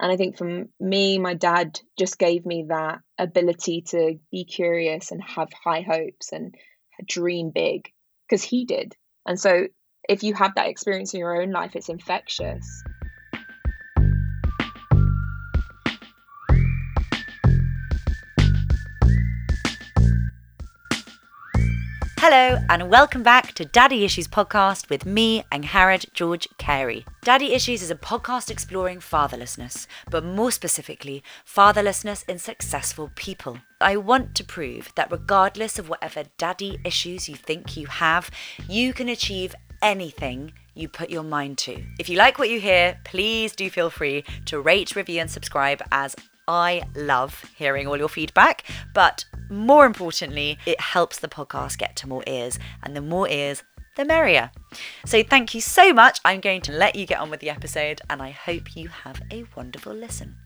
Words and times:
And 0.00 0.12
I 0.12 0.16
think 0.16 0.36
for 0.36 0.66
me, 0.78 1.18
my 1.18 1.34
dad 1.34 1.80
just 1.98 2.18
gave 2.18 2.46
me 2.46 2.66
that 2.68 3.00
ability 3.18 3.82
to 3.88 4.18
be 4.30 4.44
curious 4.44 5.10
and 5.10 5.22
have 5.22 5.48
high 5.52 5.80
hopes 5.80 6.32
and 6.32 6.54
dream 7.06 7.50
big 7.50 7.92
because 8.28 8.42
he 8.42 8.64
did. 8.64 8.94
And 9.26 9.38
so 9.38 9.66
if 10.08 10.22
you 10.22 10.34
have 10.34 10.54
that 10.54 10.68
experience 10.68 11.14
in 11.14 11.20
your 11.20 11.40
own 11.40 11.50
life, 11.50 11.74
it's 11.74 11.88
infectious. 11.88 12.82
Hello, 22.30 22.62
and 22.68 22.90
welcome 22.90 23.22
back 23.22 23.54
to 23.54 23.64
Daddy 23.64 24.04
Issues 24.04 24.28
podcast 24.28 24.90
with 24.90 25.06
me, 25.06 25.44
Angharad 25.50 26.12
George 26.12 26.46
Carey. 26.58 27.06
Daddy 27.22 27.54
Issues 27.54 27.80
is 27.80 27.90
a 27.90 27.94
podcast 27.94 28.50
exploring 28.50 28.98
fatherlessness, 28.98 29.86
but 30.10 30.22
more 30.22 30.50
specifically, 30.50 31.22
fatherlessness 31.46 32.28
in 32.28 32.38
successful 32.38 33.10
people. 33.14 33.56
I 33.80 33.96
want 33.96 34.34
to 34.34 34.44
prove 34.44 34.92
that 34.94 35.10
regardless 35.10 35.78
of 35.78 35.88
whatever 35.88 36.24
daddy 36.36 36.78
issues 36.84 37.30
you 37.30 37.34
think 37.34 37.78
you 37.78 37.86
have, 37.86 38.30
you 38.68 38.92
can 38.92 39.08
achieve 39.08 39.54
anything 39.80 40.52
you 40.74 40.86
put 40.86 41.08
your 41.08 41.22
mind 41.22 41.56
to. 41.56 41.82
If 41.98 42.10
you 42.10 42.18
like 42.18 42.38
what 42.38 42.50
you 42.50 42.60
hear, 42.60 42.98
please 43.04 43.56
do 43.56 43.70
feel 43.70 43.88
free 43.88 44.22
to 44.44 44.60
rate, 44.60 44.94
review, 44.94 45.22
and 45.22 45.30
subscribe 45.30 45.82
as 45.90 46.14
I 46.48 46.82
love 46.96 47.44
hearing 47.56 47.86
all 47.86 47.98
your 47.98 48.08
feedback, 48.08 48.64
but 48.94 49.24
more 49.50 49.86
importantly, 49.86 50.58
it 50.66 50.80
helps 50.80 51.18
the 51.18 51.28
podcast 51.28 51.78
get 51.78 51.94
to 51.96 52.08
more 52.08 52.24
ears, 52.26 52.58
and 52.82 52.96
the 52.96 53.02
more 53.02 53.28
ears, 53.28 53.62
the 53.96 54.04
merrier. 54.04 54.50
So, 55.04 55.22
thank 55.22 55.54
you 55.54 55.60
so 55.60 55.92
much. 55.92 56.20
I'm 56.24 56.40
going 56.40 56.62
to 56.62 56.72
let 56.72 56.96
you 56.96 57.06
get 57.06 57.20
on 57.20 57.30
with 57.30 57.40
the 57.40 57.50
episode, 57.50 58.00
and 58.08 58.22
I 58.22 58.30
hope 58.30 58.74
you 58.74 58.88
have 58.88 59.20
a 59.30 59.44
wonderful 59.54 59.92
listen. 59.92 60.36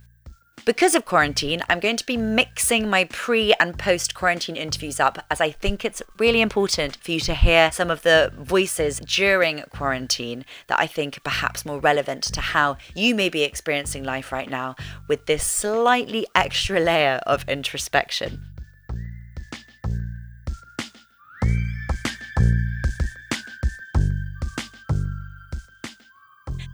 Because 0.65 0.95
of 0.95 1.05
quarantine, 1.05 1.61
I'm 1.69 1.81
going 1.81 1.97
to 1.97 2.07
be 2.07 2.17
mixing 2.17 2.89
my 2.89 3.05
pre 3.07 3.53
and 3.59 3.77
post 3.77 4.15
quarantine 4.15 4.55
interviews 4.55 5.01
up 5.01 5.19
as 5.29 5.41
I 5.41 5.51
think 5.51 5.85
it's 5.85 6.03
really 6.19 6.41
important 6.41 6.99
for 6.99 7.11
you 7.11 7.19
to 7.21 7.35
hear 7.35 7.73
some 7.73 7.91
of 7.91 8.03
the 8.03 8.33
voices 8.39 9.01
during 9.01 9.63
quarantine 9.71 10.45
that 10.69 10.79
I 10.79 10.87
think 10.87 11.17
are 11.17 11.23
perhaps 11.23 11.67
more 11.67 11.81
relevant 11.81 12.23
to 12.35 12.41
how 12.41 12.77
you 12.95 13.17
may 13.17 13.29
be 13.29 13.43
experiencing 13.43 14.05
life 14.05 14.31
right 14.31 14.49
now 14.49 14.77
with 15.09 15.27
this 15.27 15.43
slightly 15.43 16.29
extra 16.33 16.79
layer 16.79 17.21
of 17.27 17.45
introspection. 17.49 18.52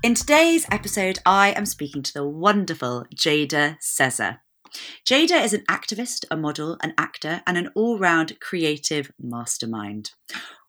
In 0.01 0.15
today's 0.15 0.65
episode, 0.71 1.19
I 1.27 1.51
am 1.51 1.67
speaking 1.67 2.05
to 2.05 2.15
the 2.15 2.25
wonderful 2.25 3.05
Jada 3.17 3.79
Sezer. 3.83 4.39
Jada 5.05 5.43
is 5.43 5.53
an 5.53 5.65
activist, 5.69 6.25
a 6.31 6.37
model, 6.37 6.77
an 6.85 6.95
actor, 6.97 7.43
and 7.49 7.59
an 7.59 7.71
all 7.75 7.99
round 7.99 8.39
creative 8.39 9.11
mastermind. 9.19 10.13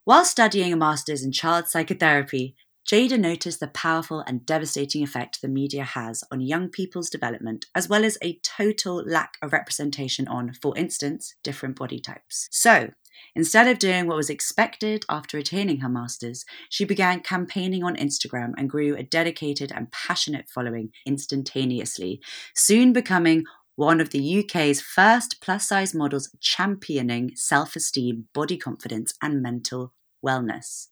While 0.04 0.24
studying 0.24 0.72
a 0.72 0.76
master's 0.76 1.22
in 1.22 1.30
child 1.30 1.68
psychotherapy, 1.68 2.56
Jada 2.90 3.20
noticed 3.20 3.60
the 3.60 3.68
powerful 3.68 4.24
and 4.26 4.44
devastating 4.44 5.04
effect 5.04 5.40
the 5.40 5.48
media 5.48 5.84
has 5.84 6.24
on 6.32 6.40
young 6.40 6.68
people's 6.68 7.08
development, 7.08 7.66
as 7.72 7.88
well 7.88 8.04
as 8.04 8.18
a 8.20 8.40
total 8.42 8.96
lack 9.06 9.34
of 9.42 9.52
representation 9.52 10.26
on, 10.26 10.54
for 10.60 10.76
instance, 10.76 11.36
different 11.44 11.76
body 11.76 12.00
types. 12.00 12.48
So, 12.50 12.90
Instead 13.34 13.68
of 13.68 13.78
doing 13.78 14.06
what 14.06 14.16
was 14.16 14.30
expected 14.30 15.04
after 15.08 15.38
attaining 15.38 15.80
her 15.80 15.88
master's, 15.88 16.44
she 16.68 16.84
began 16.84 17.20
campaigning 17.20 17.84
on 17.84 17.96
Instagram 17.96 18.52
and 18.56 18.70
grew 18.70 18.96
a 18.96 19.02
dedicated 19.02 19.72
and 19.72 19.92
passionate 19.92 20.48
following 20.48 20.90
instantaneously, 21.06 22.20
soon 22.54 22.92
becoming 22.92 23.44
one 23.76 24.00
of 24.00 24.10
the 24.10 24.40
UK's 24.40 24.80
first 24.80 25.40
plus 25.40 25.68
size 25.68 25.94
models 25.94 26.34
championing 26.40 27.32
self 27.34 27.76
esteem, 27.76 28.26
body 28.34 28.56
confidence, 28.56 29.14
and 29.22 29.42
mental 29.42 29.94
wellness. 30.24 30.88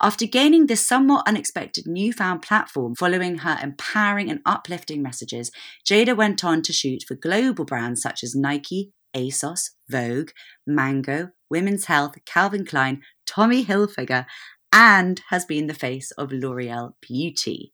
After 0.00 0.26
gaining 0.26 0.66
this 0.66 0.86
somewhat 0.86 1.28
unexpected 1.28 1.86
newfound 1.86 2.42
platform 2.42 2.94
following 2.94 3.38
her 3.38 3.58
empowering 3.62 4.30
and 4.30 4.40
uplifting 4.46 5.02
messages, 5.02 5.50
Jada 5.86 6.16
went 6.16 6.44
on 6.44 6.62
to 6.62 6.72
shoot 6.72 7.04
for 7.06 7.14
global 7.14 7.64
brands 7.64 8.00
such 8.00 8.22
as 8.22 8.34
Nike, 8.34 8.92
ASOS, 9.14 9.70
Vogue, 9.88 10.30
Mango, 10.66 11.30
Women's 11.50 11.86
Health, 11.86 12.16
Calvin 12.24 12.64
Klein, 12.64 13.02
Tommy 13.26 13.64
Hilfiger, 13.64 14.26
and 14.72 15.20
has 15.28 15.44
been 15.44 15.66
the 15.66 15.74
face 15.74 16.10
of 16.12 16.32
L'Oreal 16.32 16.92
Beauty. 17.00 17.72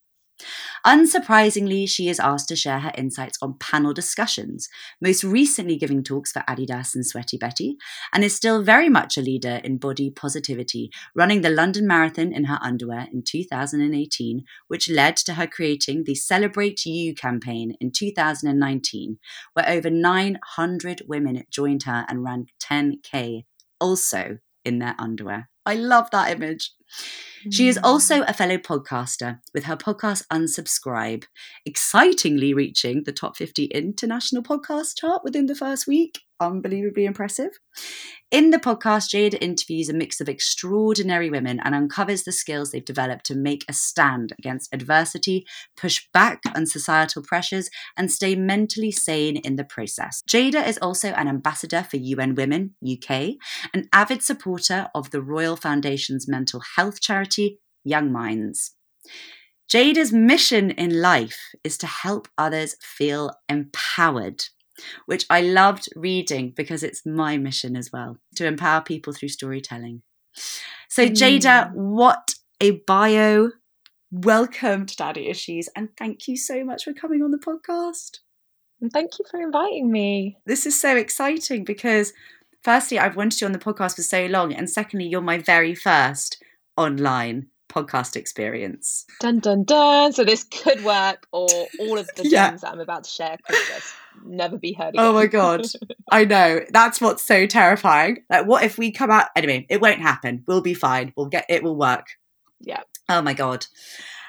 Unsurprisingly, 0.85 1.87
she 1.89 2.07
is 2.09 2.19
asked 2.19 2.47
to 2.49 2.55
share 2.55 2.79
her 2.79 2.91
insights 2.97 3.37
on 3.41 3.57
panel 3.59 3.93
discussions, 3.93 4.69
most 5.01 5.23
recently 5.23 5.77
giving 5.77 6.03
talks 6.03 6.31
for 6.31 6.43
Adidas 6.47 6.95
and 6.95 7.05
Sweaty 7.05 7.37
Betty, 7.37 7.77
and 8.13 8.23
is 8.23 8.35
still 8.35 8.63
very 8.63 8.89
much 8.89 9.17
a 9.17 9.21
leader 9.21 9.59
in 9.63 9.77
body 9.77 10.09
positivity, 10.09 10.89
running 11.15 11.41
the 11.41 11.49
London 11.49 11.85
Marathon 11.85 12.31
in 12.33 12.45
her 12.45 12.59
underwear 12.61 13.07
in 13.11 13.23
2018, 13.23 14.43
which 14.67 14.89
led 14.89 15.17
to 15.17 15.33
her 15.33 15.47
creating 15.47 16.03
the 16.05 16.15
Celebrate 16.15 16.85
You 16.85 17.13
campaign 17.13 17.75
in 17.79 17.91
2019, 17.91 19.17
where 19.53 19.69
over 19.69 19.89
900 19.89 21.03
women 21.07 21.43
joined 21.51 21.83
her 21.83 22.05
and 22.07 22.23
ran 22.23 22.47
10K, 22.63 23.43
also 23.79 24.37
in 24.63 24.79
their 24.79 24.95
underwear. 24.97 25.49
I 25.65 25.75
love 25.75 26.09
that 26.11 26.31
image. 26.31 26.71
She 27.51 27.67
is 27.67 27.77
hmm. 27.77 27.85
also 27.85 28.23
a 28.23 28.33
fellow 28.33 28.57
podcaster 28.57 29.39
with 29.53 29.65
her 29.65 29.77
podcast 29.77 30.27
Unsubscribe, 30.27 31.25
excitingly 31.65 32.53
reaching 32.53 33.03
the 33.03 33.13
top 33.13 33.37
50 33.37 33.65
international 33.65 34.43
podcast 34.43 34.97
chart 34.97 35.23
within 35.23 35.45
the 35.45 35.55
first 35.55 35.87
week. 35.87 36.19
Unbelievably 36.39 37.05
impressive. 37.05 37.59
In 38.31 38.51
the 38.51 38.59
podcast, 38.59 39.09
Jada 39.09 39.37
interviews 39.41 39.89
a 39.89 39.93
mix 39.93 40.21
of 40.21 40.29
extraordinary 40.29 41.29
women 41.29 41.59
and 41.63 41.75
uncovers 41.75 42.23
the 42.23 42.31
skills 42.31 42.71
they've 42.71 42.85
developed 42.85 43.25
to 43.25 43.35
make 43.35 43.65
a 43.67 43.73
stand 43.73 44.33
against 44.37 44.73
adversity, 44.73 45.45
push 45.75 46.07
back 46.13 46.41
on 46.55 46.65
societal 46.65 47.23
pressures, 47.23 47.69
and 47.97 48.11
stay 48.11 48.35
mentally 48.35 48.91
sane 48.91 49.37
in 49.37 49.55
the 49.55 49.63
process. 49.63 50.21
Jada 50.29 50.65
is 50.65 50.77
also 50.77 51.09
an 51.09 51.27
ambassador 51.27 51.83
for 51.83 51.97
UN 51.97 52.35
Women 52.35 52.75
UK, 52.87 53.35
an 53.73 53.89
avid 53.91 54.23
supporter 54.23 54.87
of 54.95 55.11
the 55.11 55.21
Royal 55.21 55.55
Foundation's 55.55 56.27
mental 56.27 56.61
health 56.75 57.01
charity, 57.01 57.59
Young 57.83 58.11
Minds. 58.11 58.75
Jada's 59.69 60.11
mission 60.11 60.71
in 60.71 61.01
life 61.01 61.37
is 61.63 61.77
to 61.77 61.87
help 61.87 62.27
others 62.37 62.75
feel 62.81 63.31
empowered 63.47 64.45
which 65.05 65.25
I 65.29 65.41
loved 65.41 65.89
reading 65.95 66.53
because 66.55 66.83
it's 66.83 67.05
my 67.05 67.37
mission 67.37 67.75
as 67.75 67.91
well 67.91 68.17
to 68.35 68.45
empower 68.45 68.81
people 68.81 69.13
through 69.13 69.29
storytelling. 69.29 70.01
So, 70.89 71.07
Jada, 71.07 71.71
mm. 71.71 71.73
what 71.73 72.35
a 72.61 72.71
bio. 72.71 73.51
Welcome 74.11 74.87
to 74.87 74.95
Daddy 74.95 75.27
Issues, 75.27 75.69
and 75.75 75.89
thank 75.97 76.27
you 76.27 76.35
so 76.35 76.63
much 76.63 76.83
for 76.83 76.93
coming 76.93 77.21
on 77.21 77.31
the 77.31 77.37
podcast. 77.37 78.19
And 78.81 78.91
thank 78.91 79.19
you 79.19 79.25
for 79.29 79.41
inviting 79.41 79.91
me. 79.91 80.37
This 80.45 80.65
is 80.65 80.79
so 80.79 80.95
exciting 80.95 81.63
because, 81.63 82.13
firstly, 82.63 82.97
I've 82.97 83.15
wanted 83.15 83.41
you 83.41 83.45
on 83.45 83.53
the 83.53 83.59
podcast 83.59 83.97
for 83.97 84.01
so 84.01 84.25
long, 84.25 84.53
and 84.53 84.69
secondly, 84.69 85.07
you're 85.07 85.21
my 85.21 85.37
very 85.37 85.75
first 85.75 86.41
online 86.75 87.47
podcast 87.69 88.15
experience. 88.15 89.05
Dun 89.19 89.39
dun 89.39 89.63
dun. 89.63 90.11
So 90.11 90.23
this 90.23 90.43
could 90.43 90.83
work, 90.83 91.27
or 91.31 91.47
all 91.79 91.97
of 91.97 92.09
the 92.15 92.23
yeah. 92.29 92.49
things 92.49 92.61
that 92.61 92.71
I'm 92.71 92.79
about 92.79 93.05
to 93.05 93.09
share 93.09 93.37
could 93.47 93.57
just 93.67 93.93
never 94.25 94.57
be 94.57 94.73
heard 94.73 94.95
again. 94.95 95.05
Oh 95.05 95.13
my 95.13 95.27
god. 95.27 95.65
I 96.11 96.25
know. 96.25 96.61
That's 96.71 96.99
what's 96.99 97.23
so 97.23 97.45
terrifying. 97.45 98.23
Like 98.29 98.45
what 98.45 98.63
if 98.63 98.77
we 98.77 98.91
come 98.91 99.11
out 99.11 99.27
anyway, 99.35 99.65
it 99.69 99.81
won't 99.81 99.99
happen. 99.99 100.43
We'll 100.47 100.61
be 100.61 100.73
fine. 100.73 101.13
We'll 101.15 101.27
get 101.27 101.45
it 101.49 101.63
will 101.63 101.75
work. 101.75 102.07
Yeah. 102.59 102.81
Oh 103.07 103.21
my 103.21 103.33
god. 103.33 103.65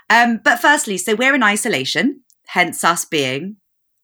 Um, 0.09 0.41
but 0.43 0.61
firstly, 0.61 0.99
so 0.99 1.15
we're 1.15 1.35
in 1.35 1.43
isolation, 1.43 2.23
hence 2.47 2.83
us 2.83 3.05
being 3.05 3.57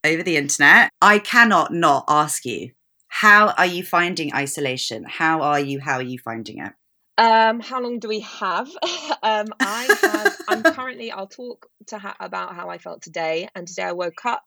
over 0.04 0.22
the 0.22 0.36
internet. 0.36 0.90
I 1.02 1.18
cannot 1.18 1.72
not 1.72 2.04
ask 2.08 2.44
you, 2.44 2.70
how 3.08 3.48
are 3.58 3.66
you 3.66 3.82
finding 3.82 4.34
isolation? 4.34 5.04
How 5.04 5.42
are 5.42 5.58
you? 5.58 5.80
How 5.80 5.94
are 5.94 6.02
you 6.02 6.18
finding 6.18 6.58
it? 6.58 6.72
Um, 7.18 7.60
how 7.60 7.80
long 7.80 7.98
do 7.98 8.08
we 8.08 8.20
have? 8.20 8.68
um, 9.22 9.46
I 9.60 9.98
have. 10.02 10.36
I'm 10.48 10.62
currently. 10.74 11.10
I'll 11.10 11.28
talk 11.28 11.66
to 11.88 11.98
ha- 11.98 12.16
about 12.20 12.54
how 12.54 12.68
I 12.68 12.78
felt 12.78 13.02
today. 13.02 13.48
And 13.54 13.66
today 13.66 13.84
I 13.84 13.92
woke 13.92 14.24
up 14.26 14.44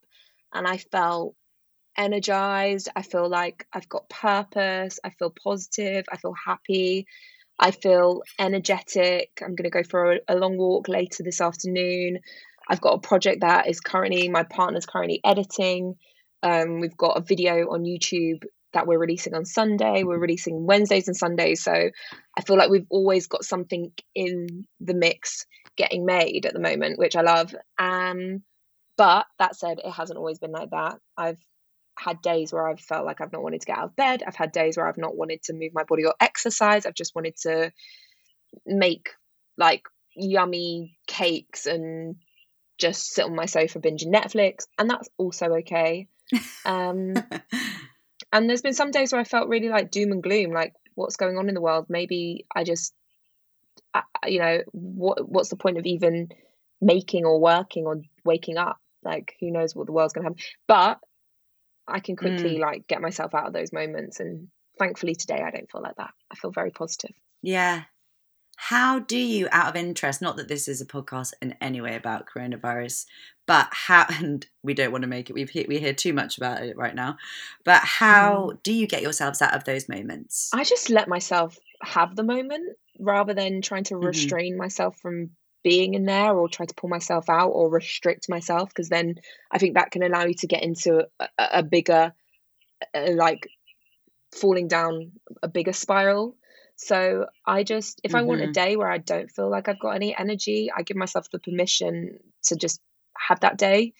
and 0.53 0.67
I 0.67 0.77
felt 0.77 1.35
energized. 1.97 2.89
I 2.95 3.01
feel 3.01 3.27
like 3.27 3.65
I've 3.73 3.89
got 3.89 4.09
purpose. 4.09 4.99
I 5.03 5.09
feel 5.09 5.33
positive. 5.43 6.05
I 6.11 6.17
feel 6.17 6.35
happy. 6.45 7.07
I 7.59 7.71
feel 7.71 8.21
energetic. 8.39 9.31
I'm 9.41 9.55
going 9.55 9.69
to 9.69 9.69
go 9.69 9.83
for 9.83 10.13
a, 10.13 10.19
a 10.29 10.35
long 10.35 10.57
walk 10.57 10.87
later 10.87 11.23
this 11.23 11.41
afternoon. 11.41 12.19
I've 12.69 12.81
got 12.81 12.93
a 12.93 12.99
project 12.99 13.41
that 13.41 13.67
is 13.67 13.79
currently 13.79 14.29
my 14.29 14.43
partner's 14.43 14.85
currently 14.85 15.21
editing. 15.25 15.95
Um, 16.43 16.79
we've 16.79 16.95
got 16.95 17.17
a 17.17 17.21
video 17.21 17.71
on 17.71 17.83
YouTube 17.83 18.43
that 18.73 18.87
we're 18.87 18.99
releasing 18.99 19.33
on 19.33 19.45
Sunday. 19.45 20.03
We're 20.03 20.19
releasing 20.19 20.65
Wednesdays 20.65 21.07
and 21.07 21.17
Sundays. 21.17 21.63
So 21.63 21.71
I 21.73 22.41
feel 22.41 22.57
like 22.57 22.69
we've 22.69 22.87
always 22.89 23.27
got 23.27 23.43
something 23.43 23.91
in 24.13 24.65
the 24.79 24.93
mix 24.93 25.45
getting 25.75 26.05
made 26.05 26.45
at 26.45 26.53
the 26.53 26.59
moment, 26.59 26.99
which 26.99 27.15
I 27.15 27.21
love. 27.21 27.55
Um, 27.77 28.43
But 28.97 29.27
that 29.39 29.55
said, 29.55 29.79
it 29.83 29.91
hasn't 29.91 30.17
always 30.19 30.39
been 30.39 30.51
like 30.51 30.71
that. 30.71 30.99
I've 31.17 31.39
had 31.97 32.21
days 32.21 32.51
where 32.51 32.67
I've 32.67 32.79
felt 32.79 33.05
like 33.05 33.21
I've 33.21 33.31
not 33.31 33.43
wanted 33.43 33.61
to 33.61 33.67
get 33.67 33.77
out 33.77 33.85
of 33.85 33.95
bed. 33.95 34.23
I've 34.25 34.35
had 34.35 34.51
days 34.51 34.77
where 34.77 34.87
I've 34.87 34.97
not 34.97 35.15
wanted 35.15 35.41
to 35.43 35.53
move 35.53 35.71
my 35.73 35.83
body 35.83 36.05
or 36.05 36.13
exercise. 36.19 36.85
I've 36.85 36.93
just 36.93 37.15
wanted 37.15 37.35
to 37.43 37.71
make 38.65 39.09
like 39.57 39.83
yummy 40.15 40.97
cakes 41.07 41.65
and 41.65 42.15
just 42.77 43.13
sit 43.13 43.25
on 43.25 43.35
my 43.35 43.45
sofa 43.45 43.79
binging 43.79 44.13
Netflix, 44.13 44.67
and 44.77 44.89
that's 44.89 45.09
also 45.17 45.45
okay. 45.55 46.07
Um, 46.65 47.13
and 48.31 48.49
there's 48.49 48.61
been 48.61 48.73
some 48.73 48.91
days 48.91 49.11
where 49.11 49.21
I 49.21 49.25
felt 49.25 49.49
really 49.49 49.69
like 49.69 49.91
doom 49.91 50.11
and 50.11 50.23
gloom, 50.23 50.51
like 50.51 50.73
what's 50.95 51.15
going 51.15 51.37
on 51.37 51.49
in 51.49 51.55
the 51.55 51.61
world. 51.61 51.87
Maybe 51.89 52.45
I 52.55 52.63
just, 52.63 52.93
I, 53.93 54.03
you 54.27 54.39
know, 54.39 54.59
what 54.71 55.27
what's 55.27 55.49
the 55.49 55.55
point 55.55 55.77
of 55.77 55.85
even 55.85 56.29
making 56.81 57.25
or 57.25 57.39
working 57.39 57.85
or 57.85 58.01
waking 58.23 58.57
up? 58.57 58.77
Like, 59.03 59.35
who 59.39 59.51
knows 59.51 59.75
what 59.75 59.87
the 59.87 59.93
world's 59.93 60.13
going 60.13 60.23
to 60.25 60.29
happen? 60.29 60.43
But 60.67 60.99
I 61.87 61.99
can 61.99 62.15
quickly 62.15 62.57
mm. 62.57 62.59
like 62.59 62.87
get 62.87 63.01
myself 63.01 63.33
out 63.33 63.47
of 63.47 63.53
those 63.53 63.73
moments, 63.73 64.19
and 64.19 64.49
thankfully 64.77 65.15
today 65.15 65.41
I 65.45 65.51
don't 65.51 65.69
feel 65.71 65.81
like 65.81 65.95
that. 65.95 66.11
I 66.31 66.35
feel 66.35 66.51
very 66.51 66.71
positive. 66.71 67.15
Yeah, 67.41 67.83
how 68.61 68.99
do 68.99 69.17
you, 69.17 69.47
out 69.53 69.69
of 69.69 69.77
interest, 69.77 70.21
not 70.21 70.35
that 70.35 70.49
this 70.49 70.67
is 70.67 70.81
a 70.81 70.85
podcast 70.85 71.31
in 71.41 71.55
any 71.61 71.79
way 71.79 71.95
about 71.95 72.27
coronavirus, 72.27 73.05
but 73.47 73.69
how, 73.71 74.05
and 74.19 74.45
we 74.63 74.73
don't 74.73 74.91
want 74.91 75.03
to 75.03 75.07
make 75.07 75.29
it, 75.29 75.33
we've, 75.33 75.49
we 75.69 75.79
hear 75.79 75.93
too 75.93 76.11
much 76.11 76.37
about 76.37 76.61
it 76.61 76.75
right 76.75 76.93
now, 76.93 77.15
but 77.63 77.81
how 77.81 78.51
mm. 78.51 78.63
do 78.63 78.73
you 78.73 78.85
get 78.85 79.01
yourselves 79.01 79.41
out 79.41 79.55
of 79.55 79.63
those 79.63 79.87
moments? 79.87 80.49
I 80.53 80.65
just 80.65 80.89
let 80.89 81.07
myself 81.07 81.57
have 81.81 82.17
the 82.17 82.23
moment 82.23 82.75
rather 82.99 83.33
than 83.33 83.61
trying 83.61 83.85
to 83.85 83.93
mm-hmm. 83.93 84.07
restrain 84.07 84.53
mm-hmm. 84.53 84.63
myself 84.63 84.97
from 84.97 85.29
being 85.63 85.93
in 85.93 86.03
there 86.03 86.35
or 86.35 86.49
try 86.49 86.65
to 86.65 86.75
pull 86.75 86.89
myself 86.89 87.29
out 87.29 87.51
or 87.51 87.69
restrict 87.69 88.27
myself 88.27 88.67
because 88.67 88.89
then 88.89 89.15
I 89.49 89.57
think 89.57 89.75
that 89.75 89.91
can 89.91 90.03
allow 90.03 90.25
you 90.25 90.33
to 90.33 90.47
get 90.47 90.63
into 90.63 91.07
a, 91.17 91.27
a 91.37 91.63
bigger, 91.63 92.13
uh, 92.93 93.11
like 93.13 93.47
falling 94.35 94.67
down 94.67 95.13
a 95.41 95.47
bigger 95.47 95.73
spiral 95.73 96.35
so 96.81 97.25
I 97.45 97.63
just, 97.63 97.99
if 98.05 98.11
mm-hmm. 98.11 98.19
I 98.19 98.21
want 98.21 98.39
a 98.39 98.45
mm-hmm. 98.45 98.51
day 98.53 98.75
where 98.77 98.89
I 98.89 98.99
don't 98.99 99.29
feel 99.29 99.51
like 99.51 99.67
I've 99.67 99.81
got 99.81 99.97
any 99.97 100.15
energy, 100.17 100.69
I 100.73 100.83
give 100.83 100.95
myself 100.95 101.29
the 101.29 101.37
permission 101.37 102.19
to 102.43 102.55
just 102.55 102.79
have 103.17 103.41
that 103.41 103.57
day. 103.57 103.93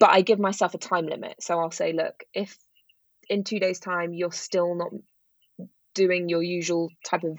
But 0.00 0.10
I 0.10 0.22
give 0.22 0.38
myself 0.38 0.72
a 0.72 0.78
time 0.78 1.06
limit. 1.06 1.34
So 1.42 1.60
I'll 1.60 1.70
say, 1.70 1.92
look, 1.92 2.24
if 2.32 2.56
in 3.28 3.44
two 3.44 3.60
days' 3.60 3.78
time 3.78 4.14
you're 4.14 4.32
still 4.32 4.74
not 4.74 4.88
doing 5.94 6.30
your 6.30 6.42
usual 6.42 6.90
type 7.04 7.24
of 7.24 7.38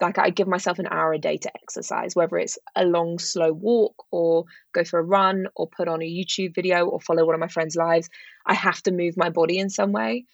like 0.00 0.18
I 0.18 0.30
give 0.30 0.48
myself 0.48 0.78
an 0.78 0.88
hour 0.90 1.12
a 1.12 1.18
day 1.18 1.36
to 1.36 1.52
exercise, 1.54 2.16
whether 2.16 2.38
it's 2.38 2.58
a 2.74 2.86
long, 2.86 3.18
slow 3.18 3.52
walk 3.52 4.06
or 4.10 4.44
go 4.72 4.82
for 4.82 4.98
a 4.98 5.04
run 5.04 5.46
or 5.54 5.68
put 5.68 5.88
on 5.88 6.00
a 6.00 6.06
YouTube 6.06 6.54
video 6.54 6.86
or 6.86 7.00
follow 7.02 7.26
one 7.26 7.34
of 7.34 7.40
my 7.40 7.48
friends' 7.48 7.76
lives. 7.76 8.08
I 8.46 8.54
have 8.54 8.82
to 8.84 8.92
move 8.92 9.18
my 9.18 9.28
body 9.28 9.58
in 9.58 9.68
some 9.68 9.92
way. 9.92 10.24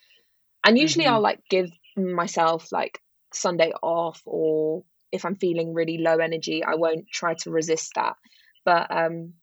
And 0.63 0.77
usually 0.77 1.05
mm-hmm. 1.05 1.15
I'll 1.15 1.21
like 1.21 1.41
give 1.49 1.69
myself 1.97 2.71
like 2.71 2.97
Sunday 3.33 3.71
off 3.81 4.21
or 4.25 4.83
if 5.11 5.25
I'm 5.25 5.35
feeling 5.35 5.73
really 5.73 5.97
low 5.97 6.17
energy, 6.17 6.63
I 6.63 6.75
won't 6.75 7.09
try 7.11 7.33
to 7.35 7.51
resist 7.51 7.91
that. 7.95 8.15
But 8.63 8.87
um, 8.95 9.33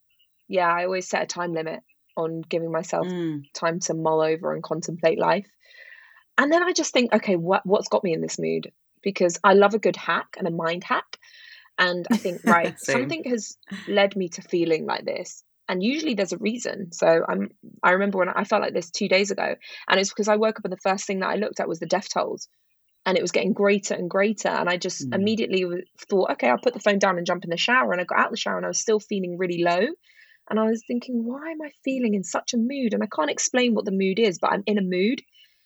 yeah, 0.48 0.68
I 0.68 0.84
always 0.84 1.08
set 1.08 1.22
a 1.22 1.26
time 1.26 1.52
limit 1.52 1.80
on 2.16 2.42
giving 2.42 2.72
myself 2.72 3.06
mm. 3.06 3.42
time 3.54 3.80
to 3.80 3.94
mull 3.94 4.20
over 4.20 4.52
and 4.52 4.62
contemplate 4.62 5.18
life. 5.18 5.46
And 6.36 6.52
then 6.52 6.62
I 6.62 6.72
just 6.72 6.92
think, 6.92 7.12
okay, 7.12 7.36
what 7.36 7.66
what's 7.66 7.88
got 7.88 8.04
me 8.04 8.12
in 8.12 8.20
this 8.20 8.38
mood? 8.38 8.72
Because 9.02 9.38
I 9.44 9.54
love 9.54 9.74
a 9.74 9.78
good 9.78 9.96
hack 9.96 10.36
and 10.38 10.46
a 10.46 10.52
mind 10.52 10.84
hack. 10.84 11.18
And 11.78 12.06
I 12.10 12.16
think, 12.16 12.40
right, 12.44 12.78
something 12.78 13.24
has 13.24 13.56
led 13.86 14.16
me 14.16 14.28
to 14.30 14.42
feeling 14.42 14.86
like 14.86 15.04
this. 15.04 15.42
And 15.68 15.82
usually 15.82 16.14
there's 16.14 16.32
a 16.32 16.38
reason. 16.38 16.92
So 16.92 17.24
I'm 17.28 17.50
I 17.82 17.92
remember 17.92 18.18
when 18.18 18.28
I 18.28 18.44
felt 18.44 18.62
like 18.62 18.72
this 18.72 18.90
two 18.90 19.08
days 19.08 19.30
ago. 19.30 19.54
And 19.88 20.00
it's 20.00 20.10
because 20.10 20.28
I 20.28 20.36
woke 20.36 20.58
up 20.58 20.64
and 20.64 20.72
the 20.72 20.78
first 20.78 21.06
thing 21.06 21.20
that 21.20 21.30
I 21.30 21.36
looked 21.36 21.60
at 21.60 21.68
was 21.68 21.78
the 21.78 21.86
death 21.86 22.08
tolls 22.08 22.48
and 23.08 23.16
it 23.16 23.22
was 23.22 23.32
getting 23.32 23.54
greater 23.54 23.94
and 23.94 24.10
greater. 24.10 24.48
And 24.48 24.68
i 24.68 24.76
just 24.76 25.08
mm. 25.08 25.14
immediately 25.14 25.64
thought 26.10 26.32
okay 26.32 26.48
i'll 26.50 26.58
put 26.58 26.74
the 26.74 26.80
phone 26.80 26.98
down 26.98 27.16
and 27.16 27.26
jump 27.26 27.42
in 27.44 27.50
the 27.50 27.56
shower. 27.56 27.90
And 27.90 28.00
i 28.00 28.04
got 28.04 28.18
out 28.18 28.30
the 28.30 28.36
shower 28.36 28.58
and 28.58 28.66
i 28.66 28.68
was 28.68 28.78
still 28.78 29.00
feeling 29.00 29.38
really 29.38 29.62
low. 29.64 29.80
And 30.50 30.60
i 30.60 30.64
was 30.64 30.84
thinking 30.86 31.24
why 31.24 31.50
am 31.50 31.62
i 31.62 31.70
feeling 31.84 32.14
in 32.14 32.22
such 32.22 32.52
a 32.52 32.58
mood? 32.58 32.92
And 32.92 33.02
i 33.02 33.08
can't 33.14 33.30
explain 33.30 33.74
what 33.74 33.86
the 33.86 33.92
mood 33.92 34.18
is 34.18 34.38
but 34.38 34.52
i'm 34.52 34.62
in 34.66 34.76
a 34.76 34.82
mood 34.82 35.22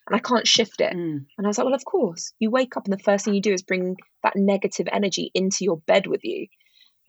and 0.07 0.15
i 0.15 0.21
can't 0.21 0.47
shift 0.47 0.81
it. 0.81 0.95
Mm. 0.95 1.27
and 1.37 1.47
i 1.47 1.49
was 1.49 1.59
like 1.59 1.65
well 1.65 1.75
of 1.75 1.85
course. 1.85 2.33
You 2.39 2.51
wake 2.51 2.77
up 2.77 2.87
and 2.87 2.93
the 2.97 3.03
first 3.03 3.25
thing 3.25 3.35
you 3.35 3.43
do 3.43 3.53
is 3.53 3.63
bring 3.63 3.97
that 4.23 4.35
negative 4.37 4.87
energy 4.93 5.33
into 5.35 5.65
your 5.65 5.79
bed 5.79 6.07
with 6.07 6.21
you. 6.23 6.47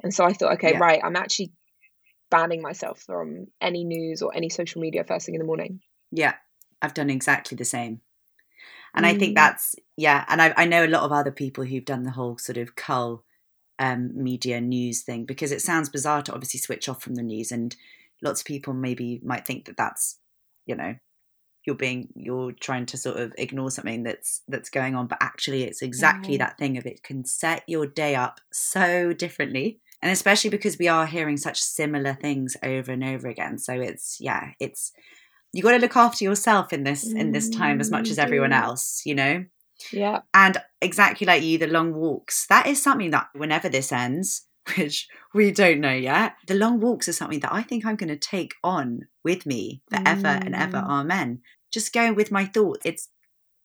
And 0.01 0.11
so 0.11 0.25
i 0.25 0.33
thought 0.33 0.53
okay 0.53 0.71
yeah. 0.71 0.79
right 0.79 1.01
i'm 1.03 1.15
actually 1.15 1.51
banning 2.31 2.63
myself 2.63 2.99
from 3.05 3.45
any 3.61 3.83
news 3.83 4.23
or 4.23 4.35
any 4.35 4.49
social 4.49 4.81
media 4.81 5.03
first 5.03 5.27
thing 5.27 5.35
in 5.35 5.39
the 5.39 5.45
morning. 5.45 5.79
Yeah 6.11 6.33
i've 6.81 6.95
done 6.95 7.11
exactly 7.11 7.55
the 7.55 7.65
same 7.65 8.01
and 8.93 9.05
mm. 9.05 9.09
I 9.09 9.17
think 9.17 9.31
mm. 9.31 9.35
that's 9.35 9.75
yeah, 9.97 10.25
and 10.27 10.41
I, 10.41 10.53
I 10.57 10.65
know 10.65 10.85
a 10.85 10.87
lot 10.87 11.03
of 11.03 11.11
other 11.11 11.31
people 11.31 11.63
who've 11.63 11.85
done 11.85 12.03
the 12.03 12.11
whole 12.11 12.37
sort 12.37 12.57
of 12.57 12.75
cull 12.75 13.23
um, 13.79 14.11
media 14.13 14.61
news 14.61 15.01
thing 15.01 15.25
because 15.25 15.51
it 15.51 15.61
sounds 15.61 15.89
bizarre 15.89 16.21
to 16.23 16.33
obviously 16.33 16.59
switch 16.59 16.87
off 16.87 17.01
from 17.01 17.15
the 17.15 17.23
news, 17.23 17.51
and 17.51 17.75
lots 18.21 18.41
of 18.41 18.47
people 18.47 18.73
maybe 18.73 19.21
might 19.23 19.45
think 19.45 19.65
that 19.65 19.77
that's 19.77 20.19
you 20.65 20.75
know 20.75 20.95
you're 21.65 21.75
being 21.75 22.09
you're 22.15 22.51
trying 22.51 22.85
to 22.85 22.97
sort 22.97 23.17
of 23.17 23.33
ignore 23.37 23.71
something 23.71 24.03
that's 24.03 24.41
that's 24.47 24.69
going 24.69 24.95
on 24.95 25.07
but 25.07 25.17
actually 25.21 25.63
it's 25.63 25.81
exactly 25.81 26.35
mm. 26.35 26.39
that 26.39 26.57
thing 26.57 26.77
of 26.77 26.85
it 26.85 27.03
can 27.03 27.25
set 27.25 27.63
your 27.67 27.85
day 27.85 28.15
up 28.15 28.39
so 28.51 29.13
differently 29.13 29.79
and 30.01 30.11
especially 30.11 30.49
because 30.49 30.77
we 30.77 30.87
are 30.87 31.05
hearing 31.05 31.37
such 31.37 31.61
similar 31.61 32.13
things 32.13 32.57
over 32.63 32.91
and 32.91 33.03
over 33.03 33.27
again 33.27 33.57
so 33.57 33.73
it's 33.73 34.17
yeah 34.19 34.51
it's 34.59 34.91
you 35.53 35.61
got 35.61 35.71
to 35.71 35.77
look 35.77 35.95
after 35.95 36.23
yourself 36.23 36.73
in 36.73 36.83
this 36.83 37.09
in 37.11 37.31
this 37.31 37.49
time 37.49 37.79
as 37.79 37.91
much 37.91 38.09
as 38.09 38.19
everyone 38.19 38.51
mm-hmm. 38.51 38.63
else 38.63 39.01
you 39.05 39.15
know 39.15 39.45
yeah 39.91 40.19
and 40.33 40.57
exactly 40.81 41.25
like 41.25 41.43
you 41.43 41.57
the 41.57 41.67
long 41.67 41.93
walks 41.93 42.47
that 42.47 42.67
is 42.67 42.81
something 42.81 43.11
that 43.11 43.27
whenever 43.33 43.69
this 43.69 43.91
ends 43.91 44.47
which 44.77 45.07
we 45.33 45.51
don't 45.51 45.79
know 45.79 45.93
yet 45.93 46.33
the 46.47 46.55
long 46.55 46.79
walks 46.79 47.07
are 47.07 47.13
something 47.13 47.39
that 47.39 47.53
i 47.53 47.61
think 47.61 47.85
i'm 47.85 47.95
going 47.95 48.09
to 48.09 48.17
take 48.17 48.55
on 48.63 49.01
with 49.23 49.45
me 49.45 49.81
forever 49.89 50.21
mm. 50.21 50.45
and 50.45 50.55
ever 50.55 50.77
mm. 50.77 50.89
amen 50.89 51.39
just 51.71 51.93
going 51.93 52.15
with 52.15 52.31
my 52.31 52.45
thoughts 52.45 52.85
it's 52.85 53.09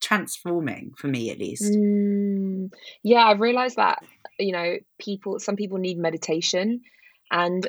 transforming 0.01 0.91
for 0.97 1.07
me 1.07 1.29
at 1.29 1.39
least 1.39 1.73
mm. 1.73 2.69
yeah 3.03 3.25
i've 3.25 3.41
realized 3.41 3.75
that 3.75 3.99
you 4.37 4.51
know 4.51 4.77
people 4.97 5.39
some 5.39 5.55
people 5.55 5.77
need 5.77 5.97
meditation 5.97 6.81
and 7.31 7.67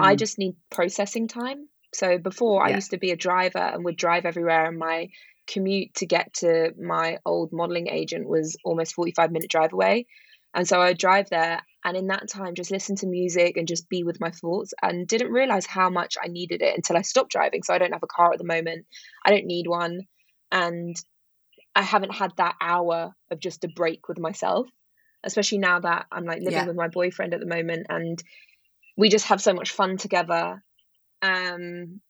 i 0.00 0.14
mm. 0.14 0.18
just 0.18 0.38
need 0.38 0.54
processing 0.70 1.28
time 1.28 1.68
so 1.94 2.18
before 2.18 2.66
yeah. 2.66 2.72
I 2.72 2.76
used 2.76 2.90
to 2.90 2.98
be 2.98 3.10
a 3.10 3.16
driver 3.16 3.58
and 3.58 3.84
would 3.84 3.96
drive 3.96 4.24
everywhere 4.24 4.66
and 4.66 4.78
my 4.78 5.08
commute 5.46 5.94
to 5.94 6.06
get 6.06 6.32
to 6.34 6.72
my 6.80 7.18
old 7.24 7.52
modeling 7.52 7.88
agent 7.88 8.28
was 8.28 8.56
almost 8.64 8.94
45 8.94 9.30
minute 9.30 9.50
drive 9.50 9.72
away. 9.72 10.06
And 10.54 10.68
so 10.68 10.80
I 10.80 10.88
would 10.88 10.98
drive 10.98 11.30
there 11.30 11.60
and 11.84 11.96
in 11.96 12.08
that 12.08 12.28
time 12.28 12.54
just 12.54 12.70
listen 12.70 12.96
to 12.96 13.06
music 13.06 13.56
and 13.56 13.66
just 13.66 13.88
be 13.88 14.04
with 14.04 14.20
my 14.20 14.30
thoughts 14.30 14.72
and 14.82 15.08
didn't 15.08 15.32
realize 15.32 15.66
how 15.66 15.90
much 15.90 16.16
I 16.22 16.28
needed 16.28 16.62
it 16.62 16.76
until 16.76 16.96
I 16.96 17.02
stopped 17.02 17.32
driving. 17.32 17.62
So 17.62 17.74
I 17.74 17.78
don't 17.78 17.92
have 17.92 18.02
a 18.02 18.06
car 18.06 18.32
at 18.32 18.38
the 18.38 18.44
moment. 18.44 18.86
I 19.24 19.30
don't 19.30 19.46
need 19.46 19.66
one. 19.66 20.02
And 20.50 20.94
I 21.74 21.82
haven't 21.82 22.14
had 22.14 22.32
that 22.36 22.54
hour 22.60 23.14
of 23.30 23.40
just 23.40 23.64
a 23.64 23.68
break 23.68 24.08
with 24.08 24.18
myself, 24.18 24.68
especially 25.24 25.58
now 25.58 25.80
that 25.80 26.06
I'm 26.12 26.24
like 26.24 26.40
living 26.40 26.52
yeah. 26.52 26.66
with 26.66 26.76
my 26.76 26.88
boyfriend 26.88 27.32
at 27.32 27.40
the 27.40 27.46
moment 27.46 27.86
and 27.88 28.22
we 28.96 29.08
just 29.08 29.26
have 29.26 29.40
so 29.40 29.54
much 29.54 29.70
fun 29.70 29.96
together 29.96 30.62
um, 31.22 32.00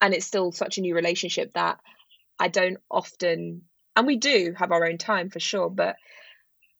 and 0.00 0.14
it's 0.14 0.26
still 0.26 0.52
such 0.52 0.78
a 0.78 0.80
new 0.80 0.94
relationship 0.94 1.52
that 1.54 1.78
I 2.38 2.48
don't 2.48 2.78
often, 2.90 3.62
and 3.96 4.06
we 4.06 4.16
do 4.16 4.54
have 4.56 4.72
our 4.72 4.84
own 4.84 4.98
time 4.98 5.30
for 5.30 5.40
sure, 5.40 5.70
but 5.70 5.96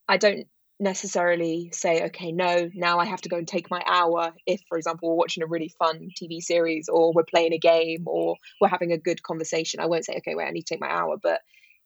I 0.08 0.16
don't 0.16 0.46
necessarily 0.80 1.70
say, 1.72 2.06
okay, 2.06 2.32
no, 2.32 2.68
now 2.74 2.98
I 2.98 3.04
have 3.04 3.20
to 3.22 3.28
go 3.28 3.36
and 3.36 3.46
take 3.46 3.70
my 3.70 3.82
hour. 3.86 4.32
If, 4.46 4.60
for 4.68 4.76
example, 4.76 5.08
we're 5.08 5.14
watching 5.14 5.44
a 5.44 5.46
really 5.46 5.72
fun 5.78 6.08
TV 6.20 6.40
series 6.40 6.88
or 6.88 7.12
we're 7.12 7.22
playing 7.22 7.52
a 7.52 7.58
game 7.58 8.04
or 8.06 8.36
we're 8.60 8.68
having 8.68 8.90
a 8.90 8.98
good 8.98 9.22
conversation, 9.22 9.78
I 9.78 9.86
won't 9.86 10.04
say, 10.04 10.16
okay, 10.16 10.34
wait, 10.34 10.46
I 10.46 10.50
need 10.50 10.66
to 10.66 10.74
take 10.74 10.80
my 10.80 10.90
hour. 10.90 11.16
But 11.22 11.40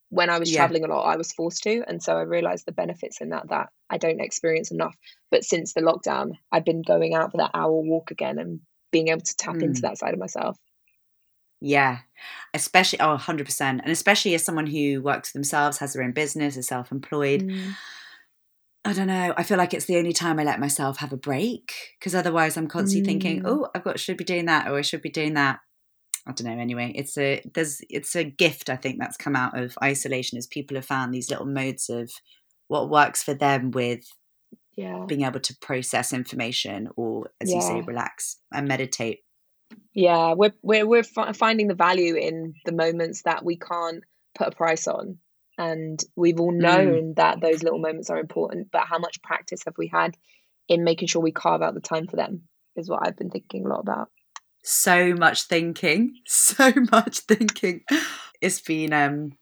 when 0.08 0.30
I 0.30 0.38
was 0.38 0.50
yeah. 0.50 0.58
traveling 0.58 0.84
a 0.84 0.88
lot, 0.88 1.02
I 1.02 1.16
was 1.16 1.32
forced 1.32 1.64
to. 1.64 1.82
And 1.86 2.02
so 2.02 2.16
I 2.16 2.22
realized 2.22 2.64
the 2.64 2.72
benefits 2.72 3.20
in 3.20 3.30
that 3.30 3.48
that 3.50 3.68
I 3.90 3.98
don't 3.98 4.20
experience 4.20 4.70
enough. 4.70 4.94
But 5.30 5.44
since 5.44 5.74
the 5.74 5.82
lockdown, 5.82 6.32
I've 6.50 6.64
been 6.64 6.82
going 6.82 7.14
out 7.14 7.32
for 7.32 7.38
that 7.38 7.50
hour 7.52 7.72
walk 7.72 8.10
again 8.10 8.38
and 8.38 8.60
being 8.96 9.08
able 9.08 9.20
to 9.20 9.36
tap 9.36 9.56
mm. 9.56 9.62
into 9.62 9.82
that 9.82 9.98
side 9.98 10.14
of 10.14 10.18
myself. 10.18 10.56
Yeah, 11.60 11.98
especially, 12.54 13.00
oh, 13.00 13.18
100%. 13.18 13.60
And 13.60 13.88
especially 13.88 14.34
as 14.34 14.42
someone 14.42 14.66
who 14.66 15.02
works 15.02 15.30
for 15.30 15.38
themselves, 15.38 15.78
has 15.78 15.92
their 15.92 16.02
own 16.02 16.12
business, 16.12 16.56
is 16.56 16.66
self 16.66 16.90
employed. 16.90 17.42
Mm. 17.42 17.74
I 18.86 18.92
don't 18.94 19.08
know. 19.08 19.34
I 19.36 19.42
feel 19.42 19.58
like 19.58 19.74
it's 19.74 19.84
the 19.84 19.98
only 19.98 20.14
time 20.14 20.38
I 20.38 20.44
let 20.44 20.60
myself 20.60 20.98
have 20.98 21.12
a 21.12 21.16
break 21.18 21.74
because 21.98 22.14
otherwise 22.14 22.56
I'm 22.56 22.68
constantly 22.68 23.02
mm. 23.02 23.12
thinking, 23.12 23.42
oh, 23.44 23.68
I've 23.74 23.84
got, 23.84 24.00
should 24.00 24.16
be 24.16 24.24
doing 24.24 24.46
that 24.46 24.68
or 24.68 24.78
I 24.78 24.82
should 24.82 25.02
be 25.02 25.10
doing 25.10 25.34
that. 25.34 25.58
I 26.26 26.32
don't 26.32 26.46
know. 26.46 26.60
Anyway, 26.60 26.92
it's 26.94 27.18
a 27.18 27.42
there's 27.54 27.80
it's 27.88 28.16
a 28.16 28.24
gift 28.24 28.68
I 28.68 28.76
think 28.76 28.98
that's 28.98 29.16
come 29.16 29.36
out 29.36 29.56
of 29.56 29.78
isolation 29.82 30.38
as 30.38 30.46
people 30.46 30.76
have 30.76 30.84
found 30.84 31.12
these 31.12 31.30
little 31.30 31.46
modes 31.46 31.88
of 31.88 32.10
what 32.66 32.90
works 32.90 33.22
for 33.22 33.34
them 33.34 33.70
with 33.70 34.04
yeah. 34.76 35.04
being 35.06 35.23
able 35.23 35.40
to 35.40 35.56
process 35.61 36.12
information 36.12 36.88
or 36.97 37.30
as 37.40 37.50
yeah. 37.50 37.56
you 37.56 37.62
say 37.62 37.80
relax 37.80 38.37
and 38.52 38.68
meditate 38.68 39.21
Yeah, 39.95 40.35
we're 40.35 40.52
we're 40.62 40.87
we're 40.87 41.02
finding 41.02 41.68
the 41.68 41.75
value 41.75 42.14
in 42.14 42.54
the 42.64 42.73
moments 42.73 43.23
that 43.23 43.45
we 43.45 43.56
can't 43.56 44.04
put 44.37 44.49
a 44.49 44.50
price 44.52 44.87
on, 44.87 45.18
and 45.59 45.99
we've 46.14 46.38
all 46.38 46.52
mm. 46.52 46.61
known 46.61 47.12
mm. 47.12 47.16
that 47.16 47.40
those 47.40 47.62
little 47.62 47.78
moments 47.78 48.11
are 48.11 48.18
important. 48.18 48.68
But 48.71 48.87
how 48.87 48.99
much 48.99 49.23
practice 49.23 49.62
have 49.64 49.75
we 49.78 49.88
had 49.88 50.16
in 50.68 50.85
making 50.85 51.09
sure 51.09 51.23
we 51.23 51.33
carve 51.33 51.62
out 51.62 51.75
the 51.75 51.80
time 51.80 52.06
for 52.06 52.16
them? 52.16 52.42
Is 52.76 52.90
what 52.90 53.06
I've 53.06 53.16
been 53.16 53.30
thinking 53.30 53.64
a 53.64 53.68
lot 53.68 53.80
about. 53.80 54.09
So 54.62 55.14
much 55.14 55.42
thinking, 55.42 56.14
so 56.26 56.73
much 56.92 57.21
thinking. 57.21 57.83
It's 58.40 58.61
been 58.61 58.92
um, 58.92 59.38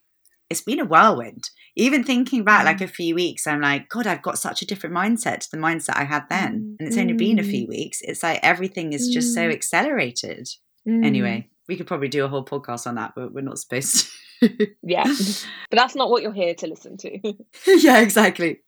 it's 0.49 0.63
been 0.63 0.81
a 0.81 0.85
whirlwind. 0.85 1.51
Even 1.77 2.05
thinking 2.05 2.45
back 2.45 2.65
like 2.65 2.79
mm. 2.79 2.85
a 2.85 2.89
few 2.89 3.15
weeks, 3.15 3.47
I'm 3.47 3.61
like, 3.61 3.89
God, 3.89 4.07
I've 4.07 4.23
got 4.23 4.39
such 4.39 4.63
a 4.63 4.67
different 4.67 4.95
mindset 4.95 5.41
to 5.41 5.51
the 5.51 5.57
mindset 5.57 5.97
I 5.97 6.05
had 6.05 6.25
then. 6.29 6.53
Mm. 6.53 6.77
And 6.79 6.89
it's 6.89 6.99
only 6.99 7.15
been 7.15 7.39
a 7.39 7.45
few 7.45 7.67
mm. 7.67 7.71
weeks. 7.71 8.01
It's 8.03 8.23
like 8.23 8.41
everything 8.43 8.93
is 8.93 9.09
just 9.09 9.35
so 9.35 9.49
accelerated. 9.49 10.49
Anyway, 10.87 11.49
we 11.69 11.77
could 11.77 11.87
probably 11.87 12.09
do 12.09 12.25
a 12.25 12.29
whole 12.29 12.45
podcast 12.45 12.87
on 12.87 12.97
that, 12.97 13.15
but 13.17 13.33
we're 13.33 13.41
not 13.41 13.59
supposed 13.59 14.07
to. 14.41 14.69
yeah. 14.83 15.05
But 15.71 15.79
that's 15.79 15.97
not 15.97 16.11
what 16.11 16.23
you're 16.23 16.33
here 16.33 16.55
to 16.55 16.67
listen 16.67 16.97
to. 16.99 17.19
yeah, 17.67 18.01
exactly. 18.01 18.61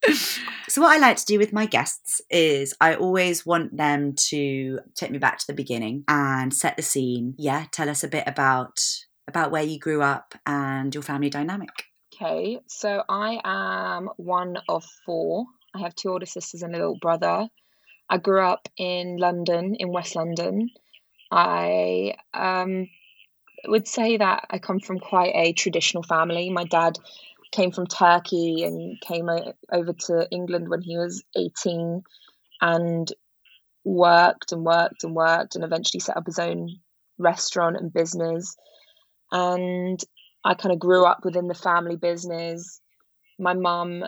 So, 0.68 0.82
what 0.82 0.96
I 0.96 0.98
like 0.98 1.18
to 1.18 1.24
do 1.24 1.38
with 1.38 1.52
my 1.52 1.66
guests 1.66 2.20
is 2.30 2.74
I 2.80 2.94
always 2.94 3.46
want 3.46 3.76
them 3.76 4.14
to 4.30 4.80
take 4.96 5.10
me 5.10 5.18
back 5.18 5.38
to 5.38 5.46
the 5.46 5.52
beginning 5.52 6.04
and 6.08 6.52
set 6.52 6.76
the 6.76 6.82
scene. 6.82 7.34
Yeah, 7.38 7.66
tell 7.70 7.88
us 7.88 8.02
a 8.02 8.08
bit 8.08 8.24
about 8.26 8.80
about 9.28 9.50
where 9.50 9.62
you 9.62 9.78
grew 9.78 10.02
up 10.02 10.34
and 10.46 10.92
your 10.94 11.02
family 11.02 11.30
dynamic. 11.30 11.84
Okay, 12.18 12.60
so 12.66 13.02
I 13.10 13.40
am 13.44 14.08
one 14.16 14.56
of 14.70 14.84
four. 15.04 15.44
I 15.74 15.80
have 15.80 15.94
two 15.94 16.08
older 16.08 16.24
sisters 16.24 16.62
and 16.62 16.74
a 16.74 16.78
little 16.78 16.98
brother. 16.98 17.48
I 18.08 18.16
grew 18.16 18.40
up 18.40 18.68
in 18.78 19.18
London, 19.18 19.74
in 19.74 19.92
West 19.92 20.16
London. 20.16 20.70
I 21.30 22.14
um, 22.32 22.88
would 23.66 23.86
say 23.86 24.16
that 24.16 24.46
I 24.48 24.58
come 24.58 24.80
from 24.80 24.98
quite 24.98 25.32
a 25.34 25.52
traditional 25.52 26.02
family. 26.02 26.48
My 26.48 26.64
dad 26.64 26.98
came 27.52 27.70
from 27.70 27.86
Turkey 27.86 28.62
and 28.62 28.98
came 29.02 29.28
over 29.70 29.92
to 29.92 30.26
England 30.30 30.70
when 30.70 30.80
he 30.80 30.96
was 30.96 31.22
18 31.36 32.02
and 32.62 33.12
worked 33.84 34.52
and 34.52 34.64
worked 34.64 35.04
and 35.04 35.14
worked 35.14 35.54
and 35.54 35.64
eventually 35.64 36.00
set 36.00 36.16
up 36.16 36.24
his 36.24 36.38
own 36.38 36.78
restaurant 37.18 37.76
and 37.76 37.92
business 37.92 38.56
and 39.32 40.02
I 40.46 40.54
kind 40.54 40.72
of 40.72 40.78
grew 40.78 41.04
up 41.04 41.24
within 41.24 41.48
the 41.48 41.54
family 41.54 41.96
business. 41.96 42.80
My 43.36 43.52
mum 43.52 44.04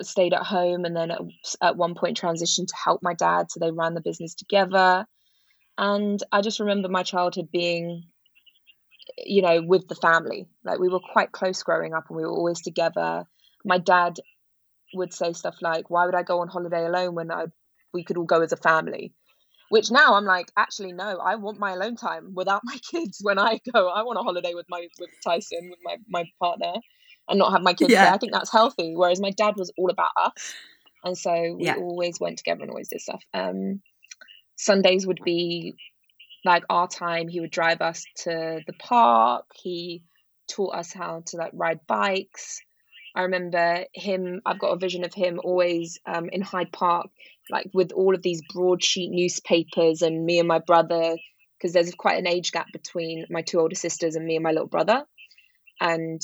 stayed 0.00 0.32
at 0.32 0.44
home 0.44 0.84
and 0.84 0.94
then 0.94 1.10
at, 1.10 1.20
at 1.60 1.76
one 1.76 1.96
point 1.96 2.20
transitioned 2.20 2.68
to 2.68 2.76
help 2.84 3.02
my 3.02 3.14
dad, 3.14 3.50
so 3.50 3.58
they 3.58 3.72
ran 3.72 3.94
the 3.94 4.00
business 4.00 4.34
together. 4.36 5.04
And 5.76 6.22
I 6.30 6.40
just 6.40 6.60
remember 6.60 6.88
my 6.88 7.02
childhood 7.02 7.48
being, 7.52 8.04
you 9.18 9.42
know, 9.42 9.60
with 9.60 9.88
the 9.88 9.96
family. 9.96 10.46
Like 10.64 10.78
we 10.78 10.88
were 10.88 11.00
quite 11.00 11.32
close 11.32 11.64
growing 11.64 11.94
up 11.94 12.04
and 12.08 12.16
we 12.16 12.22
were 12.24 12.30
always 12.30 12.62
together. 12.62 13.24
My 13.64 13.78
dad 13.78 14.20
would 14.94 15.12
say 15.12 15.32
stuff 15.32 15.56
like, 15.60 15.90
Why 15.90 16.06
would 16.06 16.14
I 16.14 16.22
go 16.22 16.40
on 16.40 16.48
holiday 16.48 16.86
alone 16.86 17.16
when 17.16 17.32
I 17.32 17.46
we 17.92 18.04
could 18.04 18.18
all 18.18 18.24
go 18.24 18.42
as 18.42 18.52
a 18.52 18.56
family? 18.56 19.14
Which 19.68 19.90
now 19.90 20.14
I'm 20.14 20.24
like, 20.24 20.50
actually, 20.56 20.92
no, 20.92 21.18
I 21.18 21.36
want 21.36 21.58
my 21.58 21.72
alone 21.72 21.96
time 21.96 22.34
without 22.34 22.62
my 22.64 22.78
kids 22.90 23.18
when 23.22 23.38
I 23.38 23.60
go. 23.72 23.88
I 23.88 24.02
want 24.02 24.18
a 24.18 24.22
holiday 24.22 24.54
with 24.54 24.66
my 24.68 24.86
with 24.98 25.10
Tyson, 25.24 25.70
with 25.70 25.78
my 25.82 25.96
my 26.08 26.24
partner, 26.40 26.72
and 27.28 27.38
not 27.38 27.52
have 27.52 27.62
my 27.62 27.74
kids 27.74 27.92
yeah. 27.92 28.04
there. 28.04 28.14
I 28.14 28.18
think 28.18 28.32
that's 28.32 28.52
healthy. 28.52 28.94
Whereas 28.96 29.20
my 29.20 29.30
dad 29.30 29.54
was 29.56 29.72
all 29.78 29.90
about 29.90 30.10
us, 30.16 30.54
and 31.04 31.16
so 31.16 31.56
we 31.58 31.64
yeah. 31.64 31.76
always 31.76 32.18
went 32.20 32.38
together 32.38 32.62
and 32.62 32.70
always 32.70 32.88
did 32.88 33.00
stuff. 33.00 33.22
Um, 33.34 33.82
Sundays 34.56 35.06
would 35.06 35.20
be 35.24 35.74
like 36.44 36.64
our 36.68 36.88
time. 36.88 37.28
He 37.28 37.40
would 37.40 37.50
drive 37.50 37.80
us 37.80 38.04
to 38.24 38.60
the 38.66 38.72
park. 38.74 39.46
He 39.54 40.02
taught 40.48 40.74
us 40.74 40.92
how 40.92 41.22
to 41.26 41.36
like 41.36 41.52
ride 41.54 41.80
bikes. 41.86 42.60
I 43.18 43.22
remember 43.22 43.84
him. 43.92 44.40
I've 44.46 44.60
got 44.60 44.72
a 44.72 44.78
vision 44.78 45.04
of 45.04 45.12
him 45.12 45.40
always 45.42 45.98
um, 46.06 46.30
in 46.30 46.40
Hyde 46.40 46.72
Park 46.72 47.08
like 47.50 47.70
with 47.72 47.92
all 47.92 48.14
of 48.14 48.22
these 48.22 48.42
broadsheet 48.52 49.10
newspapers 49.10 50.02
and 50.02 50.24
me 50.24 50.38
and 50.38 50.48
my 50.48 50.58
brother 50.58 51.16
because 51.58 51.72
there's 51.72 51.92
quite 51.94 52.18
an 52.18 52.26
age 52.26 52.52
gap 52.52 52.66
between 52.72 53.26
my 53.30 53.42
two 53.42 53.58
older 53.58 53.74
sisters 53.74 54.14
and 54.16 54.24
me 54.24 54.36
and 54.36 54.42
my 54.42 54.52
little 54.52 54.68
brother 54.68 55.04
and 55.80 56.20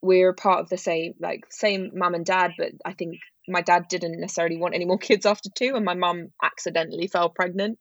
we're 0.00 0.32
part 0.32 0.60
of 0.60 0.68
the 0.68 0.76
same 0.76 1.14
like 1.20 1.44
same 1.50 1.90
mum 1.94 2.14
and 2.14 2.24
dad 2.24 2.52
but 2.56 2.70
i 2.84 2.92
think 2.92 3.16
my 3.48 3.60
dad 3.60 3.86
didn't 3.88 4.20
necessarily 4.20 4.56
want 4.56 4.74
any 4.74 4.84
more 4.84 4.98
kids 4.98 5.26
after 5.26 5.48
two 5.54 5.72
and 5.74 5.84
my 5.84 5.94
mum 5.94 6.28
accidentally 6.42 7.08
fell 7.08 7.28
pregnant 7.28 7.78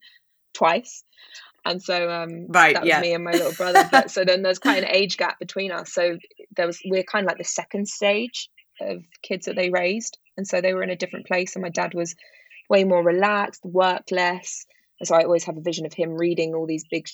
twice 0.54 1.04
and 1.66 1.82
so 1.82 2.10
um 2.10 2.48
right 2.50 2.76
that 2.76 2.84
was 2.84 2.90
yeah. 2.90 3.02
me 3.02 3.14
and 3.14 3.24
my 3.24 3.32
little 3.32 3.54
brother 3.54 3.88
but 3.92 4.10
so 4.12 4.24
then 4.24 4.42
there's 4.42 4.60
quite 4.60 4.84
an 4.84 4.90
age 4.90 5.18
gap 5.18 5.40
between 5.40 5.72
us 5.72 5.94
so 5.94 6.18
there 6.56 6.68
was 6.68 6.80
we're 6.86 7.04
kind 7.04 7.26
of 7.26 7.28
like 7.28 7.38
the 7.38 7.44
second 7.44 7.88
stage 7.88 8.50
of 8.80 9.04
kids 9.24 9.46
that 9.46 9.56
they 9.56 9.70
raised 9.70 10.18
and 10.38 10.48
so 10.48 10.62
they 10.62 10.74
were 10.74 10.84
in 10.84 10.90
a 10.90 10.96
different 10.96 11.26
place 11.26 11.56
and 11.56 11.64
my 11.64 11.70
dad 11.70 11.94
was 11.94 12.16
way 12.70 12.84
more 12.84 13.04
relaxed, 13.04 13.64
work 13.64 14.04
less. 14.12 14.66
And 15.00 15.08
so 15.08 15.16
I 15.16 15.24
always 15.24 15.44
have 15.46 15.58
a 15.58 15.62
vision 15.62 15.86
of 15.86 15.94
him 15.94 16.16
reading 16.16 16.54
all 16.54 16.66
these 16.66 16.86
big 16.90 17.08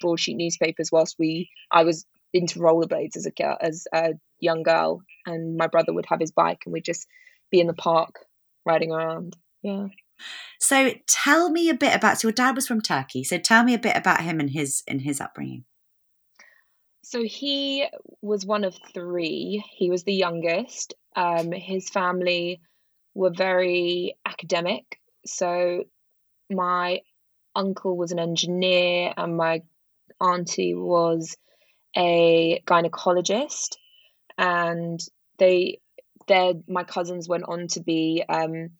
broadsheet 0.00 0.36
newspapers 0.36 0.90
whilst 0.92 1.16
we 1.18 1.50
I 1.70 1.84
was 1.84 2.04
into 2.32 2.60
rollerblades 2.60 3.16
as 3.16 3.26
a 3.26 3.30
girl, 3.30 3.56
as 3.60 3.86
a 3.92 4.10
young 4.38 4.62
girl, 4.62 5.02
and 5.26 5.56
my 5.56 5.66
brother 5.66 5.92
would 5.92 6.06
have 6.06 6.20
his 6.20 6.32
bike, 6.32 6.60
and 6.64 6.72
we'd 6.72 6.84
just 6.84 7.06
be 7.50 7.60
in 7.60 7.66
the 7.66 7.74
park 7.74 8.20
riding 8.64 8.92
around. 8.92 9.36
Yeah. 9.62 9.86
So 10.60 10.92
tell 11.06 11.50
me 11.50 11.68
a 11.68 11.74
bit 11.74 11.94
about. 11.94 12.20
So 12.20 12.28
your 12.28 12.32
dad 12.32 12.56
was 12.56 12.66
from 12.66 12.80
Turkey. 12.80 13.24
So 13.24 13.38
tell 13.38 13.64
me 13.64 13.74
a 13.74 13.78
bit 13.78 13.96
about 13.96 14.22
him 14.22 14.40
and 14.40 14.50
his 14.50 14.82
and 14.86 15.00
his 15.00 15.20
upbringing. 15.20 15.64
So 17.02 17.22
he 17.22 17.86
was 18.22 18.46
one 18.46 18.64
of 18.64 18.76
three. 18.94 19.64
He 19.70 19.90
was 19.90 20.04
the 20.04 20.14
youngest. 20.14 20.94
Um, 21.16 21.50
his 21.50 21.88
family 21.88 22.60
were 23.14 23.30
very 23.30 24.16
academic. 24.24 25.00
So 25.26 25.84
my 26.50 27.00
uncle 27.56 27.96
was 27.96 28.12
an 28.12 28.18
engineer 28.18 29.12
and 29.16 29.36
my 29.36 29.62
auntie 30.20 30.74
was 30.74 31.36
a 31.96 32.62
gynecologist 32.66 33.76
and 34.38 35.00
they 35.38 35.80
their 36.28 36.52
my 36.68 36.84
cousins 36.84 37.28
went 37.28 37.44
on 37.48 37.66
to 37.66 37.80
be 37.80 38.22
um 38.28 38.70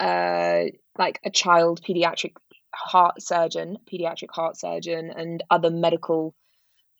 uh 0.00 0.64
like 0.98 1.20
a 1.24 1.30
child 1.30 1.80
pediatric 1.82 2.32
heart 2.74 3.20
surgeon 3.20 3.78
pediatric 3.90 4.30
heart 4.30 4.56
surgeon 4.56 5.10
and 5.14 5.42
other 5.50 5.70
medical 5.70 6.34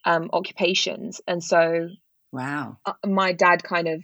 um 0.05 0.29
occupations 0.33 1.21
and 1.27 1.43
so 1.43 1.89
wow 2.31 2.77
uh, 2.85 2.93
my 3.05 3.31
dad 3.31 3.63
kind 3.63 3.87
of 3.87 4.03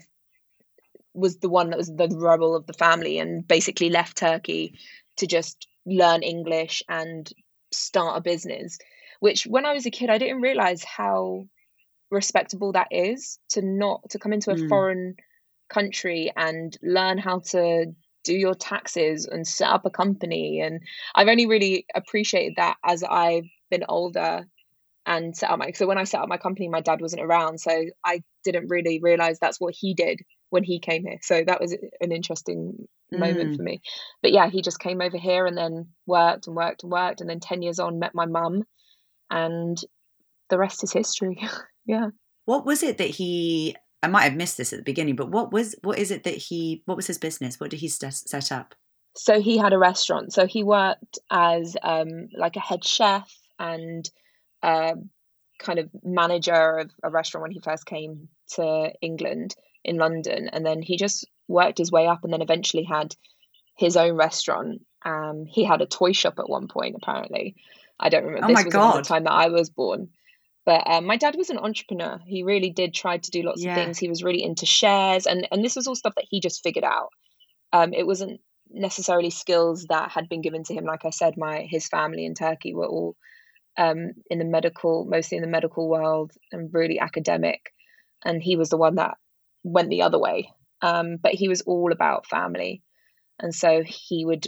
was 1.15 1.37
the 1.37 1.49
one 1.49 1.69
that 1.69 1.77
was 1.77 1.87
the 1.87 2.09
rebel 2.09 2.55
of 2.55 2.67
the 2.67 2.73
family 2.73 3.17
and 3.19 3.47
basically 3.47 3.89
left 3.89 4.17
Turkey 4.17 4.77
to 5.17 5.25
just 5.25 5.67
learn 5.85 6.21
English 6.21 6.83
and 6.89 7.31
start 7.71 8.17
a 8.17 8.21
business. 8.21 8.77
Which, 9.21 9.45
when 9.45 9.65
I 9.65 9.73
was 9.73 9.85
a 9.85 9.91
kid, 9.91 10.09
I 10.09 10.17
didn't 10.17 10.41
realize 10.41 10.83
how 10.83 11.47
respectable 12.11 12.73
that 12.73 12.89
is 12.91 13.39
to 13.49 13.61
not 13.61 14.09
to 14.09 14.19
come 14.19 14.33
into 14.33 14.51
a 14.51 14.55
mm. 14.55 14.69
foreign 14.69 15.15
country 15.69 16.31
and 16.35 16.77
learn 16.83 17.17
how 17.17 17.39
to 17.39 17.95
do 18.25 18.33
your 18.33 18.55
taxes 18.55 19.25
and 19.25 19.47
set 19.47 19.69
up 19.69 19.85
a 19.85 19.89
company. 19.89 20.59
And 20.59 20.81
I've 21.13 21.27
only 21.27 21.45
really 21.45 21.85
appreciated 21.95 22.53
that 22.57 22.77
as 22.83 23.03
I've 23.03 23.45
been 23.69 23.85
older 23.87 24.45
and 25.05 25.37
set 25.37 25.51
up 25.51 25.59
my 25.59 25.71
so 25.71 25.85
when 25.87 25.97
I 25.97 26.03
set 26.03 26.21
up 26.21 26.27
my 26.27 26.37
company, 26.37 26.67
my 26.67 26.81
dad 26.81 26.99
wasn't 26.99 27.21
around, 27.21 27.59
so 27.59 27.85
I 28.03 28.23
didn't 28.43 28.69
really 28.69 28.99
realize 29.01 29.37
that's 29.39 29.61
what 29.61 29.75
he 29.77 29.93
did 29.93 30.19
when 30.49 30.63
he 30.63 30.79
came 30.79 31.05
here. 31.05 31.19
So 31.21 31.43
that 31.45 31.61
was 31.61 31.73
an 32.01 32.11
interesting 32.11 32.87
moment 33.11 33.51
mm. 33.51 33.57
for 33.57 33.63
me. 33.63 33.81
But 34.21 34.31
yeah, 34.31 34.49
he 34.49 34.61
just 34.61 34.79
came 34.79 35.01
over 35.01 35.17
here 35.17 35.45
and 35.45 35.57
then 35.57 35.89
worked 36.07 36.47
and 36.47 36.55
worked 36.55 36.83
and 36.83 36.91
worked, 36.91 37.21
and 37.21 37.29
then 37.29 37.39
ten 37.39 37.61
years 37.61 37.79
on, 37.79 37.99
met 37.99 38.15
my 38.15 38.25
mum, 38.25 38.63
and 39.29 39.77
the 40.49 40.57
rest 40.57 40.83
is 40.83 40.91
history. 40.91 41.39
yeah. 41.85 42.07
What 42.45 42.65
was 42.65 42.83
it 42.83 42.97
that 42.97 43.09
he? 43.09 43.75
I 44.05 44.07
might 44.07 44.23
have 44.25 44.35
missed 44.35 44.57
this 44.57 44.71
at 44.71 44.77
the 44.77 44.83
beginning, 44.83 45.15
but 45.15 45.31
what 45.31 45.51
was 45.51 45.75
what 45.81 45.97
is 45.97 46.11
it 46.11 46.25
that 46.25 46.35
he? 46.35 46.83
What 46.85 46.95
was 46.95 47.07
his 47.07 47.17
business? 47.17 47.59
What 47.59 47.71
did 47.71 47.79
he 47.79 47.87
st- 47.87 48.13
set 48.13 48.51
up? 48.51 48.75
So 49.15 49.41
he 49.41 49.57
had 49.57 49.73
a 49.73 49.79
restaurant. 49.79 50.31
So 50.31 50.45
he 50.45 50.63
worked 50.63 51.17
as 51.31 51.75
um, 51.81 52.27
like 52.37 52.55
a 52.55 52.59
head 52.59 52.83
chef 52.83 53.33
and 53.57 54.07
uh, 54.61 54.93
kind 55.57 55.79
of 55.79 55.89
manager 56.03 56.77
of 56.77 56.91
a 57.01 57.09
restaurant 57.09 57.41
when 57.41 57.51
he 57.51 57.61
first 57.61 57.87
came 57.87 58.27
to 58.55 58.91
England 59.01 59.55
in 59.83 59.97
London, 59.97 60.49
and 60.53 60.63
then 60.63 60.83
he 60.83 60.97
just 60.97 61.27
worked 61.47 61.79
his 61.79 61.91
way 61.91 62.05
up, 62.05 62.23
and 62.23 62.31
then 62.31 62.43
eventually 62.43 62.83
had 62.83 63.15
his 63.75 63.97
own 63.97 64.15
restaurant. 64.15 64.85
Um, 65.03 65.45
he 65.47 65.63
had 65.63 65.81
a 65.81 65.87
toy 65.87 66.11
shop 66.11 66.37
at 66.37 66.49
one 66.49 66.67
point, 66.67 66.95
apparently. 67.01 67.55
I 67.99 68.09
don't 68.09 68.25
remember. 68.25 68.45
Oh 68.45 68.49
this 68.49 68.65
was 68.65 68.73
God. 68.73 69.03
the 69.03 69.07
time 69.07 69.23
that 69.23 69.31
I 69.31 69.47
was 69.47 69.71
born. 69.71 70.09
But 70.65 70.89
um, 70.89 71.05
my 71.05 71.15
dad 71.15 71.35
was 71.35 71.51
an 71.51 71.59
entrepreneur. 71.59 72.19
He 72.25 72.43
really 72.43 72.71
did 72.71 72.93
try 72.93 73.17
to 73.17 73.31
do 73.31 73.43
lots 73.43 73.63
yeah. 73.63 73.71
of 73.71 73.75
things. 73.77 73.99
He 73.99 74.09
was 74.09 74.23
really 74.23 74.43
into 74.43 74.65
shares, 74.65 75.27
and 75.27 75.47
and 75.51 75.63
this 75.63 75.75
was 75.75 75.87
all 75.87 75.95
stuff 75.95 76.15
that 76.15 76.25
he 76.29 76.39
just 76.39 76.63
figured 76.63 76.83
out. 76.83 77.09
Um, 77.71 77.93
it 77.93 78.07
wasn't 78.07 78.41
necessarily 78.71 79.29
skills 79.29 79.85
that 79.89 80.11
had 80.11 80.27
been 80.27 80.41
given 80.41 80.63
to 80.63 80.73
him. 80.73 80.85
Like 80.85 81.05
I 81.05 81.11
said, 81.11 81.35
my 81.37 81.67
his 81.69 81.87
family 81.87 82.25
in 82.25 82.33
Turkey 82.33 82.73
were 82.73 82.87
all 82.87 83.15
um, 83.77 84.13
in 84.29 84.39
the 84.39 84.45
medical, 84.45 85.05
mostly 85.05 85.37
in 85.37 85.43
the 85.43 85.49
medical 85.49 85.87
world, 85.87 86.31
and 86.51 86.73
really 86.73 86.99
academic. 86.99 87.71
And 88.23 88.41
he 88.41 88.55
was 88.55 88.69
the 88.69 88.77
one 88.77 88.95
that 88.95 89.17
went 89.63 89.89
the 89.89 90.01
other 90.01 90.19
way. 90.19 90.51
Um, 90.81 91.17
but 91.21 91.33
he 91.33 91.47
was 91.47 91.61
all 91.61 91.91
about 91.91 92.27
family, 92.27 92.81
and 93.39 93.53
so 93.53 93.83
he 93.85 94.25
would. 94.25 94.47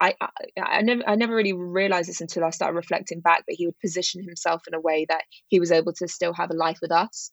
I, 0.00 0.14
I, 0.20 0.28
I 0.60 0.82
never 0.82 1.02
I 1.06 1.14
never 1.16 1.34
really 1.34 1.52
realized 1.52 2.08
this 2.08 2.20
until 2.20 2.44
I 2.44 2.50
started 2.50 2.76
reflecting 2.76 3.20
back. 3.20 3.44
But 3.46 3.56
he 3.56 3.66
would 3.66 3.78
position 3.80 4.22
himself 4.22 4.62
in 4.66 4.74
a 4.74 4.80
way 4.80 5.06
that 5.08 5.22
he 5.48 5.60
was 5.60 5.72
able 5.72 5.92
to 5.94 6.08
still 6.08 6.32
have 6.34 6.50
a 6.50 6.54
life 6.54 6.78
with 6.80 6.92
us, 6.92 7.30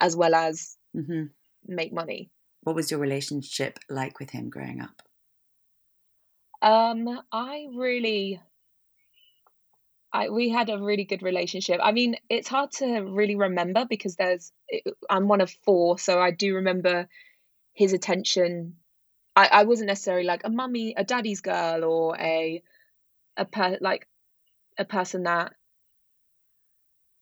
as 0.00 0.16
well 0.16 0.34
as 0.34 0.76
mm-hmm. 0.96 1.24
make 1.66 1.92
money. 1.92 2.30
What 2.62 2.76
was 2.76 2.90
your 2.90 3.00
relationship 3.00 3.78
like 3.88 4.18
with 4.18 4.30
him 4.30 4.50
growing 4.50 4.80
up? 4.80 5.02
Um, 6.60 7.20
I 7.30 7.68
really 7.76 8.40
I 10.12 10.30
we 10.30 10.48
had 10.48 10.70
a 10.70 10.78
really 10.78 11.04
good 11.04 11.22
relationship. 11.22 11.80
I 11.82 11.92
mean, 11.92 12.16
it's 12.28 12.48
hard 12.48 12.72
to 12.72 13.00
really 13.00 13.36
remember 13.36 13.86
because 13.88 14.16
there's 14.16 14.52
I'm 15.08 15.28
one 15.28 15.40
of 15.40 15.50
four, 15.64 15.98
so 15.98 16.20
I 16.20 16.30
do 16.30 16.56
remember 16.56 17.08
his 17.74 17.92
attention. 17.92 18.76
I, 19.38 19.48
I 19.52 19.64
wasn't 19.64 19.86
necessarily 19.86 20.26
like 20.26 20.40
a 20.42 20.50
mummy, 20.50 20.94
a 20.96 21.04
daddy's 21.04 21.40
girl, 21.40 21.84
or 21.84 22.16
a 22.18 22.60
a 23.36 23.44
per, 23.44 23.78
like 23.80 24.08
a 24.76 24.84
person 24.84 25.22
that 25.24 25.52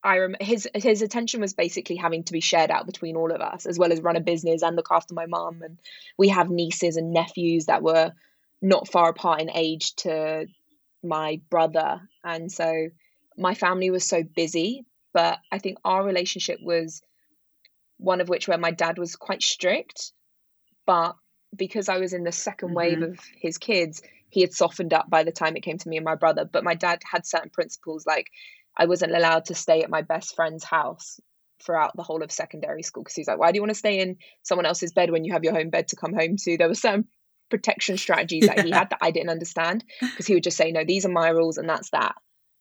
I 0.03 0.19
rem- 0.21 0.37
his 0.41 0.67
his 0.75 1.03
attention 1.03 1.43
was 1.43 1.53
basically 1.53 1.97
having 1.97 2.25
to 2.25 2.33
be 2.33 2.41
shared 2.41 2.71
out 2.71 2.87
between 2.87 3.17
all 3.17 3.33
of 3.33 3.43
us, 3.43 3.67
as 3.67 3.79
well 3.79 3.93
as 3.93 4.01
run 4.01 4.17
a 4.17 4.21
business 4.21 4.63
and 4.63 4.77
look 4.77 4.89
after 4.91 5.13
my 5.13 5.27
mum. 5.27 5.61
And 5.63 5.79
we 6.17 6.29
have 6.29 6.49
nieces 6.49 6.97
and 6.97 7.13
nephews 7.13 7.67
that 7.67 7.83
were 7.83 8.13
not 8.63 8.89
far 8.89 9.11
apart 9.11 9.43
in 9.43 9.51
age 9.51 9.95
to 9.97 10.47
my 11.03 11.43
brother. 11.51 12.01
And 12.25 12.51
so 12.51 12.89
my 13.37 13.53
family 13.55 13.91
was 13.91 14.09
so 14.09 14.23
busy, 14.23 14.87
but 15.13 15.39
I 15.53 15.59
think 15.59 15.77
our 15.85 16.03
relationship 16.03 16.61
was 16.63 17.03
one 17.99 18.23
of 18.23 18.31
which 18.31 18.49
where 18.49 18.57
my 18.57 18.71
dad 18.71 18.97
was 18.97 19.17
quite 19.17 19.43
strict, 19.43 20.13
but 20.87 21.15
because 21.55 21.89
I 21.89 21.99
was 21.99 22.13
in 22.13 22.25
the 22.25 22.31
2nd 22.31 22.57
mm-hmm. 22.57 22.75
wave 22.75 23.03
of 23.03 23.19
his 23.41 23.59
kids, 23.59 24.03
he 24.31 24.41
had 24.41 24.53
softened 24.53 24.93
up 24.93 25.09
by 25.09 25.25
the 25.25 25.33
time 25.33 25.57
it 25.57 25.63
came 25.63 25.79
to 25.79 25.89
me 25.89 25.97
and 25.97 26.05
my 26.05 26.15
brother. 26.15 26.45
But 26.45 26.65
my 26.65 26.75
dad 26.75 27.03
had 27.11 27.27
certain 27.27 27.51
principles, 27.51 28.07
like 28.07 28.31
I 28.77 28.87
wasn't 28.87 29.17
allowed 29.17 29.47
to 29.47 29.55
stay 29.55 29.83
at 29.83 29.91
my 29.91 30.03
best 30.03 30.35
friend's 30.35 30.65
house 30.65 31.21
throughout 31.65 31.97
the 31.97 32.03
whole 32.03 32.23
of 32.23 32.31
secondary 32.31 32.83
school 32.83 33.03
because 33.03 33.15
he's 33.15 33.29
like, 33.29 33.39
why 33.39 33.51
do 33.51 33.57
you 33.57 33.63
want 33.63 33.71
to 33.71 33.75
stay 33.79 34.01
in 34.01 34.17
someone 34.43 34.67
else's 34.67 34.93
bed 34.93 35.11
when 35.11 35.25
you 35.25 35.33
have 35.33 35.45
your 35.45 35.55
home 35.55 35.71
bed 35.71 35.89
to 35.89 35.97
come 35.97 36.13
home 36.13 36.37
to? 36.37 36.57
There 36.57 36.69
were 36.69 36.75
certain 36.75 37.07
protection 37.49 37.97
strategies 37.97 38.47
that 38.47 38.65
he 38.65 38.71
had 38.71 38.91
that 38.91 38.99
I 39.01 39.11
didn't 39.11 39.31
understand 39.31 39.85
because 40.01 40.27
he 40.27 40.35
would 40.35 40.43
just 40.43 40.57
say, 40.57 40.73
no, 40.73 40.85
these 40.85 41.07
are 41.07 41.11
my 41.11 41.29
rules 41.29 41.59
and 41.59 41.69
that's 41.69 41.91
that. 41.91 42.15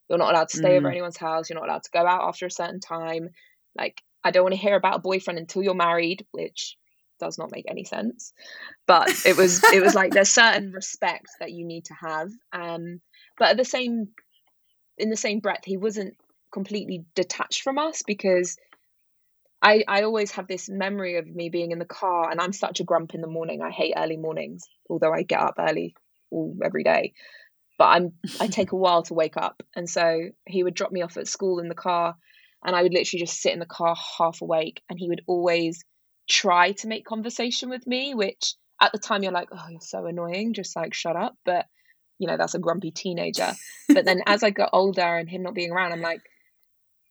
You're 0.08 0.18
not 0.18 0.32
allowed 0.32 0.48
to 0.50 0.56
stay 0.56 0.70
mm. 0.70 0.76
over 0.78 0.88
anyone's 0.88 1.16
house. 1.16 1.50
You're 1.50 1.58
not 1.58 1.68
allowed 1.68 1.82
to 1.82 1.90
go 1.90 2.06
out 2.06 2.28
after 2.28 2.46
a 2.46 2.50
certain 2.50 2.80
time. 2.80 3.30
Like, 3.76 4.02
I 4.22 4.30
don't 4.30 4.44
want 4.44 4.54
to 4.54 4.60
hear 4.60 4.76
about 4.76 4.96
a 4.96 5.00
boyfriend 5.00 5.38
until 5.38 5.62
you're 5.62 5.74
married, 5.74 6.24
which 6.30 6.76
does 7.18 7.38
not 7.38 7.50
make 7.52 7.66
any 7.68 7.84
sense. 7.84 8.32
But 8.86 9.08
it 9.26 9.36
was 9.36 9.62
it 9.72 9.80
was 9.80 9.94
like 9.94 10.12
there's 10.12 10.30
certain 10.30 10.72
respect 10.72 11.28
that 11.40 11.52
you 11.52 11.64
need 11.64 11.86
to 11.86 11.94
have. 11.94 12.30
Um, 12.52 13.00
but 13.38 13.50
at 13.50 13.56
the 13.56 13.64
same 13.64 14.08
in 14.98 15.10
the 15.10 15.16
same 15.16 15.40
breath, 15.40 15.64
he 15.64 15.76
wasn't 15.76 16.16
completely 16.52 17.04
detached 17.14 17.62
from 17.62 17.78
us 17.78 18.02
because 18.06 18.56
I, 19.62 19.84
I 19.88 20.02
always 20.02 20.32
have 20.32 20.46
this 20.46 20.68
memory 20.68 21.16
of 21.16 21.26
me 21.26 21.48
being 21.48 21.72
in 21.72 21.78
the 21.78 21.84
car 21.84 22.30
and 22.30 22.40
I'm 22.40 22.52
such 22.52 22.80
a 22.80 22.84
grump 22.84 23.14
in 23.14 23.20
the 23.20 23.26
morning. 23.26 23.62
I 23.62 23.70
hate 23.70 23.94
early 23.96 24.16
mornings, 24.16 24.68
although 24.88 25.12
I 25.12 25.22
get 25.22 25.40
up 25.40 25.54
early 25.58 25.94
all 26.30 26.56
every 26.64 26.84
day. 26.84 27.14
But 27.78 27.86
I'm 27.86 28.12
I 28.40 28.46
take 28.48 28.72
a 28.72 28.76
while 28.76 29.02
to 29.04 29.14
wake 29.14 29.36
up. 29.36 29.62
And 29.74 29.88
so 29.88 30.28
he 30.46 30.62
would 30.62 30.74
drop 30.74 30.92
me 30.92 31.02
off 31.02 31.16
at 31.16 31.28
school 31.28 31.58
in 31.58 31.68
the 31.68 31.74
car 31.74 32.16
and 32.64 32.76
I 32.76 32.82
would 32.82 32.92
literally 32.92 33.24
just 33.24 33.40
sit 33.40 33.52
in 33.52 33.58
the 33.58 33.66
car 33.66 33.96
half 34.18 34.40
awake 34.40 34.82
and 34.88 34.98
he 34.98 35.08
would 35.08 35.22
always 35.26 35.84
try 36.28 36.72
to 36.72 36.88
make 36.88 37.04
conversation 37.04 37.68
with 37.68 37.86
me, 37.86 38.14
which 38.14 38.54
at 38.80 38.92
the 38.92 38.98
time 38.98 39.22
you're 39.22 39.32
like, 39.32 39.48
oh, 39.52 39.66
you're 39.70 39.80
so 39.80 40.06
annoying, 40.06 40.54
just 40.54 40.76
like 40.76 40.94
shut 40.94 41.16
up. 41.16 41.36
But 41.44 41.66
you 42.18 42.26
know, 42.26 42.36
that's 42.36 42.54
a 42.54 42.58
grumpy 42.58 42.90
teenager. 42.90 43.52
But 43.88 44.04
then 44.04 44.22
as 44.26 44.42
I 44.42 44.50
got 44.50 44.70
older 44.72 45.02
and 45.02 45.28
him 45.28 45.42
not 45.42 45.54
being 45.54 45.72
around, 45.72 45.92
I'm 45.92 46.00
like, 46.00 46.22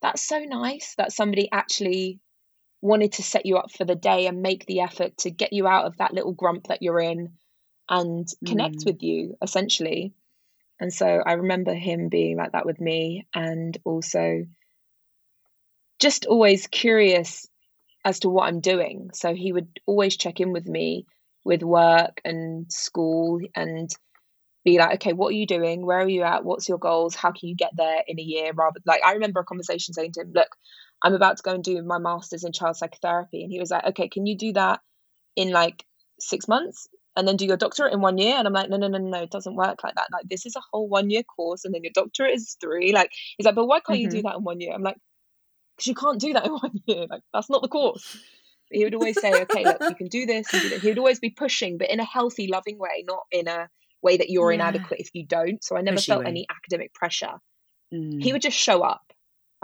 that's 0.02 0.26
so 0.26 0.40
nice 0.40 0.96
that 0.98 1.12
somebody 1.12 1.50
actually 1.52 2.20
wanted 2.82 3.14
to 3.14 3.24
set 3.24 3.46
you 3.46 3.58
up 3.58 3.72
for 3.72 3.86
the 3.86 3.96
day 3.96 4.28
and 4.28 4.42
make 4.42 4.66
the 4.66 4.82
effort 4.82 5.18
to 5.18 5.32
get 5.32 5.54
you 5.54 5.68
out 5.68 5.86
of 5.86 5.98
that 5.98 6.14
little 6.14 6.34
grump 6.34 6.68
that 6.68 6.82
you're 6.82 7.00
in 7.00 7.34
and 7.90 8.28
connect 8.46 8.78
mm. 8.78 8.86
with 8.86 9.02
you 9.02 9.36
essentially 9.42 10.14
and 10.80 10.94
so 10.94 11.06
i 11.06 11.34
remember 11.34 11.74
him 11.74 12.10
being 12.10 12.38
like 12.38 12.52
that 12.52 12.66
with 12.66 12.80
me 12.80 13.26
and 13.34 13.78
also 13.84 14.46
just 16.00 16.26
always 16.26 16.68
curious 16.68 17.48
as 18.06 18.20
to 18.20 18.30
what 18.30 18.48
i'm 18.48 18.62
doing 18.62 19.10
so 19.14 19.34
he 19.34 19.52
would 19.52 19.68
always 19.86 20.16
check 20.16 20.40
in 20.40 20.54
with 20.54 20.66
me 20.66 21.06
with 21.44 21.64
work 21.64 22.22
and 22.24 22.72
school 22.72 23.40
and 23.56 23.90
be 24.64 24.80
like 24.80 24.96
okay 24.96 25.14
what 25.14 25.30
are 25.30 25.38
you 25.38 25.46
doing 25.46 25.86
where 25.86 26.00
are 26.00 26.10
you 26.10 26.24
at 26.24 26.46
what's 26.46 26.70
your 26.70 26.80
goals 26.80 27.14
how 27.16 27.32
can 27.32 27.50
you 27.50 27.56
get 27.56 27.72
there 27.76 28.02
in 28.08 28.20
a 28.20 28.24
year 28.24 28.52
rather 28.54 28.80
like 28.86 29.02
i 29.06 29.14
remember 29.14 29.42
a 29.42 29.46
conversation 29.46 29.94
saying 29.94 30.12
to 30.12 30.22
him 30.22 30.32
look 30.34 30.50
I'm 31.04 31.14
about 31.14 31.38
to 31.38 31.44
go 31.44 31.54
and 31.54 31.64
do 31.64 31.82
my 31.84 32.00
master's 32.00 32.44
in 32.44 32.52
child 32.52 32.78
psychotherapy. 32.78 33.44
And 33.44 33.52
he 33.52 33.60
was 33.60 33.72
like, 33.72 33.86
okay, 33.86 34.10
can 34.10 34.26
you 34.26 34.38
do 34.38 34.54
that 34.54 34.80
in 35.36 35.52
like 35.52 35.86
six 36.20 36.48
months 36.48 36.88
and 37.16 37.28
then 37.28 37.38
do 37.38 37.46
your 37.46 37.58
doctorate 37.58 37.94
in 37.94 38.02
one 38.02 38.18
year? 38.18 38.36
And 38.36 38.48
I'm 38.48 38.54
like, 38.54 38.70
no, 38.70 38.78
no, 38.78 38.88
no, 38.88 38.98
no, 38.98 39.22
it 39.24 39.30
doesn't 39.30 39.56
work 39.56 39.84
like 39.84 39.96
that. 39.96 40.08
Like, 40.12 40.28
this 40.30 40.46
is 40.46 40.56
a 40.56 40.62
whole 40.72 40.88
one 40.88 41.10
year 41.10 41.24
course 41.24 41.66
and 41.66 41.74
then 41.74 41.84
your 41.84 41.92
doctorate 41.94 42.34
is 42.34 42.58
three. 42.60 42.94
Like, 42.94 43.12
he's 43.38 43.46
like, 43.46 43.56
but 43.56 43.68
why 43.68 43.82
can't 43.82 43.98
mm-hmm. 43.98 44.06
you 44.06 44.10
do 44.10 44.18
mm-hmm. 44.18 44.28
that 44.28 44.38
in 44.38 44.44
one 44.44 44.62
year? 44.62 44.74
I'm 44.74 44.84
like, 44.84 44.98
because 45.76 45.88
you 45.88 45.96
can't 45.96 46.20
do 46.20 46.34
that 46.34 46.46
in 46.46 46.52
one 46.62 46.82
year. 46.86 47.08
Like, 47.10 47.24
that's 47.34 47.50
not 47.50 47.62
the 47.62 47.68
course. 47.68 48.18
But 48.70 48.78
he 48.78 48.84
would 48.84 48.96
always 48.96 49.20
say, 49.20 49.42
okay, 49.44 49.64
look, 49.64 49.78
you 49.82 49.96
can 49.96 50.08
do 50.08 50.26
this. 50.26 50.48
Do 50.50 50.58
he 50.58 50.88
would 50.88 50.98
always 50.98 51.20
be 51.20 51.30
pushing, 51.30 51.78
but 51.78 51.90
in 51.90 52.00
a 52.00 52.06
healthy, 52.06 52.48
loving 52.48 52.80
way, 52.80 53.04
not 53.08 53.26
in 53.32 53.48
a 53.48 53.70
way 54.02 54.18
that 54.18 54.30
you're 54.30 54.52
yeah. 54.52 54.56
inadequate 54.56 55.00
if 55.00 55.10
you 55.14 55.26
don't. 55.26 55.64
So 55.64 55.78
I 55.78 55.82
never 55.82 55.98
Pushy 55.98 56.08
felt 56.08 56.24
way. 56.24 56.30
any 56.30 56.48
academic 56.50 56.94
pressure. 56.94 57.34
Mm. 57.94 58.24
He 58.24 58.34
would 58.34 58.42
just 58.42 58.58
show 58.58 58.82
up 58.82 59.06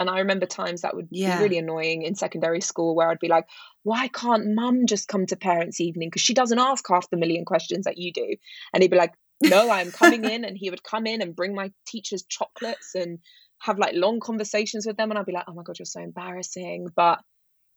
and 0.02 0.10
I 0.10 0.20
remember 0.20 0.48
times 0.48 0.82
that 0.82 0.96
would 0.96 1.10
yeah. 1.12 1.38
be 1.38 1.44
really 1.44 1.58
annoying 1.60 2.02
in 2.02 2.16
secondary 2.16 2.62
school 2.62 2.96
where 2.96 3.10
I'd 3.10 3.20
be 3.20 3.28
like, 3.28 3.46
why 3.84 4.08
can't 4.08 4.56
mum 4.56 4.88
just 4.88 5.08
come 5.08 5.28
to 5.28 5.36
parents' 5.36 5.80
evening? 5.80 6.10
Because 6.10 6.24
she 6.24 6.34
doesn't 6.34 6.58
ask 6.58 6.84
half 6.90 7.10
the 7.12 7.18
million 7.18 7.46
questions 7.46 7.86
that 7.86 8.00
you 8.00 8.12
do. 8.12 8.36
And 8.74 8.82
he'd 8.82 8.90
be 8.90 8.98
like, 8.98 9.14
no, 9.44 9.70
I'm 9.70 9.92
coming 9.92 10.26
in. 10.30 10.44
And 10.44 10.58
he 10.58 10.72
would 10.72 10.84
come 10.84 11.06
in 11.06 11.22
and 11.22 11.36
bring 11.36 11.54
my 11.54 11.72
teachers 11.86 12.24
chocolates 12.28 12.96
and 12.96 13.20
have 13.62 13.80
like 13.80 13.94
long 13.96 14.20
conversations 14.20 14.86
with 14.86 14.98
them. 14.98 15.12
And 15.12 15.20
I'd 15.20 15.26
be 15.26 15.32
like, 15.32 15.46
oh 15.48 15.54
my 15.54 15.64
God, 15.64 15.78
you're 15.80 15.86
so 15.86 16.02
embarrassing. 16.02 16.88
But 16.96 17.20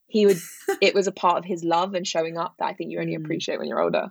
he 0.06 0.26
would, 0.26 0.38
it 0.80 0.94
was 0.94 1.06
a 1.06 1.12
part 1.12 1.38
of 1.38 1.44
his 1.44 1.62
love 1.64 1.94
and 1.94 2.06
showing 2.06 2.38
up 2.38 2.54
that 2.58 2.66
I 2.66 2.74
think 2.74 2.90
you 2.90 3.00
only 3.00 3.16
mm. 3.16 3.24
appreciate 3.24 3.58
when 3.58 3.68
you're 3.68 3.82
older. 3.82 4.08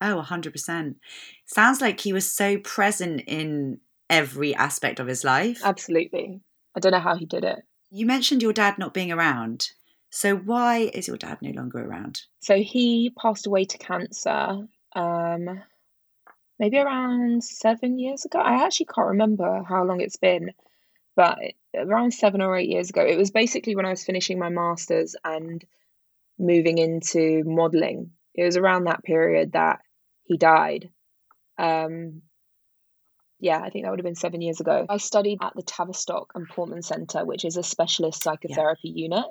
Oh, 0.00 0.24
100%. 0.26 0.96
Sounds 1.46 1.80
like 1.80 2.00
he 2.00 2.12
was 2.12 2.30
so 2.30 2.58
present 2.58 3.22
in 3.26 3.78
every 4.10 4.54
aspect 4.54 4.98
of 4.98 5.06
his 5.06 5.22
life. 5.22 5.60
Absolutely. 5.62 6.40
I 6.76 6.80
don't 6.80 6.92
know 6.92 7.00
how 7.00 7.16
he 7.16 7.26
did 7.26 7.44
it. 7.44 7.60
You 7.90 8.06
mentioned 8.06 8.42
your 8.42 8.52
dad 8.52 8.78
not 8.78 8.94
being 8.94 9.12
around. 9.12 9.68
So 10.10 10.36
why 10.36 10.90
is 10.92 11.06
your 11.06 11.16
dad 11.16 11.38
no 11.40 11.50
longer 11.50 11.78
around? 11.78 12.22
So 12.40 12.56
he 12.56 13.14
passed 13.20 13.46
away 13.46 13.64
to 13.66 13.78
cancer 13.78 14.66
um, 14.94 15.62
maybe 16.62 16.78
around 16.78 17.42
seven 17.42 17.98
years 17.98 18.24
ago. 18.24 18.38
I 18.38 18.64
actually 18.64 18.86
can't 18.86 19.08
remember 19.08 19.64
how 19.68 19.82
long 19.82 20.00
it's 20.00 20.16
been, 20.16 20.52
but 21.16 21.36
around 21.74 22.14
seven 22.14 22.40
or 22.40 22.56
eight 22.56 22.68
years 22.68 22.88
ago. 22.88 23.04
It 23.04 23.18
was 23.18 23.32
basically 23.32 23.74
when 23.74 23.84
I 23.84 23.90
was 23.90 24.04
finishing 24.04 24.38
my 24.38 24.48
master's 24.48 25.16
and 25.24 25.64
moving 26.38 26.78
into 26.78 27.42
modeling. 27.44 28.12
It 28.36 28.44
was 28.44 28.56
around 28.56 28.84
that 28.84 29.02
period 29.02 29.54
that 29.54 29.80
he 30.22 30.38
died. 30.38 30.90
Um, 31.58 32.22
yeah, 33.40 33.58
I 33.58 33.70
think 33.70 33.84
that 33.84 33.90
would 33.90 33.98
have 33.98 34.04
been 34.04 34.14
seven 34.14 34.40
years 34.40 34.60
ago. 34.60 34.86
I 34.88 34.98
studied 34.98 35.38
at 35.42 35.54
the 35.56 35.64
Tavistock 35.64 36.30
and 36.36 36.48
Portman 36.48 36.82
Centre, 36.82 37.24
which 37.24 37.44
is 37.44 37.56
a 37.56 37.64
specialist 37.64 38.22
psychotherapy 38.22 38.92
yeah. 38.94 39.02
unit. 39.02 39.26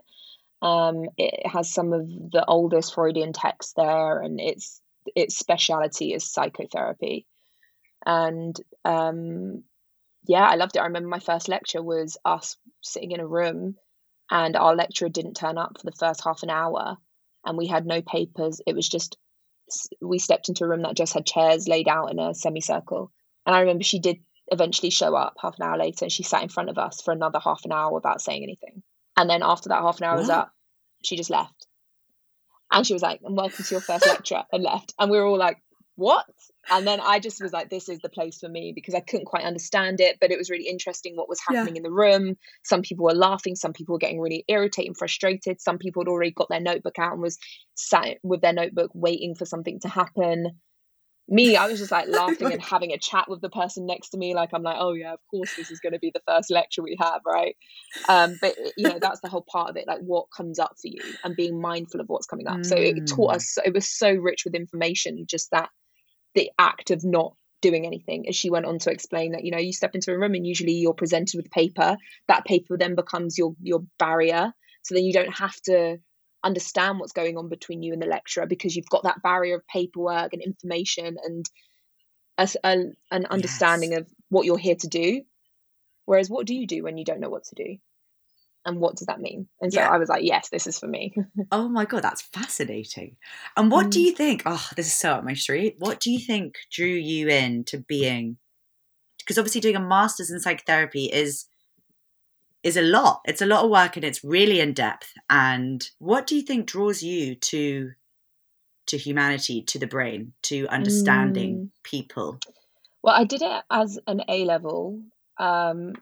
Um, 0.62 1.06
it 1.18 1.48
has 1.48 1.74
some 1.74 1.94
of 1.94 2.10
the 2.10 2.44
oldest 2.46 2.94
Freudian 2.94 3.32
texts 3.32 3.72
there, 3.78 4.20
and 4.20 4.38
its 4.38 4.82
its 5.16 5.38
speciality 5.38 6.14
is 6.14 6.32
psychotherapy. 6.32 7.26
And 8.06 8.56
um, 8.86 9.64
yeah, 10.28 10.48
I 10.48 10.56
loved 10.56 10.76
it. 10.76 10.80
I 10.80 10.86
remember 10.86 11.10
my 11.10 11.20
first 11.20 11.50
lecture 11.50 11.82
was 11.82 12.18
us 12.26 12.58
sitting 12.82 13.12
in 13.12 13.20
a 13.20 13.28
room, 13.28 13.76
and 14.30 14.56
our 14.56 14.76
lecturer 14.76 15.10
didn't 15.10 15.36
turn 15.36 15.58
up 15.58 15.78
for 15.80 15.86
the 15.86 15.98
first 15.98 16.24
half 16.24 16.44
an 16.44 16.50
hour, 16.50 16.98
and 17.46 17.58
we 17.58 17.68
had 17.68 17.86
no 17.86 18.02
papers. 18.02 18.62
It 18.66 18.76
was 18.76 18.88
just 18.88 19.18
we 20.02 20.20
stepped 20.20 20.50
into 20.50 20.66
a 20.66 20.68
room 20.68 20.82
that 20.82 20.98
just 20.98 21.14
had 21.14 21.26
chairs 21.26 21.68
laid 21.68 21.88
out 21.88 22.12
in 22.12 22.20
a 22.20 22.34
semicircle 22.34 23.10
and 23.46 23.56
I 23.56 23.62
remember 23.62 23.84
she 23.84 24.00
did 24.00 24.18
eventually 24.52 24.90
show 24.90 25.16
up 25.16 25.36
half 25.42 25.56
an 25.60 25.66
hour 25.66 25.78
later 25.78 26.06
and 26.06 26.12
she 26.12 26.24
sat 26.24 26.44
in 26.44 26.50
front 26.50 26.70
of 26.70 26.78
us 26.78 27.02
for 27.02 27.12
another 27.12 27.40
half 27.40 27.66
an 27.66 27.72
hour 27.72 27.94
without 27.94 28.22
saying 28.22 28.44
anything. 28.44 28.84
And 29.18 29.30
then 29.30 29.42
after 29.44 29.70
that 29.70 29.82
half 29.82 29.98
an 30.00 30.06
hour 30.06 30.16
what? 30.16 30.22
was 30.22 30.30
up, 30.30 30.52
she 31.04 31.16
just 31.16 31.30
left. 31.30 31.68
And 32.72 32.88
she 32.88 32.94
was 32.94 33.02
like, 33.02 33.22
and 33.24 33.36
welcome 33.36 33.66
to 33.66 33.74
your 33.74 33.82
first 33.82 34.06
lecture 34.06 34.44
and 34.52 34.64
left. 34.64 34.94
And 34.98 35.12
we 35.12 35.18
were 35.18 35.26
all 35.26 35.38
like, 35.38 35.62
what? 35.96 36.26
And 36.70 36.88
then 36.88 37.00
I 37.02 37.20
just 37.20 37.42
was 37.42 37.52
like, 37.52 37.70
this 37.70 37.90
is 37.90 38.00
the 38.00 38.10
place 38.10 38.40
for 38.40 38.48
me 38.48 38.72
because 38.74 38.96
I 38.96 39.02
couldn't 39.02 39.26
quite 39.26 39.44
understand 39.44 40.00
it, 40.00 40.18
but 40.22 40.32
it 40.32 40.38
was 40.38 40.50
really 40.50 40.68
interesting 40.68 41.16
what 41.16 41.28
was 41.28 41.42
happening 41.46 41.76
yeah. 41.76 41.80
in 41.80 41.84
the 41.84 41.92
room. 41.92 42.38
Some 42.64 42.82
people 42.82 43.06
were 43.06 43.14
laughing, 43.14 43.56
some 43.56 43.74
people 43.74 43.94
were 43.94 44.00
getting 44.00 44.20
really 44.20 44.46
irritated 44.48 44.90
and 44.90 44.98
frustrated. 44.98 45.60
Some 45.60 45.80
people 45.80 46.04
had 46.04 46.10
already 46.10 46.32
got 46.32 46.50
their 46.50 46.62
notebook 46.62 46.98
out 46.98 47.14
and 47.14 47.22
was 47.22 47.38
sat 47.76 48.18
with 48.24 48.42
their 48.42 48.54
notebook 48.54 48.92
waiting 48.94 49.36
for 49.36 49.46
something 49.46 49.80
to 49.82 49.90
happen. 49.90 50.60
Me, 51.32 51.56
I 51.56 51.68
was 51.68 51.80
just 51.80 51.92
like 51.92 52.08
laughing 52.10 52.52
and 52.52 52.62
having 52.62 52.92
a 52.92 52.98
chat 52.98 53.30
with 53.30 53.42
the 53.42 53.50
person 53.50 53.86
next 53.86 54.10
to 54.10 54.18
me. 54.18 54.36
Like, 54.36 54.50
I'm 54.54 54.64
like, 54.64 54.78
oh, 54.78 54.94
yeah, 54.94 55.14
of 55.14 55.20
course, 55.32 55.56
this 55.56 55.72
is 55.72 55.80
going 55.80 55.94
to 55.94 56.00
be 56.00 56.12
the 56.14 56.22
first 56.28 56.52
lecture 56.52 56.84
we 56.84 56.98
have, 57.00 57.22
right? 57.26 57.56
Um, 58.08 58.38
but, 58.42 58.56
you 58.78 58.88
know, 58.88 59.00
that's 59.00 59.22
the 59.22 59.30
whole 59.30 59.46
part 59.50 59.70
of 59.70 59.78
it, 59.78 59.88
like 59.88 60.02
what 60.02 60.28
comes 60.36 60.60
up 60.60 60.76
for 60.80 60.88
you 60.88 61.02
and 61.24 61.36
being 61.36 61.60
mindful 61.60 62.02
of 62.02 62.08
what's 62.08 62.28
coming 62.28 62.48
up. 62.48 62.58
Mm. 62.58 62.66
So 62.66 62.76
it 62.76 63.08
taught 63.08 63.36
us, 63.36 63.58
it 63.66 63.74
was 63.74 63.90
so 63.90 64.12
rich 64.12 64.44
with 64.46 64.56
information, 64.56 65.26
just 65.28 65.50
that 65.52 65.70
the 66.36 66.52
act 66.60 66.92
of 66.92 67.04
not 67.04 67.34
doing 67.62 67.86
anything 67.86 68.28
as 68.28 68.36
she 68.36 68.50
went 68.50 68.66
on 68.66 68.80
to 68.80 68.92
explain 68.92 69.34
that 69.34 69.46
you 69.46 69.52
know 69.52 69.60
you 69.60 69.72
step 69.72 69.94
into 69.94 70.12
a 70.12 70.18
room 70.18 70.34
and 70.34 70.48
usually 70.48 70.74
you're 70.74 70.96
presented 70.96 71.38
with 71.38 71.52
paper 71.52 71.96
that 72.28 72.44
paper 72.44 72.76
then 72.76 72.96
becomes 72.96 73.38
your 73.38 73.56
your 73.62 73.84
barrier 74.00 74.52
so 74.82 74.96
then 74.96 75.04
you 75.04 75.14
don't 75.14 75.34
have 75.34 75.56
to 75.62 75.98
understand 76.44 77.00
what's 77.00 77.14
going 77.14 77.38
on 77.38 77.50
between 77.50 77.84
you 77.84 77.94
and 77.94 78.02
the 78.02 78.08
lecturer 78.08 78.46
because 78.46 78.76
you've 78.76 78.90
got 78.90 79.04
that 79.04 79.22
barrier 79.22 79.56
of 79.56 79.68
paperwork 79.68 80.34
and 80.34 80.42
information 80.42 81.18
and 81.24 81.46
a, 82.38 82.50
a, 82.64 82.78
an 83.12 83.26
understanding 83.28 83.92
yes. 83.92 84.02
of 84.02 84.08
what 84.30 84.46
you're 84.46 84.58
here 84.58 84.76
to 84.76 84.88
do 84.88 85.22
whereas 86.06 86.30
what 86.30 86.46
do 86.46 86.56
you 86.56 86.68
do 86.68 86.84
when 86.84 86.98
you 86.98 87.06
don't 87.06 87.20
know 87.20 87.30
what 87.30 87.44
to 87.46 87.56
do 87.56 87.78
and 88.66 88.80
what 88.80 88.96
does 88.96 89.08
that 89.08 89.20
mean? 89.20 89.48
And 89.60 89.74
so 89.74 89.80
yeah. 89.80 89.90
I 89.90 89.98
was 89.98 90.10
like, 90.10 90.24
yes, 90.24 90.50
this 90.50 90.68
is 90.68 90.78
for 90.78 90.88
me. 90.88 91.14
oh 91.52 91.68
my 91.68 91.86
god, 91.86 92.04
that's 92.04 92.22
fascinating. 92.22 93.18
And 93.58 93.72
what 93.72 93.88
mm. 93.88 93.92
do 93.92 94.02
you 94.02 94.12
think? 94.12 94.44
Oh, 94.46 94.68
this 94.76 94.88
is 94.88 94.96
so 94.96 95.14
up 95.14 95.24
my 95.24 95.34
street. 95.34 95.76
What 95.80 96.00
do 96.00 96.12
you 96.12 96.20
think 96.20 96.56
drew 96.72 96.86
you 96.86 97.28
in 97.28 97.64
to 97.66 97.78
being? 97.78 98.38
Because 99.18 99.38
obviously, 99.38 99.62
doing 99.62 99.76
a 99.76 99.80
master's 99.80 100.32
in 100.32 100.40
psychotherapy 100.40 101.06
is 101.06 101.46
is 102.64 102.78
a 102.78 102.82
lot. 102.82 103.22
It's 103.26 103.42
a 103.42 103.46
lot 103.46 103.66
of 103.66 103.72
work, 103.72 103.96
and 103.96 104.06
it's 104.06 104.24
really 104.24 104.60
in 104.60 104.74
depth. 104.74 105.14
And 105.30 105.84
what 106.00 106.28
do 106.28 106.36
you 106.36 106.42
think 106.42 106.68
draws 106.68 107.02
you 107.02 107.36
to 107.36 107.92
to 108.88 108.98
humanity, 108.98 109.62
to 109.62 109.80
the 109.80 109.88
brain, 109.88 110.34
to 110.44 110.68
understanding 110.68 111.56
mm. 111.56 111.70
people? 111.84 112.40
Well, 113.04 113.16
I 113.16 113.24
did 113.24 113.42
it 113.42 113.64
as 113.70 114.00
an 114.08 114.24
A 114.28 114.46
level. 114.46 115.02
Um, 115.38 115.94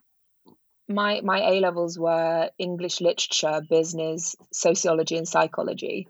my 0.87 1.21
my 1.21 1.39
A 1.39 1.59
levels 1.59 1.97
were 1.97 2.49
English 2.57 2.99
literature, 2.99 3.61
business, 3.69 4.35
sociology, 4.51 5.17
and 5.17 5.27
psychology. 5.27 6.07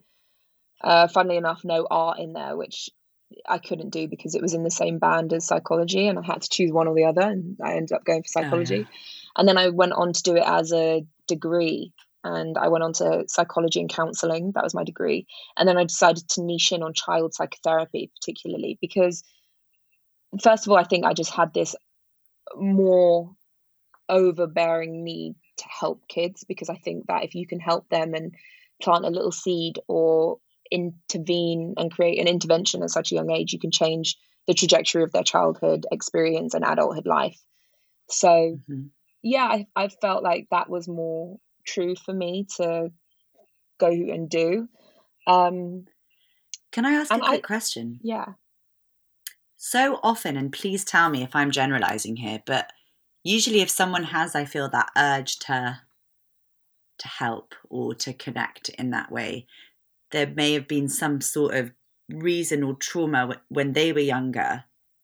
Uh, 0.82 1.08
funnily 1.08 1.38
enough, 1.38 1.62
no 1.64 1.86
art 1.90 2.20
in 2.20 2.34
there, 2.34 2.56
which 2.56 2.90
I 3.48 3.58
couldn't 3.60 3.90
do 3.90 4.08
because 4.08 4.34
it 4.34 4.42
was 4.42 4.54
in 4.54 4.64
the 4.64 4.72
same 4.72 4.98
band 4.98 5.34
as 5.34 5.46
psychology, 5.46 6.08
and 6.08 6.18
I 6.18 6.26
had 6.26 6.42
to 6.42 6.50
choose 6.50 6.72
one 6.72 6.88
or 6.88 6.96
the 6.96 7.06
other, 7.06 7.22
and 7.22 7.58
I 7.64 7.74
ended 7.74 7.92
up 7.92 8.06
going 8.06 8.24
for 8.24 8.30
psychology. 8.30 8.88
Oh, 8.88 8.94
And 9.38 9.48
then 9.48 9.58
I 9.58 9.70
went 9.70 9.94
on 9.94 10.13
to 10.13 10.24
do 10.24 10.36
it 10.36 10.44
as 10.46 10.74
a 10.74 11.06
degree, 11.28 11.94
and 12.24 12.58
I 12.58 12.68
went 12.68 12.84
on 12.84 12.94
to 12.94 13.26
psychology 13.28 13.80
and 13.80 13.89
counselling. 13.89 14.52
That 14.54 14.63
was 14.63 14.74
my 14.74 14.84
degree, 14.84 15.28
and 15.58 15.68
then 15.68 15.78
I 15.78 15.84
decided 15.84 16.28
to 16.30 16.44
niche 16.44 16.72
in 16.72 16.84
on 16.84 16.94
child 16.94 17.34
psychotherapy, 17.34 18.12
particularly 18.20 18.78
because, 18.82 19.24
first 20.42 20.65
of 20.65 20.72
all, 20.72 20.78
I 20.78 20.84
think 20.84 21.06
I 21.06 21.13
just 21.13 21.34
had 21.34 21.54
this 21.54 21.76
more 22.56 23.32
overbearing 24.08 25.04
need 25.04 25.36
to 25.58 25.65
help 25.68 26.08
kids 26.08 26.44
because 26.48 26.70
I 26.70 26.76
think 26.76 27.06
that 27.08 27.24
if 27.24 27.36
you 27.36 27.46
can 27.46 27.60
help 27.60 27.88
them 27.89 28.13
and 28.13 28.34
plant 28.82 29.06
a 29.06 29.10
little 29.10 29.32
seed 29.32 29.80
or 29.88 30.39
intervene 30.72 31.76
and 31.78 31.92
create 31.92 32.20
an 32.20 32.28
intervention 32.28 32.84
at 32.84 32.89
such 32.89 33.12
a 33.12 33.15
young 33.15 33.30
age, 33.30 33.54
you 33.54 33.60
can 33.60 33.72
change 33.72 34.18
the 34.48 34.54
trajectory 34.54 35.04
of 35.04 35.12
their 35.12 35.24
childhood 35.24 35.86
experience 35.92 36.54
and 36.54 36.65
adulthood 36.65 37.06
life. 37.06 37.39
So, 38.10 38.28
mm-hmm. 38.28 38.88
Yeah, 39.21 39.45
I, 39.45 39.67
I 39.75 39.88
felt 39.88 40.23
like 40.23 40.47
that 40.51 40.69
was 40.69 40.88
more 40.88 41.38
true 41.65 41.95
for 41.95 42.13
me 42.13 42.47
to 42.58 42.91
go 43.79 43.88
and 43.88 44.29
do. 44.29 44.67
Um, 45.27 45.86
can 46.71 46.86
I 46.86 46.93
ask 46.93 47.12
a 47.12 47.19
quick 47.19 47.29
I, 47.29 47.39
question? 47.39 47.99
Yeah. 48.03 48.34
So 49.58 49.99
often, 50.03 50.38
and 50.38 50.51
please 50.51 50.86
tell 50.86 51.10
me 51.10 51.23
if 51.23 51.36
I'm 51.36 51.51
generalizing 51.51 52.15
here, 52.15 52.41
but 52.45 52.71
usually 53.23 53.62
if 53.62 53.69
someone 53.69 54.03
has 54.03 54.36
i 54.36 54.45
feel 54.45 54.69
that 54.69 54.89
urge 54.97 55.38
to 55.39 55.79
to 56.97 57.08
help 57.08 57.55
or 57.69 57.93
to 57.93 58.13
connect 58.13 58.69
in 58.69 58.91
that 58.91 59.12
way 59.12 59.45
there 60.12 60.27
may 60.27 60.53
have 60.53 60.67
been 60.67 60.89
some 60.89 61.21
sort 61.21 61.53
of 61.53 61.71
reason 62.10 62.63
or 62.63 62.73
trauma 62.73 63.39
when 63.49 63.73
they 63.73 63.93
were 63.93 63.99
younger 63.99 64.63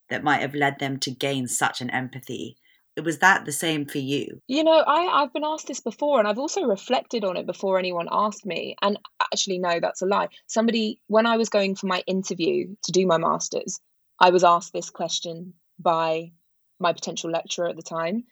that 0.09 0.23
might 0.23 0.41
have 0.41 0.55
led 0.55 0.79
them 0.79 0.97
to 0.99 1.11
gain 1.11 1.47
such 1.47 1.81
an 1.81 1.89
empathy 1.89 2.57
was 3.03 3.19
that 3.19 3.45
the 3.45 3.51
same 3.51 3.85
for 3.85 3.97
you? 3.97 4.41
You 4.47 4.63
know 4.63 4.83
i 4.87 5.21
i've 5.21 5.33
been 5.33 5.43
asked 5.43 5.67
this 5.67 5.81
before 5.81 6.19
and 6.19 6.27
i've 6.27 6.39
also 6.39 6.63
reflected 6.63 7.23
on 7.23 7.37
it 7.37 7.45
before 7.45 7.77
anyone 7.77 8.07
asked 8.11 8.45
me 8.45 8.75
and 8.81 8.97
actually 9.21 9.59
no 9.59 9.79
that's 9.79 10.01
a 10.01 10.05
lie. 10.05 10.29
Somebody 10.47 10.99
when 11.07 11.25
i 11.25 11.37
was 11.37 11.49
going 11.49 11.75
for 11.75 11.87
my 11.87 12.03
interview 12.07 12.75
to 12.83 12.91
do 12.91 13.05
my 13.05 13.17
masters 13.17 13.79
i 14.19 14.29
was 14.29 14.43
asked 14.43 14.73
this 14.73 14.89
question 14.89 15.53
by 15.79 16.31
my 16.79 16.93
potential 16.93 17.31
lecturer 17.31 17.67
at 17.67 17.75
the 17.75 17.81
time 17.81 18.23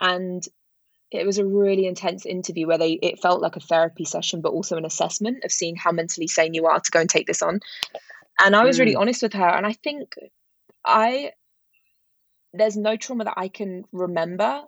and 0.00 0.46
it 1.10 1.24
was 1.24 1.38
a 1.38 1.46
really 1.46 1.86
intense 1.86 2.26
interview 2.26 2.66
where 2.66 2.78
they 2.78 2.92
it 2.92 3.20
felt 3.20 3.40
like 3.40 3.56
a 3.56 3.60
therapy 3.60 4.04
session 4.04 4.40
but 4.40 4.52
also 4.52 4.76
an 4.76 4.84
assessment 4.84 5.44
of 5.44 5.52
seeing 5.52 5.76
how 5.76 5.92
mentally 5.92 6.26
sane 6.26 6.54
you 6.54 6.66
are 6.66 6.80
to 6.80 6.90
go 6.90 7.00
and 7.00 7.08
take 7.08 7.26
this 7.26 7.42
on. 7.42 7.60
And 8.40 8.56
i 8.56 8.64
was 8.64 8.78
really 8.80 8.94
hmm. 8.94 9.00
honest 9.00 9.22
with 9.22 9.32
her 9.32 9.48
and 9.48 9.66
i 9.66 9.72
think 9.72 10.14
i 10.84 11.30
there's 12.56 12.76
no 12.76 12.96
trauma 12.96 13.24
that 13.24 13.34
i 13.36 13.48
can 13.48 13.84
remember 13.92 14.62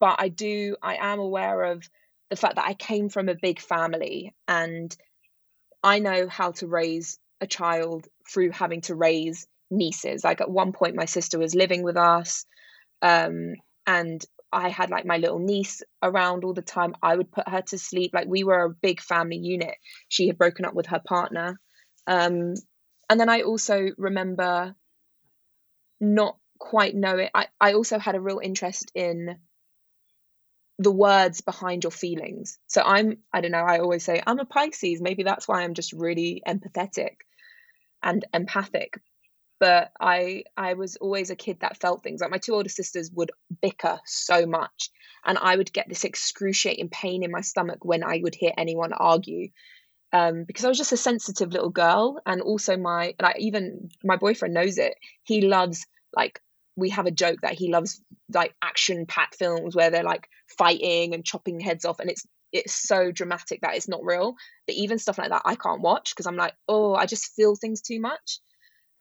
but 0.00 0.16
i 0.18 0.28
do 0.28 0.76
i 0.82 0.96
am 0.96 1.18
aware 1.18 1.64
of 1.64 1.88
the 2.30 2.36
fact 2.36 2.56
that 2.56 2.66
i 2.66 2.74
came 2.74 3.08
from 3.08 3.28
a 3.28 3.34
big 3.40 3.60
family 3.60 4.34
and 4.46 4.96
i 5.82 5.98
know 5.98 6.28
how 6.28 6.52
to 6.52 6.66
raise 6.66 7.18
a 7.40 7.46
child 7.46 8.06
through 8.28 8.50
having 8.50 8.80
to 8.82 8.94
raise 8.94 9.46
nieces. 9.70 10.24
Like 10.24 10.40
at 10.40 10.50
one 10.50 10.72
point, 10.72 10.96
my 10.96 11.04
sister 11.04 11.38
was 11.38 11.54
living 11.54 11.82
with 11.82 11.96
us, 11.96 12.44
um, 13.02 13.54
and 13.86 14.24
I 14.52 14.70
had 14.70 14.90
like 14.90 15.04
my 15.04 15.18
little 15.18 15.38
niece 15.38 15.82
around 16.02 16.44
all 16.44 16.54
the 16.54 16.62
time. 16.62 16.94
I 17.02 17.16
would 17.16 17.30
put 17.30 17.48
her 17.48 17.62
to 17.62 17.78
sleep. 17.78 18.12
Like 18.14 18.26
we 18.26 18.44
were 18.44 18.64
a 18.64 18.70
big 18.70 19.00
family 19.00 19.36
unit. 19.36 19.74
She 20.08 20.26
had 20.26 20.38
broken 20.38 20.64
up 20.64 20.74
with 20.74 20.86
her 20.86 21.00
partner. 21.04 21.60
Um, 22.06 22.54
and 23.10 23.20
then 23.20 23.28
I 23.28 23.42
also 23.42 23.88
remember 23.98 24.74
not 26.00 26.38
quite 26.58 26.94
knowing. 26.94 27.28
I, 27.34 27.48
I 27.60 27.72
also 27.74 27.98
had 27.98 28.14
a 28.14 28.20
real 28.20 28.40
interest 28.42 28.90
in 28.94 29.36
the 30.78 30.92
words 30.92 31.40
behind 31.40 31.84
your 31.84 31.90
feelings. 31.90 32.58
So 32.68 32.82
I'm, 32.82 33.18
I 33.32 33.40
don't 33.40 33.50
know, 33.50 33.58
I 33.58 33.78
always 33.78 34.04
say 34.04 34.22
I'm 34.26 34.38
a 34.38 34.44
Pisces. 34.44 35.00
Maybe 35.00 35.22
that's 35.22 35.48
why 35.48 35.62
I'm 35.62 35.74
just 35.74 35.92
really 35.92 36.42
empathetic 36.46 37.16
and 38.02 38.24
empathic 38.32 39.00
but 39.58 39.90
I 40.00 40.44
I 40.56 40.74
was 40.74 40.96
always 40.96 41.30
a 41.30 41.36
kid 41.36 41.58
that 41.60 41.80
felt 41.80 42.02
things. 42.02 42.20
Like 42.20 42.30
my 42.30 42.38
two 42.38 42.54
older 42.54 42.68
sisters 42.68 43.10
would 43.12 43.32
bicker 43.60 43.98
so 44.04 44.46
much, 44.46 44.90
and 45.24 45.38
I 45.38 45.56
would 45.56 45.72
get 45.72 45.88
this 45.88 46.04
excruciating 46.04 46.88
pain 46.90 47.22
in 47.22 47.30
my 47.30 47.40
stomach 47.40 47.84
when 47.84 48.04
I 48.04 48.20
would 48.22 48.34
hear 48.34 48.52
anyone 48.56 48.92
argue. 48.92 49.48
Um, 50.10 50.44
because 50.44 50.64
I 50.64 50.68
was 50.68 50.78
just 50.78 50.92
a 50.92 50.96
sensitive 50.96 51.52
little 51.52 51.70
girl, 51.70 52.20
and 52.24 52.40
also 52.40 52.76
my 52.76 53.14
like 53.20 53.38
even 53.40 53.90
my 54.04 54.16
boyfriend 54.16 54.54
knows 54.54 54.78
it. 54.78 54.94
He 55.24 55.42
loves 55.42 55.86
like 56.14 56.40
we 56.78 56.90
have 56.90 57.06
a 57.06 57.10
joke 57.10 57.40
that 57.42 57.54
he 57.54 57.70
loves 57.70 58.00
like 58.32 58.54
action 58.62 59.06
packed 59.06 59.36
films 59.36 59.74
where 59.74 59.90
they're 59.90 60.02
like 60.04 60.28
fighting 60.56 61.14
and 61.14 61.24
chopping 61.24 61.60
heads 61.60 61.84
off, 61.84 62.00
and 62.00 62.10
it's 62.10 62.26
it's 62.52 62.74
so 62.74 63.10
dramatic 63.10 63.60
that 63.60 63.74
it's 63.74 63.88
not 63.88 64.04
real. 64.04 64.34
But 64.66 64.76
even 64.76 64.98
stuff 64.98 65.18
like 65.18 65.30
that, 65.30 65.42
I 65.44 65.54
can't 65.54 65.82
watch 65.82 66.14
because 66.14 66.26
I'm 66.26 66.36
like, 66.36 66.54
oh, 66.68 66.94
I 66.94 67.06
just 67.06 67.34
feel 67.34 67.56
things 67.56 67.82
too 67.82 68.00
much. 68.00 68.40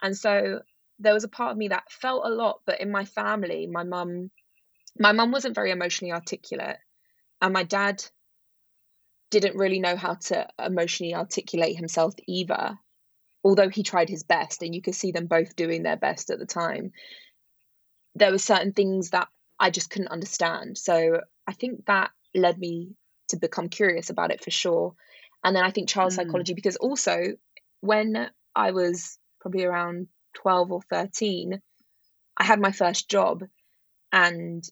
And 0.02 0.18
so 0.18 0.62
there 1.00 1.13
was 1.13 1.24
a 1.24 1.30
part 1.30 1.52
of 1.52 1.58
me 1.58 1.70
that 1.70 1.92
felt 1.92 2.26
a 2.26 2.30
lot, 2.30 2.62
but 2.66 2.82
in 2.82 2.92
my 2.92 3.06
family, 3.06 3.68
my 3.68 3.84
mum 3.84 4.32
my 5.00 5.12
mum 5.12 5.32
wasn't 5.32 5.56
very 5.56 5.72
emotionally 5.72 6.12
articulate 6.12 6.78
and 7.42 7.54
my 7.54 7.63
dad 7.63 8.04
didn't 9.30 9.58
really 9.58 9.80
know 9.80 9.96
how 9.96 10.16
to 10.16 10.48
emotionally 10.58 11.13
articulate 11.13 11.76
himself 11.76 12.13
either 12.28 12.78
although 13.44 13.70
he 13.70 13.84
tried 13.84 14.10
his 14.10 14.24
best 14.24 14.62
and 14.62 14.74
you 14.74 14.82
could 14.82 14.96
see 14.96 15.12
them 15.12 15.28
both 15.28 15.56
doing 15.56 15.84
their 15.84 15.98
best 15.98 16.30
at 16.30 16.40
the 16.40 16.46
time 16.46 16.92
there 18.17 18.32
were 18.32 18.38
certain 18.38 18.73
things 18.73 19.12
that 19.12 19.27
i 19.60 19.69
just 19.69 19.89
couldn't 19.89 20.10
understand 20.10 20.77
so 20.77 21.21
i 21.47 21.53
think 21.53 21.86
that 21.86 22.12
led 22.36 22.58
me 22.58 22.95
to 23.30 23.38
become 23.38 23.69
curious 23.69 24.10
about 24.10 24.32
it 24.32 24.43
for 24.43 24.51
sure 24.51 24.93
and 25.43 25.56
then 25.56 25.63
i 25.63 25.71
think 25.71 25.89
child 25.89 26.12
mm. 26.12 26.15
psychology 26.15 26.53
because 26.53 26.75
also 26.77 27.34
when 27.82 28.30
i 28.56 28.71
was 28.71 29.17
probably 29.39 29.63
around 29.63 30.08
12 30.38 30.71
or 30.71 30.82
13, 30.82 31.62
I 32.38 32.43
had 32.43 32.60
my 32.60 32.71
first 32.71 33.10
job 33.10 33.43
and 34.12 34.63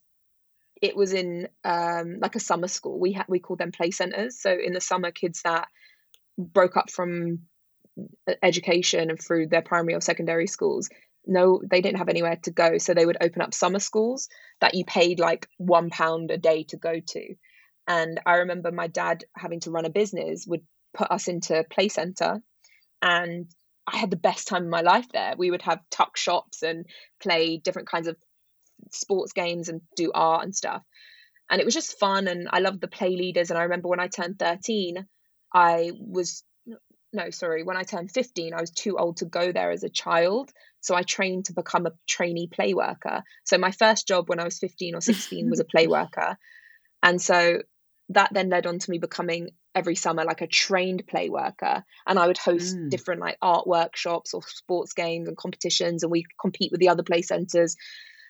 it 0.80 0.96
was 0.96 1.12
in 1.12 1.48
um, 1.64 2.18
like 2.20 2.36
a 2.36 2.40
summer 2.40 2.68
school. 2.68 2.98
We 2.98 3.12
had 3.12 3.26
we 3.28 3.40
called 3.40 3.58
them 3.58 3.72
play 3.72 3.90
centers. 3.90 4.38
So 4.38 4.50
in 4.50 4.72
the 4.72 4.80
summer, 4.80 5.10
kids 5.10 5.42
that 5.42 5.68
broke 6.38 6.76
up 6.76 6.90
from 6.90 7.40
education 8.42 9.10
and 9.10 9.20
through 9.20 9.48
their 9.48 9.62
primary 9.62 9.94
or 9.94 10.00
secondary 10.00 10.46
schools 10.46 10.90
no 11.26 11.60
they 11.68 11.80
didn't 11.80 11.98
have 11.98 12.08
anywhere 12.08 12.36
to 12.42 12.50
go 12.50 12.78
so 12.78 12.94
they 12.94 13.06
would 13.06 13.18
open 13.20 13.42
up 13.42 13.54
summer 13.54 13.78
schools 13.78 14.28
that 14.60 14.74
you 14.74 14.84
paid 14.84 15.18
like 15.18 15.48
one 15.58 15.90
pound 15.90 16.30
a 16.30 16.38
day 16.38 16.62
to 16.64 16.76
go 16.76 17.00
to. 17.00 17.34
And 17.88 18.20
i 18.26 18.36
remember 18.36 18.72
my 18.72 18.86
dad 18.86 19.24
having 19.36 19.60
to 19.60 19.70
run 19.70 19.84
a 19.84 19.90
business 19.90 20.46
would 20.46 20.62
put 20.94 21.10
us 21.10 21.28
into 21.28 21.64
play 21.70 21.88
center 21.88 22.40
and 23.02 23.46
i 23.86 23.96
had 23.96 24.10
the 24.10 24.16
best 24.16 24.48
time 24.48 24.64
of 24.64 24.70
my 24.70 24.80
life 24.80 25.06
there. 25.12 25.34
We 25.36 25.50
would 25.50 25.62
have 25.62 25.80
tuck 25.90 26.16
shops 26.16 26.62
and 26.62 26.86
play 27.20 27.58
different 27.58 27.88
kinds 27.88 28.08
of 28.08 28.16
sports 28.90 29.32
games 29.32 29.68
and 29.68 29.80
do 29.96 30.12
art 30.14 30.44
and 30.44 30.54
stuff. 30.54 30.82
And 31.48 31.60
it 31.60 31.64
was 31.64 31.74
just 31.74 31.98
fun 31.98 32.28
and 32.28 32.48
i 32.50 32.60
loved 32.60 32.80
the 32.80 32.88
play 32.88 33.10
leaders 33.10 33.50
and 33.50 33.58
i 33.58 33.62
remember 33.62 33.88
when 33.88 34.00
i 34.00 34.08
turned 34.08 34.38
13 34.38 35.06
i 35.54 35.92
was 35.96 36.42
no 37.12 37.30
sorry 37.30 37.62
when 37.62 37.76
i 37.76 37.82
turned 37.82 38.10
15 38.10 38.52
i 38.52 38.60
was 38.60 38.70
too 38.70 38.98
old 38.98 39.18
to 39.18 39.24
go 39.24 39.52
there 39.52 39.70
as 39.70 39.84
a 39.84 39.88
child 39.88 40.52
so 40.86 40.94
i 40.94 41.02
trained 41.02 41.46
to 41.46 41.52
become 41.52 41.84
a 41.84 41.92
trainee 42.06 42.46
play 42.46 42.72
worker. 42.72 43.24
So 43.44 43.58
my 43.58 43.72
first 43.72 44.06
job 44.06 44.28
when 44.28 44.38
i 44.38 44.44
was 44.44 44.60
15 44.60 44.94
or 44.94 45.00
16 45.00 45.50
was 45.50 45.58
a 45.58 45.64
play 45.72 45.88
worker. 45.88 46.38
And 47.02 47.20
so 47.20 47.62
that 48.10 48.32
then 48.32 48.50
led 48.50 48.66
on 48.66 48.78
to 48.78 48.90
me 48.90 48.98
becoming 48.98 49.50
every 49.74 49.96
summer 49.96 50.24
like 50.24 50.42
a 50.42 50.46
trained 50.46 51.08
play 51.08 51.28
worker. 51.28 51.84
And 52.06 52.20
i 52.20 52.26
would 52.28 52.38
host 52.38 52.76
mm. 52.76 52.88
different 52.88 53.20
like 53.20 53.36
art 53.42 53.66
workshops 53.66 54.32
or 54.32 54.42
sports 54.46 54.92
games 54.92 55.26
and 55.26 55.36
competitions 55.36 56.04
and 56.04 56.12
we 56.12 56.24
compete 56.40 56.70
with 56.70 56.80
the 56.80 56.90
other 56.90 57.02
play 57.02 57.22
centers. 57.22 57.76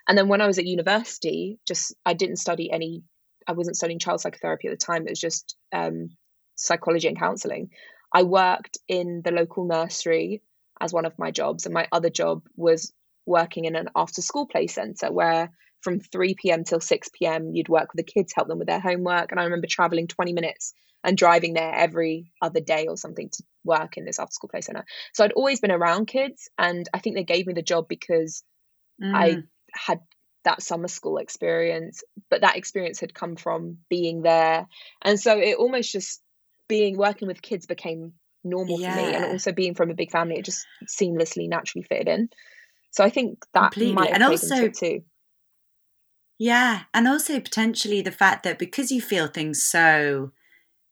And 0.09 0.16
then 0.16 0.29
when 0.29 0.40
i 0.40 0.47
was 0.47 0.59
at 0.59 0.64
university 0.64 1.59
just 1.69 1.95
i 2.07 2.14
didn't 2.14 2.37
study 2.37 2.73
any 2.73 3.03
i 3.47 3.53
wasn't 3.53 3.77
studying 3.77 3.99
child 3.99 4.23
psychotherapy 4.23 4.69
at 4.69 4.79
the 4.79 4.87
time. 4.87 5.07
It 5.07 5.11
was 5.11 5.21
just 5.21 5.57
um, 5.73 6.16
psychology 6.55 7.09
and 7.09 7.19
counseling. 7.19 7.69
I 8.14 8.23
worked 8.23 8.79
in 8.88 9.21
the 9.23 9.31
local 9.31 9.66
nursery 9.66 10.42
as 10.81 10.93
one 10.93 11.07
of 11.07 11.19
my 11.19 11.31
jobs 11.31 11.67
and 11.67 11.75
my 11.75 11.87
other 11.93 12.11
job 12.11 12.43
was 12.57 12.93
working 13.27 13.65
in 13.65 13.77
an 13.77 13.89
after 13.97 14.23
school 14.23 14.47
play 14.47 14.67
center 14.67 15.12
where 15.12 15.51
from 15.81 16.01
3 16.01 16.35
p.m. 16.35 16.65
till 16.65 16.81
6 16.81 17.09
p.m. 17.15 17.55
you'd 17.55 17.69
work 17.69 17.93
with 17.93 18.05
the 18.05 18.12
kids 18.12 18.33
help 18.35 18.49
them 18.49 18.59
with 18.59 18.69
their 18.69 18.81
homework 18.81 19.31
and 19.31 19.41
i 19.41 19.45
remember 19.45 19.67
traveling 19.67 20.07
20 20.07 20.33
minutes 20.33 20.73
and 21.05 21.17
driving 21.17 21.55
there 21.55 21.73
every 21.73 22.33
other 22.43 22.61
day 22.61 22.87
or 22.87 22.97
something 22.97 23.29
to 23.29 23.43
work 23.65 23.97
in 23.97 24.05
this 24.05 24.19
after 24.19 24.33
school 24.33 24.49
play 24.49 24.61
center 24.61 24.85
so 25.12 25.25
i'd 25.25 25.33
always 25.33 25.61
been 25.61 25.73
around 25.73 26.07
kids 26.07 26.49
and 26.59 26.89
i 26.95 26.99
think 26.99 27.17
they 27.17 27.25
gave 27.25 27.47
me 27.47 27.53
the 27.53 27.62
job 27.62 27.87
because 27.89 28.43
mm. 29.03 29.15
i 29.15 29.43
had 29.73 30.01
that 30.45 30.62
summer 30.62 30.89
school 30.89 31.19
experience 31.19 32.05
but 32.31 32.43
that 32.43 32.57
experience 32.57 33.01
had 33.01 33.12
come 33.12 33.35
from 33.35 33.79
being 33.91 34.23
there 34.23 34.67
and 35.03 35.19
so 35.19 35.39
it 35.39 35.57
almost 35.57 35.91
just 35.91 36.23
being 36.69 36.97
working 36.97 37.29
with 37.29 37.43
kids 37.43 37.67
became 37.67 38.12
normal 38.49 38.81
yeah. 38.81 38.95
for 38.95 39.03
me 39.03 39.15
and 39.15 39.25
also 39.27 39.53
being 39.53 39.75
from 39.75 39.91
a 39.91 39.95
big 39.95 40.11
family 40.11 40.39
it 40.39 40.45
just 40.45 40.67
seamlessly 40.87 41.49
naturally 41.49 41.85
fitted 41.85 42.09
in 42.09 42.29
so 42.91 43.05
i 43.05 43.11
think 43.11 43.45
that 43.53 43.73
Completely. 43.73 43.95
might 43.95 44.13
have 44.13 44.15
and 44.15 44.25
also 44.25 44.69
too 44.69 45.03
yeah 46.39 46.83
and 46.95 47.09
also 47.09 47.41
potentially 47.41 48.01
the 48.03 48.13
fact 48.13 48.43
that 48.45 48.59
because 48.59 48.91
you 48.91 49.01
feel 49.01 49.27
things 49.27 49.63
so 49.63 50.33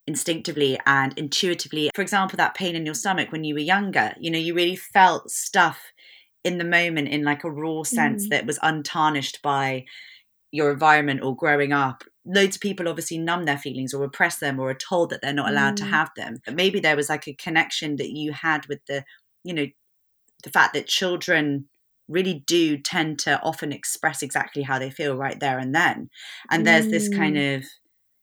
instinctively 0.06 0.78
and 0.86 1.16
intuitively 1.16 1.90
for 1.94 2.02
example 2.02 2.36
that 2.36 2.54
pain 2.54 2.76
in 2.76 2.84
your 2.84 2.94
stomach 2.94 3.32
when 3.32 3.44
you 3.44 3.54
were 3.54 3.60
younger 3.60 4.14
you 4.20 4.30
know 4.30 4.38
you 4.38 4.54
really 4.54 4.76
felt 4.76 5.30
stuff 5.30 5.92
in 6.44 6.58
the 6.58 6.64
moment 6.64 7.08
in 7.08 7.24
like 7.24 7.42
a 7.42 7.50
raw 7.50 7.82
sense 7.82 8.26
mm. 8.26 8.30
that 8.30 8.46
was 8.46 8.58
untarnished 8.62 9.40
by 9.42 9.84
your 10.52 10.70
environment 10.70 11.22
or 11.22 11.34
growing 11.34 11.72
up 11.72 12.04
loads 12.26 12.56
of 12.56 12.62
people 12.62 12.88
obviously 12.88 13.18
numb 13.18 13.44
their 13.44 13.58
feelings 13.58 13.92
or 13.92 14.00
repress 14.00 14.38
them 14.38 14.58
or 14.58 14.70
are 14.70 14.74
told 14.74 15.10
that 15.10 15.20
they're 15.20 15.32
not 15.32 15.50
allowed 15.50 15.74
mm. 15.74 15.78
to 15.78 15.84
have 15.84 16.10
them 16.16 16.38
but 16.44 16.54
maybe 16.54 16.80
there 16.80 16.96
was 16.96 17.08
like 17.08 17.28
a 17.28 17.34
connection 17.34 17.96
that 17.96 18.10
you 18.10 18.32
had 18.32 18.66
with 18.66 18.80
the 18.86 19.04
you 19.42 19.52
know 19.52 19.66
the 20.42 20.50
fact 20.50 20.74
that 20.74 20.86
children 20.86 21.66
really 22.08 22.42
do 22.46 22.76
tend 22.76 23.18
to 23.18 23.40
often 23.42 23.72
express 23.72 24.22
exactly 24.22 24.62
how 24.62 24.78
they 24.78 24.90
feel 24.90 25.16
right 25.16 25.40
there 25.40 25.58
and 25.58 25.74
then 25.74 26.10
and 26.50 26.62
mm. 26.62 26.64
there's 26.64 26.88
this 26.88 27.08
kind 27.08 27.36
mm. 27.36 27.56
of 27.56 27.64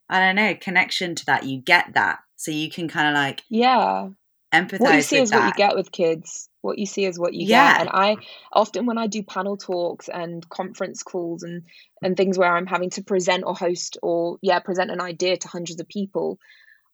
i 0.09 0.19
don't 0.19 0.35
know 0.35 0.55
connection 0.59 1.15
to 1.15 1.25
that 1.25 1.45
you 1.45 1.59
get 1.59 1.93
that 1.93 2.19
so 2.35 2.51
you 2.51 2.69
can 2.69 2.87
kind 2.87 3.07
of 3.07 3.13
like 3.13 3.43
yeah 3.49 4.09
empathize 4.53 4.79
what 4.79 4.95
you 4.95 5.01
see 5.01 5.19
is 5.19 5.29
that. 5.29 5.39
what 5.39 5.47
you 5.47 5.53
get 5.53 5.75
with 5.75 5.91
kids. 5.91 6.49
What 6.61 6.77
you 6.77 6.85
see 6.85 7.05
is 7.05 7.17
what 7.17 7.33
you 7.33 7.47
yeah. 7.47 7.73
get 7.73 7.81
and 7.81 7.89
i 7.91 8.17
often 8.53 8.85
when 8.85 8.99
i 8.99 9.07
do 9.07 9.23
panel 9.23 9.57
talks 9.57 10.09
and 10.09 10.47
conference 10.47 11.01
calls 11.01 11.41
and 11.41 11.63
and 12.03 12.15
things 12.15 12.37
where 12.37 12.55
i'm 12.55 12.67
having 12.67 12.91
to 12.91 13.03
present 13.03 13.43
or 13.45 13.55
host 13.55 13.97
or 14.03 14.37
yeah 14.41 14.59
present 14.59 14.91
an 14.91 15.01
idea 15.01 15.37
to 15.37 15.47
hundreds 15.47 15.81
of 15.81 15.87
people 15.87 16.37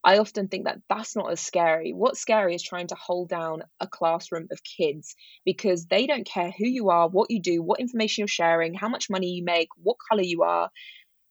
i 0.06 0.20
often 0.20 0.48
think 0.48 0.66
that 0.66 0.80
that's 0.88 1.18
not 1.18 1.32
as 1.32 1.42
scary. 1.42 1.92
What's 1.92 2.22
scary 2.22 2.56
is 2.56 2.64
trying 2.64 2.88
to 2.88 2.96
hold 2.96 3.28
down 3.28 3.64
a 3.82 3.88
classroom 3.88 4.48
of 4.52 4.64
kids 4.64 5.16
because 5.44 5.86
they 5.88 6.08
don't 6.08 6.26
care 6.26 6.54
who 6.58 6.66
you 6.66 6.90
are 6.90 7.10
what 7.10 7.30
you 7.30 7.42
do 7.42 7.62
what 7.62 7.82
information 7.82 8.22
you're 8.22 8.28
sharing 8.30 8.74
how 8.74 8.88
much 8.88 9.10
money 9.10 9.32
you 9.32 9.44
make 9.44 9.68
what 9.84 9.98
color 10.10 10.24
you 10.24 10.44
are. 10.44 10.70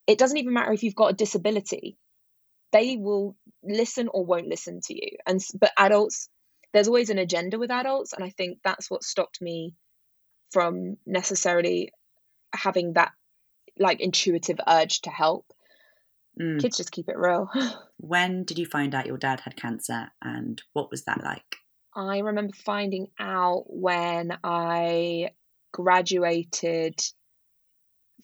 It 0.07 0.19
doesn't 0.19 0.37
even 0.37 0.53
matter 0.53 0.73
if 0.73 0.83
you've 0.83 0.95
got 0.95 1.13
a 1.13 1.17
disability 1.17 1.97
they 2.77 2.97
will 2.97 3.37
listen 3.63 4.09
or 4.09 4.25
won't 4.25 4.49
listen 4.49 4.81
to 4.85 4.95
you. 4.95 5.17
And 5.27 5.41
but 5.59 5.73
adults 5.79 6.29
there's 6.73 6.89
always 6.89 7.09
an 7.09 7.19
agenda 7.19 7.59
with 7.59 7.71
adults 7.71 8.13
and 8.13 8.23
i 8.23 8.29
think 8.29 8.59
that's 8.63 8.91
what 8.91 9.03
stopped 9.03 9.41
me 9.41 9.75
from 10.51 10.97
necessarily 11.07 11.91
having 12.55 12.93
that 12.95 13.13
like 13.79 14.01
intuitive 14.01 14.59
urge 14.67 15.01
to 15.03 15.11
help. 15.11 15.47
Mm. 16.41 16.61
kids 16.61 16.77
just 16.77 16.93
keep 16.93 17.09
it 17.09 17.17
real. 17.17 17.49
When 17.99 18.45
did 18.45 18.59
you 18.59 18.67
find 18.67 18.95
out 18.95 19.07
your 19.07 19.17
dad 19.17 19.41
had 19.41 19.57
cancer 19.57 20.13
and 20.23 20.63
what 20.75 20.91
was 20.91 21.05
that 21.05 21.25
like? 21.25 21.57
I 21.95 22.19
remember 22.19 22.53
finding 22.53 23.09
out 23.19 23.65
when 23.69 24.37
i 24.45 25.31
graduated 25.73 27.01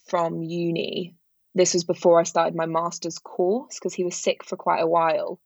from 0.07 0.43
uni 0.43 1.15
this 1.55 1.73
was 1.73 1.83
before 1.83 2.19
i 2.19 2.23
started 2.23 2.55
my 2.55 2.65
master's 2.65 3.19
course 3.19 3.77
because 3.79 3.93
he 3.93 4.03
was 4.03 4.15
sick 4.15 4.43
for 4.43 4.57
quite 4.57 4.81
a 4.81 4.87
while. 4.87 5.39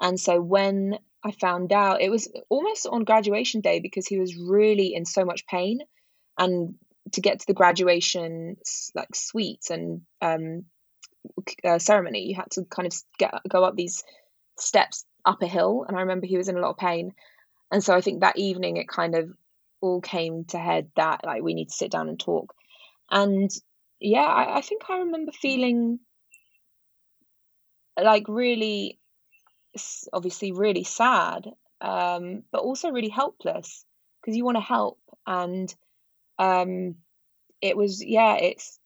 And 0.00 0.18
so 0.18 0.40
when 0.40 0.98
I 1.22 1.32
found 1.32 1.72
out 1.72 2.00
it 2.00 2.10
was 2.10 2.28
almost 2.48 2.86
on 2.86 3.04
graduation 3.04 3.60
day 3.60 3.80
because 3.80 4.06
he 4.06 4.18
was 4.18 4.36
really 4.36 4.94
in 4.94 5.04
so 5.04 5.24
much 5.24 5.46
pain, 5.46 5.80
and 6.38 6.74
to 7.12 7.20
get 7.20 7.40
to 7.40 7.46
the 7.46 7.54
graduation 7.54 8.56
like 8.94 9.14
suites 9.14 9.70
and 9.70 10.02
um, 10.22 10.64
uh, 11.64 11.78
ceremony, 11.78 12.22
you 12.22 12.34
had 12.34 12.50
to 12.52 12.64
kind 12.64 12.86
of 12.86 12.94
get 13.18 13.34
go 13.48 13.62
up 13.64 13.76
these 13.76 14.02
steps 14.58 15.04
up 15.24 15.42
a 15.42 15.46
hill, 15.46 15.84
and 15.86 15.96
I 15.96 16.00
remember 16.00 16.26
he 16.26 16.38
was 16.38 16.48
in 16.48 16.56
a 16.56 16.60
lot 16.60 16.70
of 16.70 16.78
pain, 16.78 17.12
and 17.70 17.84
so 17.84 17.94
I 17.94 18.00
think 18.00 18.20
that 18.20 18.38
evening 18.38 18.78
it 18.78 18.88
kind 18.88 19.14
of 19.14 19.30
all 19.82 20.00
came 20.00 20.44
to 20.46 20.58
head 20.58 20.90
that 20.96 21.24
like 21.24 21.42
we 21.42 21.54
need 21.54 21.68
to 21.68 21.74
sit 21.74 21.90
down 21.90 22.08
and 22.08 22.18
talk, 22.18 22.54
and 23.10 23.50
yeah, 24.00 24.24
I, 24.24 24.58
I 24.58 24.60
think 24.62 24.82
I 24.88 24.98
remember 24.98 25.32
feeling 25.32 26.00
like 28.00 28.24
really 28.28 28.98
obviously 30.12 30.52
really 30.52 30.84
sad, 30.84 31.48
um, 31.80 32.42
but 32.50 32.62
also 32.62 32.90
really 32.90 33.08
helpless 33.08 33.84
because 34.20 34.36
you 34.36 34.44
want 34.44 34.56
to 34.56 34.62
help. 34.62 34.98
And 35.26 35.72
um, 36.38 36.96
it 37.60 37.76
was, 37.76 38.04
yeah, 38.04 38.36
it's 38.36 38.78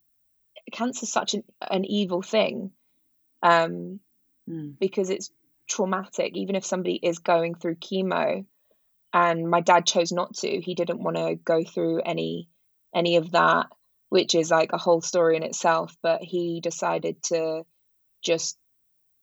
cancer 0.73 1.07
such 1.07 1.35
an, 1.35 1.45
an 1.71 1.85
evil 1.85 2.23
thing 2.23 2.73
um, 3.43 4.01
mm. 4.49 4.79
because 4.79 5.11
it's 5.11 5.31
traumatic. 5.69 6.37
Even 6.37 6.57
if 6.57 6.65
somebody 6.65 6.95
is 6.95 7.19
going 7.19 7.55
through 7.55 7.77
chemo, 7.77 8.45
and 9.13 9.49
my 9.49 9.61
dad 9.61 9.87
chose 9.87 10.11
not 10.11 10.35
to, 10.35 10.61
he 10.61 10.75
didn't 10.75 11.03
want 11.03 11.17
to 11.17 11.37
go 11.37 11.63
through 11.63 12.01
any 12.01 12.49
any 12.93 13.17
of 13.17 13.33
that, 13.33 13.67
which 14.15 14.37
is 14.37 14.49
like 14.49 14.73
a 14.73 14.79
whole 14.79 15.01
story 15.01 15.37
in 15.37 15.43
itself. 15.43 15.93
But 16.01 16.23
he 16.23 16.61
decided 16.61 17.21
to 17.25 17.65
just 18.23 18.57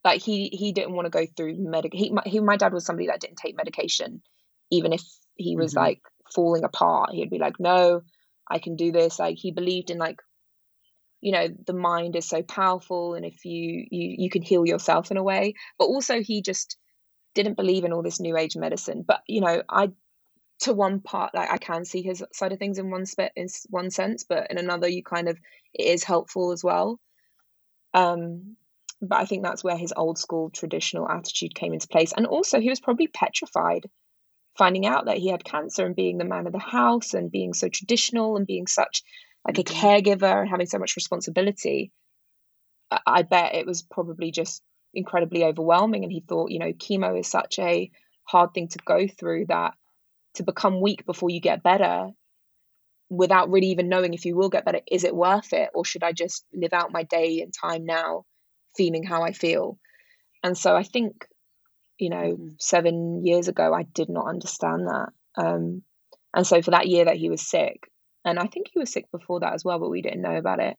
like 0.04 0.22
he 0.22 0.50
he 0.50 0.74
didn't 0.74 0.94
want 0.94 1.06
to 1.06 1.10
go 1.10 1.26
through 1.26 1.56
medic 1.58 1.94
he, 1.94 2.14
he 2.26 2.42
my 2.42 2.58
dad 2.58 2.74
was 2.74 2.86
somebody 2.86 3.08
that 3.08 3.22
didn't 3.22 3.38
take 3.38 3.56
medication 3.56 4.22
even 4.70 4.94
if 4.94 5.02
he 5.36 5.56
was 5.56 5.72
mm-hmm. 5.72 5.86
like 5.86 6.02
falling 6.34 6.64
apart 6.64 7.12
he'd 7.12 7.30
be 7.30 7.40
like 7.40 7.60
no 7.60 8.02
i 8.50 8.60
can 8.60 8.76
do 8.76 8.92
this 8.92 9.20
like 9.20 9.38
he 9.38 9.52
believed 9.52 9.90
in 9.90 9.98
like 9.98 10.20
you 11.20 11.32
know 11.32 11.48
the 11.68 11.74
mind 11.74 12.16
is 12.16 12.28
so 12.28 12.42
powerful 12.42 13.14
and 13.14 13.26
if 13.26 13.46
you 13.46 13.86
you 13.92 14.16
you 14.18 14.30
can 14.30 14.42
heal 14.42 14.66
yourself 14.66 15.12
in 15.12 15.18
a 15.18 15.24
way 15.24 15.54
but 15.78 15.86
also 15.86 16.22
he 16.22 16.42
just 16.42 16.78
didn't 17.36 17.58
believe 17.58 17.86
in 17.86 17.94
all 17.94 18.04
this 18.04 18.20
new 18.20 18.38
age 18.38 18.58
medicine 18.58 19.04
but 19.08 19.22
you 19.28 19.42
know 19.42 19.62
i 19.70 19.90
to 20.62 20.74
one 20.74 21.00
part 21.00 21.34
like 21.34 21.52
i 21.52 21.58
can 21.58 21.86
see 21.86 22.02
his 22.02 22.24
side 22.34 22.52
of 22.54 22.60
things 22.60 22.78
in 22.78 22.90
one 22.90 23.06
spit 23.06 23.32
in 23.36 23.48
one 23.70 23.92
sense 23.92 24.24
but 24.24 24.50
in 24.50 24.58
another 24.58 24.88
you 24.88 25.04
kind 25.04 25.28
of 25.28 25.38
it 25.74 25.84
is 25.84 26.04
helpful 26.04 26.52
as 26.52 26.64
well 26.64 27.00
um 27.94 28.56
but 29.02 29.20
I 29.20 29.26
think 29.26 29.44
that's 29.44 29.64
where 29.64 29.78
his 29.78 29.94
old 29.98 30.20
school 30.20 30.52
traditional 30.52 31.10
attitude 31.10 31.56
came 31.56 31.74
into 31.74 31.88
place. 31.88 32.14
And 32.16 32.28
also, 32.28 32.60
he 32.60 32.70
was 32.70 32.80
probably 32.80 33.08
petrified 33.08 33.90
finding 34.58 34.86
out 34.86 35.06
that 35.06 35.18
he 35.18 35.30
had 35.30 35.44
cancer 35.44 35.86
and 35.86 35.96
being 35.96 36.18
the 36.18 36.26
man 36.26 36.46
of 36.46 36.54
the 36.54 36.60
house 36.60 37.14
and 37.14 37.32
being 37.32 37.54
so 37.54 37.70
traditional 37.70 38.36
and 38.36 38.46
being 38.46 38.68
such 38.68 39.02
like 39.48 39.58
a 39.58 39.64
mm-hmm. 39.64 39.86
caregiver 39.86 40.42
and 40.42 40.50
having 40.50 40.68
so 40.68 40.78
much 40.78 40.96
responsibility. 40.96 41.92
I 43.08 43.24
bet 43.24 43.56
it 43.56 43.66
was 43.66 43.82
probably 43.82 44.32
just 44.32 44.62
incredibly 44.94 45.46
overwhelming. 45.46 46.04
And 46.04 46.12
he 46.12 46.20
thought, 46.20 46.52
you 46.52 46.60
know, 46.60 46.74
chemo 46.74 47.18
is 47.20 47.28
such 47.28 47.58
a 47.58 47.90
hard 48.26 48.54
thing 48.54 48.68
to 48.68 48.80
go 48.86 49.08
through 49.08 49.46
that 49.48 49.74
to 50.36 50.44
become 50.44 50.82
weak 50.82 51.06
before 51.06 51.30
you 51.30 51.40
get 51.40 51.64
better 51.64 52.10
without 53.10 53.50
really 53.50 53.68
even 53.68 53.90
knowing 53.90 54.14
if 54.14 54.26
you 54.26 54.36
will 54.36 54.50
get 54.50 54.66
better 54.66 54.80
is 54.90 55.04
it 55.04 55.16
worth 55.16 55.54
it? 55.54 55.70
Or 55.74 55.84
should 55.86 56.04
i 56.04 56.12
just 56.12 56.46
live 56.54 56.74
out 56.74 56.94
my 56.94 57.04
day 57.04 57.42
and 57.42 57.54
time 57.54 57.86
now 57.86 58.26
feeling 58.76 59.04
how 59.04 59.24
i 59.24 59.32
feel? 59.32 59.78
And 60.44 60.58
so 60.58 60.76
i 60.76 60.84
think 60.84 61.28
you 61.98 62.10
know 62.10 62.36
mm-hmm. 62.38 62.50
7 62.60 63.26
years 63.26 63.48
ago 63.48 63.74
i 63.74 63.84
did 63.84 64.10
not 64.10 64.28
understand 64.28 64.88
that. 64.88 65.10
Um, 65.36 65.84
and 66.34 66.46
so 66.48 66.62
for 66.62 66.72
that 66.72 66.88
year 66.88 67.06
that 67.06 67.18
he 67.18 67.30
was 67.30 67.42
sick 67.42 67.90
and 68.26 68.38
i 68.38 68.48
think 68.48 68.68
he 68.72 68.80
was 68.80 68.92
sick 68.92 69.06
before 69.12 69.42
that 69.42 69.54
as 69.54 69.64
well 69.64 69.80
but 69.80 69.90
we 69.90 70.02
didn't 70.02 70.22
know 70.22 70.36
about 70.36 70.60
it 70.60 70.78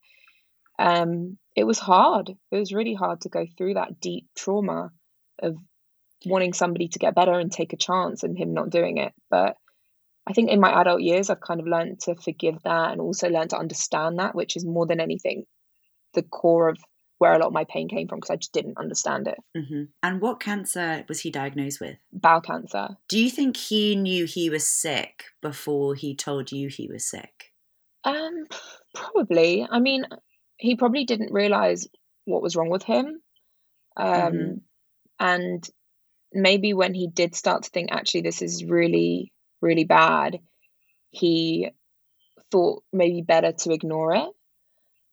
um, 0.78 1.38
it 1.54 1.64
was 1.64 1.78
hard. 1.78 2.30
It 2.50 2.56
was 2.56 2.72
really 2.72 2.94
hard 2.94 3.22
to 3.22 3.28
go 3.28 3.46
through 3.56 3.74
that 3.74 4.00
deep 4.00 4.28
trauma 4.36 4.90
of 5.40 5.56
wanting 6.26 6.52
somebody 6.52 6.88
to 6.88 6.98
get 6.98 7.14
better 7.14 7.38
and 7.38 7.50
take 7.50 7.72
a 7.72 7.76
chance 7.76 8.22
and 8.22 8.37
him 8.37 8.54
not 8.54 8.70
doing 8.70 8.98
it. 8.98 9.12
But 9.30 9.56
I 10.26 10.32
think 10.32 10.50
in 10.50 10.61
my 10.61 10.80
adult 10.80 11.02
years, 11.02 11.30
I've 11.30 11.40
kind 11.40 11.61
of 11.61 11.66
learned 11.66 12.00
to 12.00 12.14
forgive 12.14 12.62
that 12.64 12.92
and 12.92 13.00
also 13.00 13.28
learned 13.28 13.50
to 13.50 13.58
understand 13.58 14.18
that, 14.18 14.35
which 14.35 14.56
is 14.56 14.64
more 14.64 14.87
than 14.87 15.00
anything 15.00 15.44
the 16.14 16.22
core 16.22 16.68
of 16.68 16.78
where 17.18 17.32
a 17.32 17.38
lot 17.38 17.46
of 17.46 17.52
my 17.52 17.64
pain 17.64 17.88
came 17.88 18.08
from 18.08 18.18
because 18.18 18.30
I 18.30 18.37
just 18.37 18.52
didn't 18.52 18.78
understand 18.78 19.28
it. 19.28 19.38
Mm-hmm. 19.56 19.85
And 20.02 20.20
what 20.20 20.40
cancer 20.40 21.04
was 21.08 21.20
he 21.20 21.30
diagnosed 21.30 21.80
with? 21.80 21.96
Bowel 22.12 22.40
cancer. 22.40 22.96
Do 23.08 23.18
you 23.18 23.30
think 23.30 23.56
he 23.56 23.94
knew 23.94 24.26
he 24.26 24.50
was 24.50 24.66
sick 24.66 25.24
before 25.40 25.94
he 25.94 26.16
told 26.16 26.50
you 26.50 26.68
he 26.68 26.88
was 26.92 27.08
sick? 27.08 27.52
Um, 28.02 28.46
probably. 28.94 29.64
I 29.70 29.78
mean, 29.78 30.04
he 30.56 30.74
probably 30.74 31.04
didn't 31.04 31.32
realize 31.32 31.87
what 32.24 32.42
was 32.42 32.56
wrong 32.56 32.70
with 32.70 32.82
him. 32.82 33.22
Um, 33.96 34.06
mm-hmm. 34.06 34.54
and 35.20 35.70
maybe 36.33 36.75
when 36.75 36.95
he 36.95 37.07
did 37.07 37.35
start 37.35 37.64
to 37.64 37.71
think, 37.71 37.90
actually, 37.92 38.23
this 38.23 38.42
is 38.42 38.64
really, 38.64 39.33
really 39.61 39.85
bad, 39.85 40.38
he 41.11 41.71
thought 42.51 42.83
maybe 42.92 43.23
better 43.23 43.53
to 43.53 43.73
ignore 43.73 44.14
it. 44.14 44.29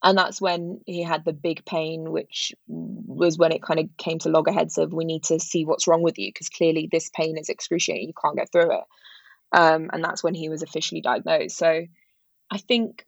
And 0.02 0.16
that's 0.16 0.40
when 0.40 0.80
he 0.86 1.02
had 1.02 1.24
the 1.26 1.34
big 1.34 1.64
pain, 1.66 2.10
which 2.10 2.54
was 2.66 3.36
when 3.36 3.52
it 3.52 3.62
kind 3.62 3.80
of 3.80 3.88
came 3.98 4.18
to 4.20 4.30
loggerheads 4.30 4.78
of 4.78 4.94
we 4.94 5.04
need 5.04 5.24
to 5.24 5.38
see 5.38 5.66
what's 5.66 5.86
wrong 5.86 6.02
with 6.02 6.18
you 6.18 6.28
because 6.28 6.48
clearly 6.48 6.88
this 6.90 7.10
pain 7.10 7.36
is 7.36 7.50
excruciating. 7.50 8.08
You 8.08 8.14
can't 8.20 8.36
get 8.36 8.50
through 8.50 8.78
it. 8.78 8.84
Um, 9.52 9.90
and 9.92 10.02
that's 10.02 10.24
when 10.24 10.34
he 10.34 10.48
was 10.48 10.62
officially 10.62 11.02
diagnosed. 11.02 11.58
So 11.58 11.84
I 12.50 12.58
think 12.58 13.04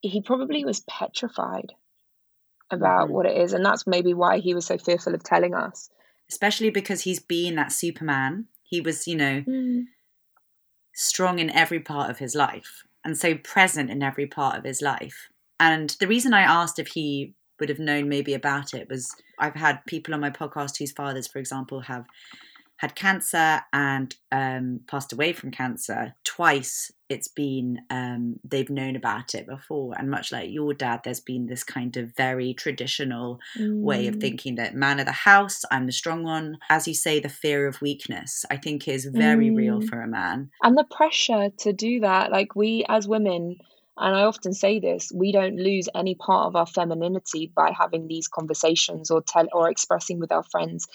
he 0.00 0.22
probably 0.22 0.64
was 0.64 0.80
petrified 0.80 1.72
about 2.70 3.04
mm-hmm. 3.04 3.12
what 3.12 3.26
it 3.26 3.36
is. 3.36 3.52
And 3.52 3.64
that's 3.64 3.86
maybe 3.86 4.14
why 4.14 4.38
he 4.38 4.54
was 4.54 4.64
so 4.64 4.78
fearful 4.78 5.14
of 5.14 5.22
telling 5.22 5.54
us 5.54 5.90
especially 6.32 6.70
because 6.70 7.02
he's 7.02 7.20
been 7.20 7.54
that 7.56 7.70
Superman. 7.70 8.46
He 8.62 8.80
was, 8.80 9.06
you 9.06 9.14
know, 9.14 9.44
mm. 9.46 9.84
strong 10.94 11.38
in 11.38 11.50
every 11.50 11.80
part 11.80 12.10
of 12.10 12.18
his 12.18 12.34
life 12.34 12.84
and 13.04 13.18
so 13.18 13.36
present 13.36 13.90
in 13.90 14.02
every 14.02 14.26
part 14.26 14.56
of 14.56 14.64
his 14.64 14.80
life. 14.80 15.28
And 15.60 15.90
the 16.00 16.08
reason 16.08 16.32
I 16.32 16.40
asked 16.40 16.78
if 16.78 16.88
he 16.88 17.34
would 17.60 17.68
have 17.68 17.78
known 17.78 18.08
maybe 18.08 18.32
about 18.32 18.72
it 18.72 18.88
was 18.88 19.14
I've 19.38 19.54
had 19.54 19.84
people 19.86 20.14
on 20.14 20.20
my 20.20 20.30
podcast 20.30 20.78
whose 20.78 20.90
fathers, 20.90 21.28
for 21.28 21.38
example, 21.38 21.80
have 21.80 22.06
had 22.76 22.94
cancer 22.96 23.60
and 23.72 24.16
um, 24.32 24.80
passed 24.88 25.12
away 25.12 25.32
from 25.32 25.50
cancer 25.50 26.14
twice 26.24 26.90
it's 27.08 27.28
been 27.28 27.78
um, 27.90 28.40
they've 28.42 28.70
known 28.70 28.96
about 28.96 29.34
it 29.34 29.46
before 29.46 29.94
and 29.96 30.10
much 30.10 30.32
like 30.32 30.50
your 30.50 30.74
dad 30.74 31.00
there's 31.04 31.20
been 31.20 31.46
this 31.46 31.62
kind 31.62 31.96
of 31.96 32.14
very 32.16 32.54
traditional 32.54 33.38
mm. 33.56 33.80
way 33.80 34.06
of 34.08 34.16
mm. 34.16 34.20
thinking 34.20 34.56
that 34.56 34.74
man 34.74 34.98
of 34.98 35.06
the 35.06 35.12
house 35.12 35.62
i'm 35.70 35.86
the 35.86 35.92
strong 35.92 36.24
one 36.24 36.58
as 36.70 36.88
you 36.88 36.94
say 36.94 37.20
the 37.20 37.28
fear 37.28 37.66
of 37.66 37.80
weakness 37.80 38.44
i 38.50 38.56
think 38.56 38.88
is 38.88 39.04
very 39.06 39.48
mm. 39.48 39.56
real 39.56 39.80
for 39.80 40.00
a 40.02 40.08
man 40.08 40.50
and 40.62 40.76
the 40.76 40.84
pressure 40.84 41.50
to 41.58 41.72
do 41.72 42.00
that 42.00 42.32
like 42.32 42.56
we 42.56 42.84
as 42.88 43.06
women 43.06 43.56
and 43.96 44.16
I 44.16 44.22
often 44.22 44.54
say 44.54 44.80
this, 44.80 45.12
we 45.14 45.32
don't 45.32 45.56
lose 45.56 45.88
any 45.94 46.14
part 46.14 46.46
of 46.46 46.56
our 46.56 46.66
femininity 46.66 47.52
by 47.54 47.72
having 47.78 48.08
these 48.08 48.26
conversations 48.26 49.10
or 49.10 49.20
tell 49.20 49.46
or 49.52 49.70
expressing 49.70 50.18
with 50.18 50.32
our 50.32 50.42
friends 50.42 50.88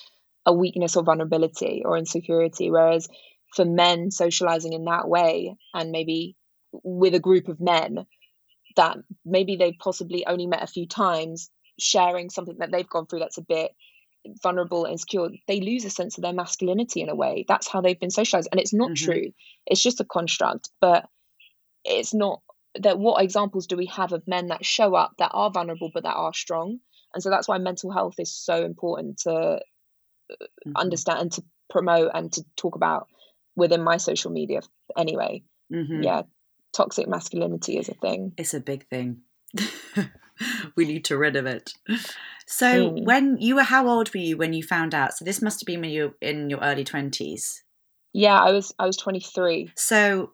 a 0.47 0.53
weakness 0.53 0.95
or 0.95 1.03
vulnerability 1.03 1.83
or 1.85 1.97
insecurity. 1.97 2.71
Whereas 2.71 3.07
for 3.55 3.65
men 3.65 4.09
socializing 4.09 4.73
in 4.73 4.85
that 4.85 5.07
way 5.07 5.55
and 5.73 5.91
maybe 5.91 6.35
with 6.83 7.13
a 7.13 7.19
group 7.19 7.49
of 7.49 7.59
men 7.59 8.05
that 8.77 8.97
maybe 9.25 9.57
they've 9.57 9.77
possibly 9.79 10.25
only 10.25 10.47
met 10.47 10.63
a 10.63 10.67
few 10.67 10.87
times, 10.87 11.51
sharing 11.79 12.29
something 12.29 12.57
that 12.59 12.71
they've 12.71 12.89
gone 12.89 13.05
through 13.05 13.19
that's 13.19 13.37
a 13.37 13.43
bit 13.43 13.71
vulnerable 14.41 14.85
and 14.85 14.93
insecure, 14.93 15.29
they 15.47 15.61
lose 15.61 15.85
a 15.85 15.89
sense 15.89 16.17
of 16.17 16.21
their 16.21 16.33
masculinity 16.33 17.01
in 17.01 17.09
a 17.09 17.15
way. 17.15 17.45
That's 17.47 17.67
how 17.67 17.81
they've 17.81 17.99
been 17.99 18.11
socialized. 18.11 18.49
And 18.51 18.59
it's 18.59 18.73
not 18.73 18.91
mm-hmm. 18.91 19.05
true. 19.05 19.31
It's 19.65 19.81
just 19.81 19.99
a 19.99 20.05
construct, 20.05 20.69
but 20.81 21.05
it's 21.83 22.13
not 22.13 22.41
that 22.79 22.99
what 22.99 23.23
examples 23.23 23.67
do 23.67 23.77
we 23.77 23.87
have 23.87 24.13
of 24.13 24.27
men 24.27 24.47
that 24.47 24.65
show 24.65 24.95
up 24.95 25.13
that 25.17 25.31
are 25.33 25.51
vulnerable 25.51 25.91
but 25.93 26.03
that 26.03 26.15
are 26.15 26.33
strong? 26.33 26.79
And 27.13 27.23
so 27.23 27.29
that's 27.29 27.47
why 27.47 27.57
mental 27.57 27.91
health 27.91 28.15
is 28.19 28.33
so 28.35 28.63
important 28.63 29.19
to 29.19 29.59
mm-hmm. 30.31 30.71
understand 30.75 31.19
and 31.19 31.31
to 31.33 31.43
promote 31.69 32.11
and 32.13 32.31
to 32.33 32.43
talk 32.55 32.75
about 32.75 33.07
within 33.55 33.83
my 33.83 33.97
social 33.97 34.31
media 34.31 34.61
anyway. 34.97 35.43
Mm-hmm. 35.71 36.03
Yeah, 36.03 36.23
toxic 36.73 37.07
masculinity 37.07 37.77
is 37.77 37.89
a 37.89 37.93
thing. 37.93 38.33
It's 38.37 38.53
a 38.53 38.59
big 38.59 38.87
thing. 38.87 39.21
we 40.75 40.85
need 40.85 41.05
to 41.05 41.17
rid 41.17 41.35
of 41.35 41.45
it. 41.45 41.73
So, 42.45 42.91
mm. 42.91 43.05
when 43.05 43.37
you 43.39 43.55
were, 43.55 43.63
how 43.63 43.87
old 43.87 44.13
were 44.13 44.21
you 44.21 44.37
when 44.37 44.53
you 44.53 44.63
found 44.63 44.95
out? 44.95 45.17
So, 45.17 45.25
this 45.25 45.41
must 45.41 45.59
have 45.59 45.65
been 45.65 45.81
when 45.81 45.89
you 45.89 46.03
were 46.03 46.15
in 46.21 46.49
your 46.49 46.59
early 46.59 46.83
twenties. 46.83 47.63
Yeah, 48.13 48.39
I 48.39 48.51
was. 48.51 48.73
I 48.79 48.85
was 48.85 48.97
twenty 48.97 49.19
three. 49.19 49.71
So, 49.75 50.31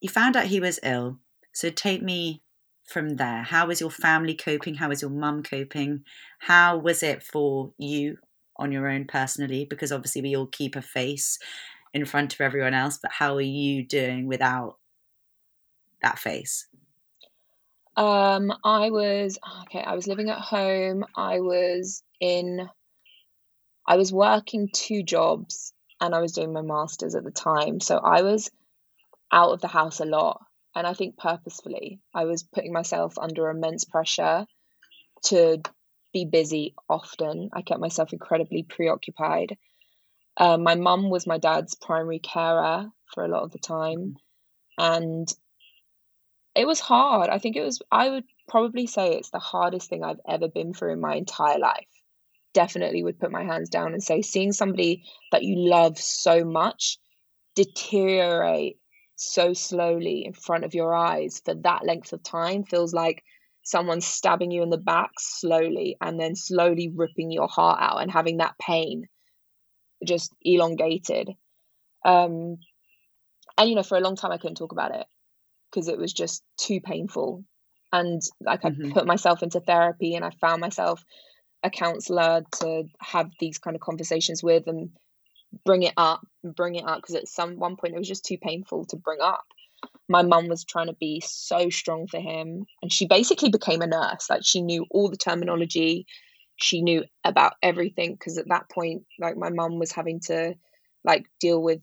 you 0.00 0.08
found 0.08 0.36
out 0.36 0.46
he 0.46 0.60
was 0.60 0.78
ill. 0.82 1.18
So, 1.54 1.70
take 1.70 2.02
me 2.02 2.42
from 2.84 3.16
there. 3.16 3.42
How 3.42 3.66
was 3.68 3.80
your 3.80 3.90
family 3.90 4.34
coping? 4.34 4.74
How 4.74 4.88
was 4.88 5.00
your 5.00 5.10
mum 5.10 5.42
coping? 5.42 6.04
How 6.40 6.76
was 6.76 7.02
it 7.02 7.22
for 7.22 7.72
you 7.78 8.18
on 8.60 8.70
your 8.70 8.86
own 8.88 9.06
personally 9.06 9.66
because 9.68 9.90
obviously 9.90 10.22
we 10.22 10.36
all 10.36 10.46
keep 10.46 10.76
a 10.76 10.82
face 10.82 11.38
in 11.92 12.04
front 12.04 12.34
of 12.34 12.40
everyone 12.40 12.74
else 12.74 12.98
but 13.02 13.10
how 13.10 13.34
are 13.34 13.40
you 13.40 13.84
doing 13.84 14.26
without 14.26 14.76
that 16.02 16.18
face? 16.18 16.68
Um 17.96 18.52
i 18.64 18.90
was 18.90 19.38
okay 19.62 19.82
i 19.82 19.94
was 19.94 20.06
living 20.06 20.30
at 20.30 20.38
home. 20.38 21.04
I 21.16 21.40
was 21.40 22.02
in 22.20 22.68
i 23.86 23.96
was 23.96 24.12
working 24.12 24.68
two 24.72 25.02
jobs 25.02 25.72
and 26.00 26.14
i 26.14 26.20
was 26.20 26.32
doing 26.32 26.52
my 26.52 26.62
masters 26.62 27.14
at 27.14 27.24
the 27.24 27.32
time. 27.32 27.80
So 27.80 27.98
i 27.98 28.22
was 28.22 28.50
out 29.32 29.52
of 29.52 29.60
the 29.60 29.68
house 29.68 30.00
a 30.00 30.04
lot 30.04 30.40
and 30.74 30.86
i 30.86 30.94
think 30.94 31.16
purposefully. 31.16 32.00
I 32.14 32.24
was 32.24 32.42
putting 32.44 32.72
myself 32.72 33.18
under 33.18 33.50
immense 33.50 33.84
pressure 33.84 34.46
to 35.24 35.60
be 36.12 36.24
busy 36.24 36.74
often. 36.88 37.50
I 37.52 37.62
kept 37.62 37.80
myself 37.80 38.12
incredibly 38.12 38.62
preoccupied. 38.62 39.56
Uh, 40.36 40.56
my 40.56 40.74
mum 40.74 41.10
was 41.10 41.26
my 41.26 41.38
dad's 41.38 41.74
primary 41.74 42.18
carer 42.18 42.90
for 43.12 43.24
a 43.24 43.28
lot 43.28 43.42
of 43.42 43.52
the 43.52 43.58
time. 43.58 44.16
And 44.78 45.28
it 46.54 46.66
was 46.66 46.80
hard. 46.80 47.30
I 47.30 47.38
think 47.38 47.56
it 47.56 47.62
was, 47.62 47.80
I 47.90 48.10
would 48.10 48.24
probably 48.48 48.86
say 48.86 49.12
it's 49.12 49.30
the 49.30 49.38
hardest 49.38 49.88
thing 49.88 50.02
I've 50.02 50.20
ever 50.28 50.48
been 50.48 50.72
through 50.72 50.92
in 50.92 51.00
my 51.00 51.14
entire 51.14 51.58
life. 51.58 51.86
Definitely 52.52 53.04
would 53.04 53.20
put 53.20 53.30
my 53.30 53.44
hands 53.44 53.68
down 53.68 53.92
and 53.92 54.02
say, 54.02 54.22
seeing 54.22 54.52
somebody 54.52 55.04
that 55.30 55.44
you 55.44 55.56
love 55.56 55.98
so 55.98 56.44
much 56.44 56.98
deteriorate 57.54 58.78
so 59.16 59.52
slowly 59.52 60.24
in 60.24 60.32
front 60.32 60.64
of 60.64 60.74
your 60.74 60.94
eyes 60.94 61.42
for 61.44 61.54
that 61.54 61.84
length 61.84 62.12
of 62.12 62.22
time 62.22 62.64
feels 62.64 62.94
like 62.94 63.22
someone 63.70 64.00
stabbing 64.00 64.50
you 64.50 64.62
in 64.62 64.70
the 64.70 64.78
back 64.78 65.10
slowly 65.18 65.96
and 66.00 66.18
then 66.18 66.34
slowly 66.34 66.92
ripping 66.94 67.30
your 67.30 67.48
heart 67.48 67.78
out 67.80 68.02
and 68.02 68.10
having 68.10 68.38
that 68.38 68.58
pain 68.58 69.04
just 70.04 70.34
elongated. 70.42 71.30
Um, 72.04 72.56
and 73.58 73.68
you 73.68 73.74
know, 73.74 73.82
for 73.82 73.96
a 73.96 74.00
long 74.00 74.16
time 74.16 74.32
I 74.32 74.38
couldn't 74.38 74.56
talk 74.56 74.72
about 74.72 74.94
it 74.94 75.06
because 75.70 75.88
it 75.88 75.98
was 75.98 76.12
just 76.12 76.42
too 76.56 76.80
painful. 76.80 77.44
And 77.92 78.20
like 78.40 78.62
mm-hmm. 78.62 78.90
I 78.90 78.92
put 78.92 79.06
myself 79.06 79.42
into 79.42 79.60
therapy 79.60 80.14
and 80.14 80.24
I 80.24 80.30
found 80.40 80.60
myself 80.60 81.04
a 81.62 81.70
counselor 81.70 82.42
to 82.60 82.84
have 83.00 83.30
these 83.38 83.58
kind 83.58 83.76
of 83.76 83.82
conversations 83.82 84.42
with 84.42 84.66
and 84.66 84.90
bring 85.64 85.82
it 85.82 85.94
up 85.96 86.26
and 86.42 86.54
bring 86.54 86.76
it 86.76 86.84
up 86.84 86.96
because 86.96 87.14
at 87.14 87.28
some 87.28 87.58
one 87.58 87.76
point 87.76 87.94
it 87.94 87.98
was 87.98 88.08
just 88.08 88.24
too 88.24 88.38
painful 88.38 88.86
to 88.86 88.96
bring 88.96 89.20
up 89.20 89.44
my 90.10 90.22
mum 90.22 90.48
was 90.48 90.64
trying 90.64 90.88
to 90.88 90.96
be 91.00 91.22
so 91.24 91.70
strong 91.70 92.06
for 92.06 92.20
him 92.20 92.66
and 92.82 92.92
she 92.92 93.06
basically 93.06 93.48
became 93.48 93.80
a 93.80 93.86
nurse 93.86 94.28
like 94.28 94.42
she 94.44 94.60
knew 94.60 94.84
all 94.90 95.08
the 95.08 95.16
terminology 95.16 96.06
she 96.56 96.82
knew 96.82 97.04
about 97.24 97.54
everything 97.62 98.12
because 98.12 98.36
at 98.36 98.48
that 98.48 98.68
point 98.68 99.04
like 99.18 99.36
my 99.36 99.50
mum 99.50 99.78
was 99.78 99.92
having 99.92 100.20
to 100.20 100.54
like 101.04 101.24
deal 101.40 101.62
with 101.62 101.80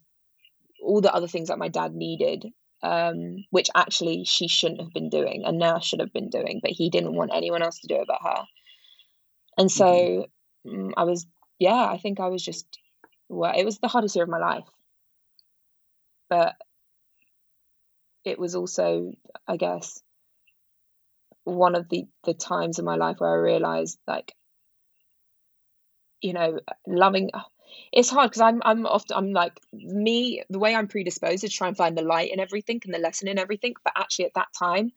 all 0.84 1.02
the 1.02 1.14
other 1.14 1.28
things 1.28 1.48
that 1.48 1.58
my 1.58 1.70
dad 1.70 1.94
needed 1.94 2.46
um, 2.84 3.44
which 3.50 3.72
actually 3.76 4.24
she 4.24 4.48
shouldn't 4.48 4.82
have 4.82 4.94
been 4.94 5.10
doing 5.10 5.44
a 5.46 5.52
nurse 5.52 5.84
should 5.84 6.00
have 6.00 6.14
been 6.14 6.30
doing 6.30 6.60
but 6.62 6.72
he 6.72 6.92
didn't 6.92 7.16
want 7.16 7.32
anyone 7.34 7.64
else 7.64 7.80
to 7.80 7.88
do 7.88 7.96
it 7.96 8.08
but 8.08 8.20
her 8.22 8.44
and 9.58 9.72
so 9.72 10.28
mm-hmm. 10.66 10.86
um, 10.86 10.94
i 10.96 11.04
was 11.04 11.26
yeah 11.58 11.86
i 11.86 11.98
think 11.98 12.20
i 12.20 12.28
was 12.28 12.44
just 12.44 12.78
well, 13.30 13.54
it 13.56 13.66
was 13.66 13.80
the 13.80 13.88
hardest 13.88 14.16
year 14.16 14.24
of 14.24 14.30
my 14.30 14.38
life. 14.38 14.64
But 16.30 16.56
it 18.28 18.40
was 18.40 18.56
also, 18.56 19.12
I 19.48 19.58
guess, 19.58 20.02
one 21.48 21.76
of 21.76 21.88
the 21.90 22.06
the 22.26 22.34
times 22.34 22.78
in 22.78 22.86
my 22.86 22.96
life 22.96 23.20
where 23.20 23.32
I 23.32 23.36
realized 23.36 23.98
like 24.06 24.36
you 26.22 26.34
know 26.34 26.60
loving 26.86 27.32
it's 27.94 28.10
hard 28.10 28.30
because 28.30 28.42
I'm 28.42 28.62
I'm 28.66 28.86
often 28.86 29.16
I'm 29.16 29.32
like 29.32 29.58
me 29.72 30.44
the 30.50 30.60
way 30.60 30.76
I'm 30.76 30.90
predisposed 30.90 31.46
is 31.46 31.54
try 31.54 31.70
and 31.70 31.78
find 31.78 31.98
the 31.98 32.02
light 32.02 32.32
in 32.34 32.42
everything 32.42 32.82
and 32.84 32.94
the 32.94 33.00
lesson 33.00 33.30
in 33.30 33.40
everything 33.40 33.76
but 33.84 33.94
actually 33.96 34.26
at 34.26 34.34
that 34.36 34.50
time 34.58 34.92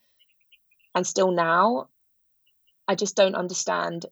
and 0.94 1.06
still 1.06 1.30
now 1.30 1.88
I 2.88 2.96
just 2.96 3.14
don't 3.14 3.36
understand 3.36 4.06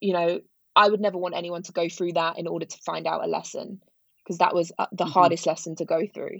you 0.00 0.14
know 0.14 0.40
I 0.74 0.88
would 0.88 1.00
never 1.00 1.18
want 1.18 1.36
anyone 1.36 1.62
to 1.64 1.72
go 1.72 1.90
through 1.90 2.14
that 2.14 2.38
in 2.38 2.46
order 2.46 2.64
to 2.64 2.78
find 2.78 3.06
out 3.06 3.24
a 3.24 3.28
lesson 3.28 3.82
because 4.18 4.38
that 4.38 4.54
was 4.54 4.72
uh, 4.78 4.86
the 4.92 5.04
mm-hmm. 5.04 5.12
hardest 5.12 5.46
lesson 5.46 5.76
to 5.76 5.84
go 5.84 6.06
through 6.06 6.38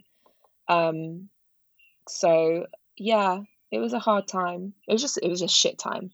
um 0.68 1.28
so 2.08 2.66
yeah 2.96 3.40
it 3.74 3.80
was 3.80 3.92
a 3.92 3.98
hard 3.98 4.28
time. 4.28 4.72
It 4.86 4.92
was 4.92 5.02
just 5.02 5.18
it 5.20 5.28
was 5.28 5.40
just 5.40 5.56
shit 5.56 5.78
time. 5.78 6.12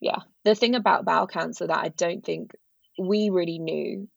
Yeah. 0.00 0.18
The 0.44 0.54
thing 0.54 0.76
about 0.76 1.04
bowel 1.04 1.26
cancer 1.26 1.66
that 1.66 1.78
I 1.78 1.88
don't 1.88 2.24
think 2.24 2.52
we 2.98 3.30
really 3.30 3.58
knew 3.58 4.08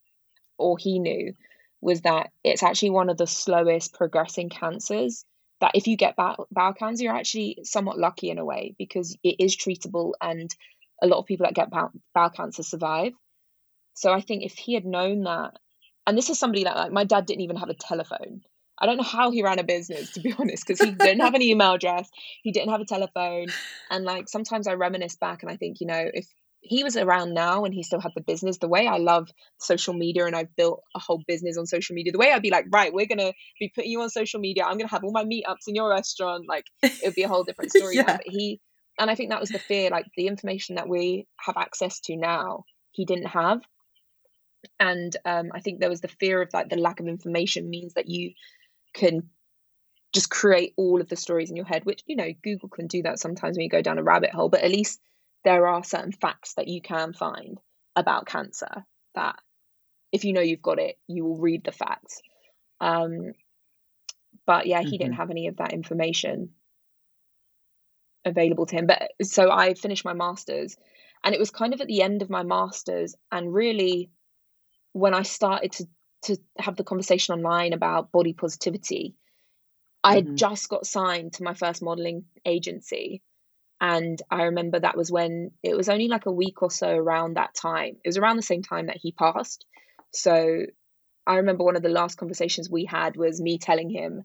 or 0.60 0.78
he 0.78 1.00
knew 1.00 1.34
was 1.82 2.02
that 2.02 2.32
it's 2.44 2.62
actually 2.62 2.92
one 2.92 3.10
of 3.10 3.18
the 3.18 3.26
slowest 3.26 3.94
progressing 3.96 4.50
cancers 4.50 5.26
that 5.60 5.72
if 5.74 5.88
you 5.88 5.98
get 5.98 6.16
bowel, 6.16 6.48
bowel 6.52 6.74
cancer 6.74 7.06
you're 7.06 7.16
actually 7.16 7.60
somewhat 7.64 7.98
lucky 7.98 8.30
in 8.30 8.38
a 8.38 8.46
way 8.46 8.76
because 8.78 9.18
it 9.24 9.38
is 9.40 9.58
treatable 9.58 10.12
and 10.22 10.56
a 11.02 11.08
lot 11.08 11.18
of 11.18 11.26
people 11.26 11.46
that 11.46 11.56
get 11.56 11.72
bowel, 11.72 11.92
bowel 12.14 12.30
cancer 12.30 12.64
survive 12.64 13.14
so 13.94 14.12
i 14.12 14.22
think 14.22 14.44
if 14.44 14.54
he 14.54 14.74
had 14.74 14.86
known 14.86 15.24
that 15.24 15.58
and 16.06 16.18
this 16.18 16.30
is 16.30 16.40
somebody 16.40 16.64
that 16.64 16.76
like 16.76 16.92
my 16.92 17.04
dad 17.04 17.26
didn't 17.26 17.42
even 17.42 17.58
have 17.58 17.70
a 17.70 17.76
telephone 17.76 18.42
I 18.80 18.86
don't 18.86 18.98
know 18.98 19.04
how 19.04 19.32
he 19.32 19.44
ran 19.44 19.60
a 19.60 19.64
business, 19.64 20.12
to 20.14 20.20
be 20.20 20.34
honest, 20.40 20.66
because 20.66 20.80
he 20.80 20.92
didn't 20.92 21.22
have 21.22 21.34
an 21.34 21.42
email 21.42 21.74
address, 21.74 22.10
he 22.44 22.52
didn't 22.52 22.72
have 22.72 22.82
a 22.82 22.86
telephone. 22.86 23.48
And 23.90 24.06
like 24.06 24.30
sometimes 24.30 24.68
I 24.68 24.74
reminisce 24.74 25.16
back 25.16 25.44
and 25.44 25.52
I 25.52 25.58
think, 25.58 25.82
you 25.82 25.88
know, 25.88 26.10
if 26.14 26.28
he 26.62 26.84
was 26.84 26.98
around 26.98 27.34
now 27.34 27.66
and 27.66 27.74
he 27.74 27.84
still 27.84 28.00
had 28.00 28.12
the 28.16 28.22
business, 28.22 28.58
the 28.58 28.68
way 28.68 28.88
I 28.88 28.98
love 28.98 29.30
social 29.60 29.94
media 29.94 30.26
and 30.26 30.36
I've 30.36 30.56
built 30.56 30.84
a 30.96 31.00
whole 31.00 31.24
business 31.28 31.58
on 31.58 31.66
social 31.66 31.94
media, 31.96 32.12
the 32.12 32.18
way 32.18 32.32
I'd 32.32 32.42
be 32.42 32.52
like, 32.52 32.66
right, 32.72 32.94
we're 32.94 33.06
going 33.06 33.20
to 33.20 33.34
be 33.60 33.72
putting 33.74 33.92
you 33.92 34.02
on 34.02 34.10
social 34.10 34.40
media. 34.40 34.64
I'm 34.64 34.78
going 34.78 34.88
to 34.88 34.92
have 34.92 35.04
all 35.04 35.12
my 35.12 35.24
meetups 35.24 35.68
in 35.68 35.76
your 35.76 35.90
restaurant. 35.90 36.46
Like 36.48 36.66
it 36.84 37.06
would 37.06 37.16
be 37.16 37.24
a 37.24 37.28
whole 37.28 37.44
different 37.44 37.72
story. 37.76 37.96
yeah. 37.96 38.18
But 38.18 38.22
he, 38.26 38.60
and 39.00 39.10
I 39.10 39.16
think 39.16 39.30
that 39.30 39.40
was 39.40 39.50
the 39.50 39.60
fear, 39.60 39.90
like 39.90 40.06
the 40.18 40.28
information 40.28 40.76
that 40.76 40.90
we 40.90 41.28
have 41.40 41.58
access 41.58 42.00
to 42.02 42.18
now, 42.18 42.64
he 42.92 43.06
didn't 43.06 43.28
have. 43.28 43.62
And 44.80 45.16
um, 45.24 45.52
I 45.54 45.62
think 45.62 45.80
there 45.80 45.90
was 45.90 46.02
the 46.02 46.08
fear 46.08 46.42
of 46.42 46.50
like 46.54 46.70
the 46.70 46.78
lack 46.78 47.00
of 47.00 47.08
information 47.08 47.70
means 47.70 47.94
that 47.94 48.10
you 48.10 48.32
can 48.94 49.30
just 50.14 50.30
create 50.30 50.74
all 50.78 51.02
of 51.02 51.10
the 51.10 51.16
stories 51.16 51.50
in 51.50 51.56
your 51.56 51.66
head, 51.66 51.86
which, 51.86 52.04
you 52.06 52.16
know, 52.16 52.32
Google 52.44 52.70
can 52.70 52.88
do 52.88 53.04
that 53.04 53.20
sometimes 53.20 53.58
when 53.58 53.64
you 53.64 53.70
go 53.70 53.82
down 53.82 53.98
a 53.98 54.04
rabbit 54.04 54.32
hole, 54.32 54.50
but 54.50 54.64
at 54.64 54.72
least 54.72 55.00
there 55.44 55.68
are 55.68 55.84
certain 55.84 56.12
facts 56.12 56.54
that 56.56 56.68
you 56.68 56.82
can 56.82 57.14
find 57.14 57.60
about 57.96 58.26
cancer 58.26 58.86
that 59.16 59.36
if 60.12 60.24
you 60.24 60.34
know 60.34 60.42
you've 60.42 60.62
got 60.62 60.80
it, 60.80 60.98
you 61.08 61.26
will 61.26 61.38
read 61.38 61.64
the 61.64 61.72
facts. 61.72 62.22
Um, 62.80 63.34
but 64.46 64.68
yeah, 64.68 64.80
he 64.80 64.86
mm-hmm. 64.86 64.98
didn't 64.98 65.14
have 65.16 65.30
any 65.30 65.48
of 65.48 65.58
that 65.58 65.74
information 65.74 66.50
available 68.26 68.66
to 68.66 68.76
him. 68.76 68.88
But 68.88 69.12
so 69.24 69.52
I 69.52 69.74
finished 69.74 70.06
my 70.06 70.14
master's, 70.14 70.78
and 71.24 71.36
it 71.36 71.40
was 71.40 71.52
kind 71.52 71.74
of 71.74 71.82
at 71.82 71.88
the 71.88 72.02
end 72.02 72.22
of 72.22 72.30
my 72.30 72.44
master's, 72.44 73.16
and 73.32 73.54
really 73.54 74.10
when 74.94 75.14
I 75.14 75.24
started 75.24 75.74
to 75.74 75.88
to 76.24 76.38
have 76.58 76.76
the 76.76 76.84
conversation 76.84 77.36
online 77.36 77.74
about 77.74 78.12
body 78.12 78.34
positivity. 78.34 79.16
I 80.04 80.16
had 80.16 80.26
mm-hmm. 80.26 80.36
just 80.36 80.70
got 80.70 80.86
signed 80.86 81.34
to 81.34 81.44
my 81.44 81.54
first 81.54 81.82
modeling 81.82 82.26
agency. 82.46 83.22
And 83.80 84.20
I 84.32 84.44
remember 84.44 84.80
that 84.80 84.98
was 84.98 85.12
when 85.12 85.52
it 85.62 85.76
was 85.76 85.90
only 85.90 86.08
like 86.08 86.26
a 86.26 86.32
week 86.32 86.62
or 86.64 86.72
so 86.72 86.90
around 86.90 87.36
that 87.36 87.54
time. 87.54 87.98
It 88.04 88.08
was 88.08 88.18
around 88.18 88.38
the 88.38 88.44
same 88.44 88.64
time 88.64 88.88
that 88.88 88.98
he 89.00 89.12
passed. 89.12 89.66
So 90.12 90.66
I 91.28 91.36
remember 91.36 91.64
one 91.64 91.76
of 91.76 91.84
the 91.84 91.90
last 91.90 92.18
conversations 92.18 92.70
we 92.70 92.86
had 92.86 93.18
was 93.18 93.42
me 93.42 93.60
telling 93.60 93.90
him, 93.90 94.24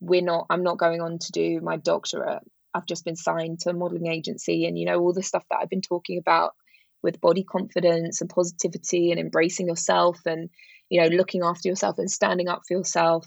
We're 0.00 0.22
not, 0.22 0.46
I'm 0.50 0.62
not 0.62 0.78
going 0.78 1.00
on 1.00 1.18
to 1.18 1.32
do 1.32 1.60
my 1.60 1.76
doctorate. 1.76 2.42
I've 2.72 2.86
just 2.86 3.04
been 3.04 3.16
signed 3.16 3.60
to 3.60 3.70
a 3.70 3.72
modeling 3.72 4.06
agency. 4.06 4.66
And, 4.66 4.78
you 4.78 4.86
know, 4.86 5.00
all 5.00 5.12
the 5.12 5.22
stuff 5.22 5.44
that 5.50 5.58
I've 5.60 5.70
been 5.70 5.80
talking 5.80 6.18
about 6.18 6.54
with 7.02 7.20
body 7.20 7.44
confidence 7.44 8.20
and 8.20 8.30
positivity 8.30 9.10
and 9.10 9.20
embracing 9.20 9.68
yourself 9.68 10.20
and 10.26 10.50
you 10.90 11.00
know 11.00 11.08
looking 11.08 11.42
after 11.42 11.68
yourself 11.68 11.98
and 11.98 12.10
standing 12.10 12.48
up 12.48 12.62
for 12.66 12.74
yourself. 12.74 13.26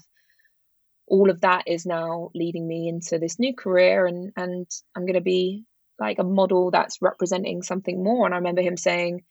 All 1.06 1.30
of 1.30 1.40
that 1.40 1.64
is 1.66 1.86
now 1.86 2.30
leading 2.34 2.68
me 2.68 2.86
into 2.88 3.18
this 3.18 3.38
new 3.38 3.54
career 3.54 4.06
and 4.06 4.32
and 4.36 4.66
I'm 4.94 5.02
going 5.02 5.14
to 5.14 5.20
be 5.20 5.64
like 5.98 6.18
a 6.18 6.24
model 6.24 6.70
that's 6.70 7.02
representing 7.02 7.62
something 7.62 8.02
more. 8.02 8.26
And 8.26 8.34
I 8.34 8.38
remember 8.38 8.62
him 8.62 8.76
saying 8.76 9.22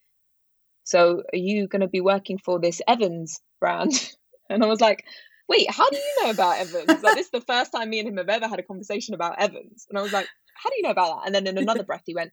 so 0.84 1.24
are 1.34 1.38
you 1.38 1.68
going 1.68 1.82
to 1.82 1.88
be 1.88 2.02
working 2.02 2.38
for 2.38 2.60
this 2.60 2.82
Evans 2.88 3.40
brand? 3.60 3.92
And 4.50 4.64
I 4.64 4.68
was 4.68 4.80
like 4.80 5.04
wait 5.50 5.70
how 5.70 5.90
do 5.90 5.98
you 5.98 6.24
know 6.24 6.30
about 6.30 6.60
Evans? 6.60 7.04
Like 7.04 7.16
this 7.16 7.26
is 7.26 7.32
the 7.32 7.42
first 7.42 7.74
time 7.74 7.90
me 7.90 8.00
and 8.00 8.08
him 8.08 8.18
have 8.18 8.30
ever 8.30 8.48
had 8.48 8.60
a 8.60 8.64
conversation 8.64 9.14
about 9.14 9.42
Evans. 9.42 9.86
And 9.90 10.00
I 10.00 10.02
was 10.02 10.14
like 10.14 10.28
how 10.56 10.70
do 10.70 10.78
you 10.78 10.84
know 10.84 10.92
about 10.92 11.20
that? 11.20 11.26
And 11.26 11.36
then 11.36 11.48
in 11.48 11.58
another 11.58 11.84
breath 11.84 12.04
he 12.06 12.16
went 12.16 12.32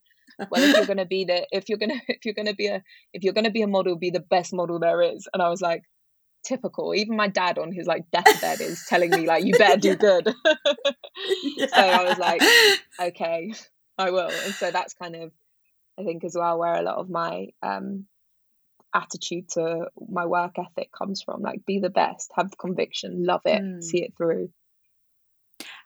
well 0.51 0.63
if 0.63 0.77
you're 0.77 0.87
going 0.95 0.99
to 0.99 1.05
be 1.05 1.25
the 1.25 1.47
if 1.53 1.69
you're 1.69 1.79
going 1.79 1.91
to 1.99 2.01
if 2.09 2.25
you're 2.25 2.35
going 2.35 2.47
to 2.47 2.55
be 2.55 2.67
a 2.67 2.83
if 3.13 3.23
you're 3.23 3.33
going 3.33 3.45
to 3.45 3.51
be 3.51 3.63
a 3.63 3.67
model 3.67 3.97
be 3.97 4.11
the 4.11 4.21
best 4.21 4.53
model 4.53 4.79
there 4.79 5.03
is. 5.03 5.29
And 5.33 5.43
i 5.43 5.49
was 5.49 5.61
like 5.61 5.83
typical. 6.45 6.95
Even 6.95 7.17
my 7.17 7.29
dad 7.29 7.59
on 7.59 7.73
his 7.73 7.87
like 7.87 8.05
deathbed 8.13 8.61
is 8.61 8.85
telling 8.89 9.11
me 9.11 9.27
like 9.27 9.45
you 9.45 9.55
better 9.55 9.81
do 9.81 9.97
good. 10.09 10.33
Yeah. 11.57 11.67
so 11.67 11.81
i 11.81 12.05
was 12.05 12.19
like 12.19 12.43
okay 13.01 13.53
i 13.99 14.11
will. 14.11 14.31
And 14.45 14.55
so 14.55 14.71
that's 14.71 14.95
kind 14.95 15.17
of 15.17 15.33
i 15.99 16.05
think 16.05 16.25
as 16.25 16.37
well 16.37 16.59
where 16.59 16.75
a 16.75 16.83
lot 16.83 16.97
of 16.97 17.09
my 17.09 17.49
um 17.63 18.07
attitude 18.95 19.49
to 19.51 19.87
my 20.09 20.25
work 20.25 20.55
ethic 20.59 20.91
comes 20.93 21.23
from. 21.23 21.43
Like 21.43 21.67
be 21.67 21.81
the 21.81 21.91
best 21.91 22.31
have 22.37 22.57
conviction 22.59 23.25
love 23.25 23.43
it 23.45 23.63
mm. 23.63 23.83
see 23.83 24.03
it 24.03 24.15
through. 24.17 24.51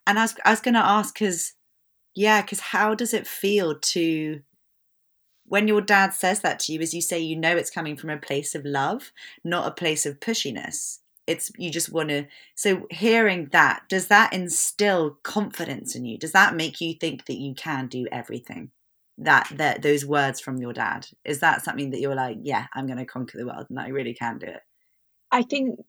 And 0.07 0.19
i 0.19 0.23
was, 0.23 0.35
I 0.45 0.51
was 0.51 0.61
going 0.61 0.75
to 0.75 0.81
ask 0.81 1.15
because 1.15 1.55
yeah, 2.15 2.43
because 2.43 2.61
how 2.61 2.95
does 2.95 3.15
it 3.15 3.27
feel 3.27 3.79
to 3.79 4.41
when 5.49 5.67
your 5.67 5.81
dad 5.81 6.13
says 6.13 6.41
that 6.41 6.61
to 6.61 6.73
you, 6.73 6.81
as 6.81 6.95
you 6.95 7.01
say, 7.01 7.19
you 7.19 7.37
know 7.37 7.57
it's 7.57 7.71
coming 7.71 7.97
from 7.97 8.11
a 8.11 8.19
place 8.19 8.55
of 8.55 8.65
love, 8.65 9.13
not 9.45 9.67
a 9.67 9.73
place 9.73 10.05
of 10.05 10.21
pushiness. 10.21 10.99
It's 11.27 11.51
you 11.59 11.71
just 11.71 11.93
want 11.93 12.11
to. 12.11 12.27
So 12.55 12.87
hearing 12.91 13.49
that, 13.53 13.83
does 13.89 14.09
that 14.09 14.33
instill 14.33 15.19
confidence 15.23 15.95
in 15.95 16.05
you? 16.05 16.19
Does 16.19 16.33
that 16.33 16.55
make 16.55 16.81
you 16.81 16.95
think 16.95 17.27
that 17.27 17.37
you 17.37 17.55
can 17.55 17.87
do 17.87 18.07
everything? 18.13 18.71
That 19.19 19.51
that 19.57 19.83
those 19.83 20.07
words 20.07 20.41
from 20.41 20.59
your 20.59 20.73
dad 20.73 21.07
is 21.25 21.41
that 21.41 21.65
something 21.65 21.91
that 21.91 22.01
you're 22.01 22.15
like, 22.15 22.39
yeah, 22.43 22.67
I'm 22.75 22.87
going 22.87 22.99
to 22.99 23.05
conquer 23.05 23.37
the 23.37 23.47
world, 23.47 23.67
and 23.69 23.79
I 23.79 23.89
really 23.89 24.15
can 24.15 24.39
do 24.39 24.47
it. 24.47 24.61
I 25.31 25.43
think 25.43 25.81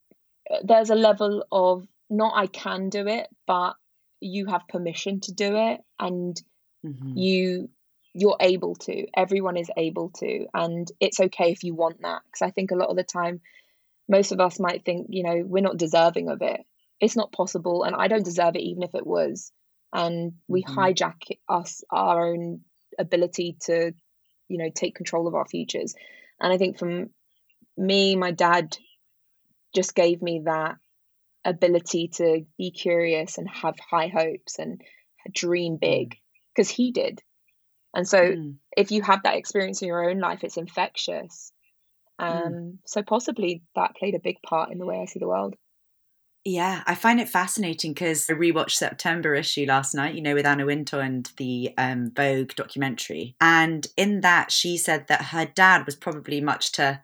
uh, 0.51 0.57
there's 0.63 0.89
a 0.89 0.95
level 0.95 1.45
of 1.51 1.87
not 2.09 2.33
I 2.35 2.47
can 2.47 2.89
do 2.89 3.07
it, 3.07 3.27
but 3.45 3.75
you 4.19 4.45
have 4.47 4.67
permission 4.67 5.19
to 5.21 5.33
do 5.33 5.55
it 5.55 5.79
and 5.99 6.41
mm-hmm. 6.85 7.17
you 7.17 7.69
you're 8.13 8.37
able 8.39 8.75
to 8.75 9.05
everyone 9.15 9.55
is 9.55 9.69
able 9.77 10.09
to 10.09 10.47
and 10.53 10.91
it's 10.99 11.19
okay 11.19 11.51
if 11.51 11.63
you 11.63 11.75
want 11.75 12.01
that 12.01 12.21
because 12.25 12.41
i 12.41 12.51
think 12.51 12.71
a 12.71 12.75
lot 12.75 12.89
of 12.89 12.95
the 12.95 13.03
time 13.03 13.39
most 14.07 14.31
of 14.31 14.39
us 14.39 14.59
might 14.59 14.83
think 14.83 15.07
you 15.09 15.23
know 15.23 15.43
we're 15.45 15.63
not 15.63 15.77
deserving 15.77 16.29
of 16.29 16.41
it 16.41 16.61
it's 16.99 17.15
not 17.15 17.31
possible 17.31 17.83
and 17.83 17.95
i 17.95 18.07
don't 18.07 18.25
deserve 18.25 18.55
it 18.55 18.61
even 18.61 18.83
if 18.83 18.95
it 18.95 19.05
was 19.05 19.51
and 19.93 20.33
we 20.47 20.63
mm-hmm. 20.63 20.79
hijack 20.79 21.37
us 21.47 21.83
our 21.91 22.27
own 22.27 22.61
ability 22.97 23.55
to 23.61 23.93
you 24.47 24.57
know 24.57 24.69
take 24.73 24.95
control 24.95 25.27
of 25.27 25.35
our 25.35 25.47
futures 25.47 25.93
and 26.39 26.51
i 26.51 26.57
think 26.57 26.77
from 26.77 27.09
me 27.77 28.15
my 28.15 28.31
dad 28.31 28.75
just 29.73 29.95
gave 29.95 30.21
me 30.21 30.41
that 30.45 30.75
ability 31.45 32.09
to 32.15 32.45
be 32.57 32.71
curious 32.71 33.37
and 33.37 33.49
have 33.49 33.75
high 33.79 34.07
hopes 34.07 34.59
and 34.59 34.81
dream 35.33 35.77
big 35.79 36.15
because 36.53 36.71
mm. 36.71 36.75
he 36.75 36.91
did. 36.91 37.21
And 37.93 38.07
so 38.07 38.19
mm. 38.19 38.55
if 38.75 38.91
you 38.91 39.01
have 39.01 39.23
that 39.23 39.35
experience 39.35 39.81
in 39.81 39.87
your 39.87 40.09
own 40.09 40.19
life, 40.19 40.43
it's 40.43 40.57
infectious. 40.57 41.51
Mm. 42.19 42.25
Um, 42.25 42.53
mm. 42.53 42.77
So 42.85 43.01
possibly 43.01 43.63
that 43.75 43.95
played 43.95 44.15
a 44.15 44.19
big 44.19 44.41
part 44.41 44.71
in 44.71 44.77
the 44.77 44.85
way 44.85 44.99
I 44.99 45.05
see 45.05 45.19
the 45.19 45.27
world. 45.27 45.55
Yeah, 46.45 46.83
I 46.87 46.95
find 46.95 47.19
it 47.19 47.27
fascinating 47.27 47.93
because 47.93 48.29
I 48.29 48.33
rewatched 48.33 48.71
September 48.71 49.35
issue 49.35 49.65
last 49.67 49.93
night, 49.93 50.15
you 50.15 50.21
know, 50.21 50.33
with 50.33 50.45
Anna 50.45 50.65
Wintour 50.65 51.01
and 51.01 51.29
the 51.37 51.73
um, 51.77 52.11
Vogue 52.15 52.55
documentary. 52.55 53.35
And 53.41 53.85
in 53.97 54.21
that, 54.21 54.49
she 54.49 54.77
said 54.77 55.07
that 55.07 55.25
her 55.25 55.45
dad 55.45 55.85
was 55.85 55.95
probably 55.95 56.39
much 56.39 56.71
to 56.73 57.01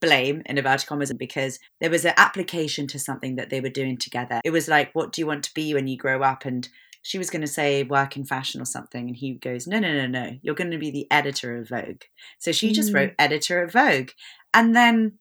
blame 0.00 0.42
in 0.46 0.58
inverted 0.58 0.86
commas 0.86 1.12
because 1.12 1.58
there 1.80 1.90
was 1.90 2.04
an 2.04 2.14
application 2.16 2.86
to 2.88 2.98
something 2.98 3.36
that 3.36 3.50
they 3.50 3.60
were 3.60 3.68
doing 3.68 3.96
together. 3.96 4.40
It 4.44 4.50
was 4.50 4.68
like, 4.68 4.90
what 4.92 5.12
do 5.12 5.20
you 5.20 5.26
want 5.26 5.44
to 5.44 5.54
be 5.54 5.74
when 5.74 5.88
you 5.88 5.96
grow 5.96 6.22
up? 6.22 6.44
And 6.44 6.68
she 7.02 7.18
was 7.18 7.30
going 7.30 7.42
to 7.42 7.48
say 7.48 7.82
work 7.82 8.16
in 8.16 8.24
fashion 8.24 8.60
or 8.60 8.66
something. 8.66 9.08
And 9.08 9.16
he 9.16 9.34
goes, 9.34 9.66
no, 9.66 9.78
no, 9.78 9.92
no, 9.92 10.06
no. 10.06 10.38
You're 10.42 10.54
going 10.54 10.70
to 10.70 10.78
be 10.78 10.90
the 10.90 11.06
editor 11.10 11.56
of 11.56 11.68
Vogue. 11.68 12.02
So 12.38 12.52
she 12.52 12.72
just 12.72 12.92
wrote 12.92 13.10
mm. 13.10 13.16
editor 13.18 13.62
of 13.62 13.72
Vogue. 13.72 14.10
And 14.52 14.74
then 14.74 15.18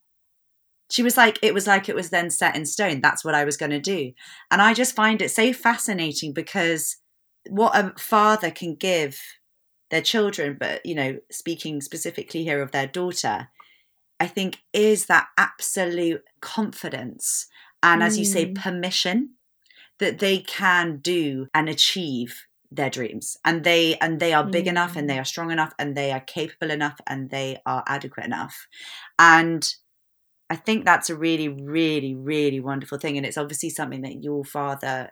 she 0.90 1.04
was 1.04 1.18
like 1.18 1.38
it 1.42 1.54
was 1.54 1.68
like 1.68 1.90
it 1.90 1.96
was 1.96 2.10
then 2.10 2.30
set 2.30 2.56
in 2.56 2.66
stone 2.66 3.02
that's 3.02 3.24
what 3.26 3.36
i 3.36 3.44
was 3.44 3.58
going 3.58 3.72
to 3.72 3.80
do 3.80 4.12
and 4.52 4.62
i 4.62 4.74
just 4.74 4.96
find 4.96 5.22
it 5.22 5.30
so 5.30 5.52
fascinating 5.54 6.34
because 6.34 6.98
what 7.50 7.76
a 7.76 7.94
father 7.98 8.52
can 8.52 8.76
give 8.76 9.20
their 9.90 10.02
children 10.02 10.56
but 10.60 10.86
you 10.86 10.96
know 10.96 11.18
speaking 11.32 11.82
specifically 11.82 12.44
here 12.44 12.62
of 12.62 12.72
their 12.72 12.88
daughter 12.88 13.50
i 14.20 14.28
think 14.28 14.60
is 14.74 15.06
that 15.08 15.28
absolute 15.38 16.24
confidence 16.42 17.48
and 17.84 18.02
as 18.04 18.18
you 18.18 18.26
say 18.26 18.46
Mm. 18.48 18.56
permission 18.56 19.30
that 20.00 20.20
they 20.20 20.40
can 20.40 20.98
do 20.98 21.48
and 21.54 21.68
achieve 21.70 22.46
their 22.72 22.90
dreams 22.90 23.38
and 23.46 23.64
they 23.64 23.96
and 24.00 24.20
they 24.20 24.34
are 24.34 24.44
big 24.46 24.68
enough 24.68 24.96
and 24.96 25.06
Mm. 25.06 25.14
they 25.14 25.20
are 25.20 25.26
strong 25.26 25.52
enough 25.52 25.74
and 25.80 25.96
they 25.96 26.12
are 26.12 26.20
capable 26.20 26.70
enough 26.72 27.00
and 27.08 27.30
they 27.30 27.60
are 27.66 27.84
adequate 27.88 28.26
enough 28.26 28.68
and 29.18 29.74
i 30.50 30.56
think 30.56 30.86
that's 30.86 31.10
a 31.10 31.16
really 31.16 31.48
really 31.48 32.14
really 32.16 32.60
wonderful 32.60 32.98
thing 32.98 33.18
and 33.18 33.26
it's 33.26 33.38
obviously 33.38 33.70
something 33.70 34.02
that 34.02 34.24
your 34.24 34.44
father 34.44 35.12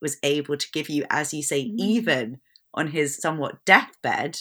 was 0.00 0.16
able 0.22 0.56
to 0.56 0.70
give 0.72 0.88
you 0.90 1.04
as 1.10 1.32
you 1.32 1.42
say 1.42 1.64
Mm. 1.64 1.78
even 1.78 2.40
on 2.74 2.88
his 2.88 3.16
somewhat 3.18 3.64
deathbed 3.64 4.38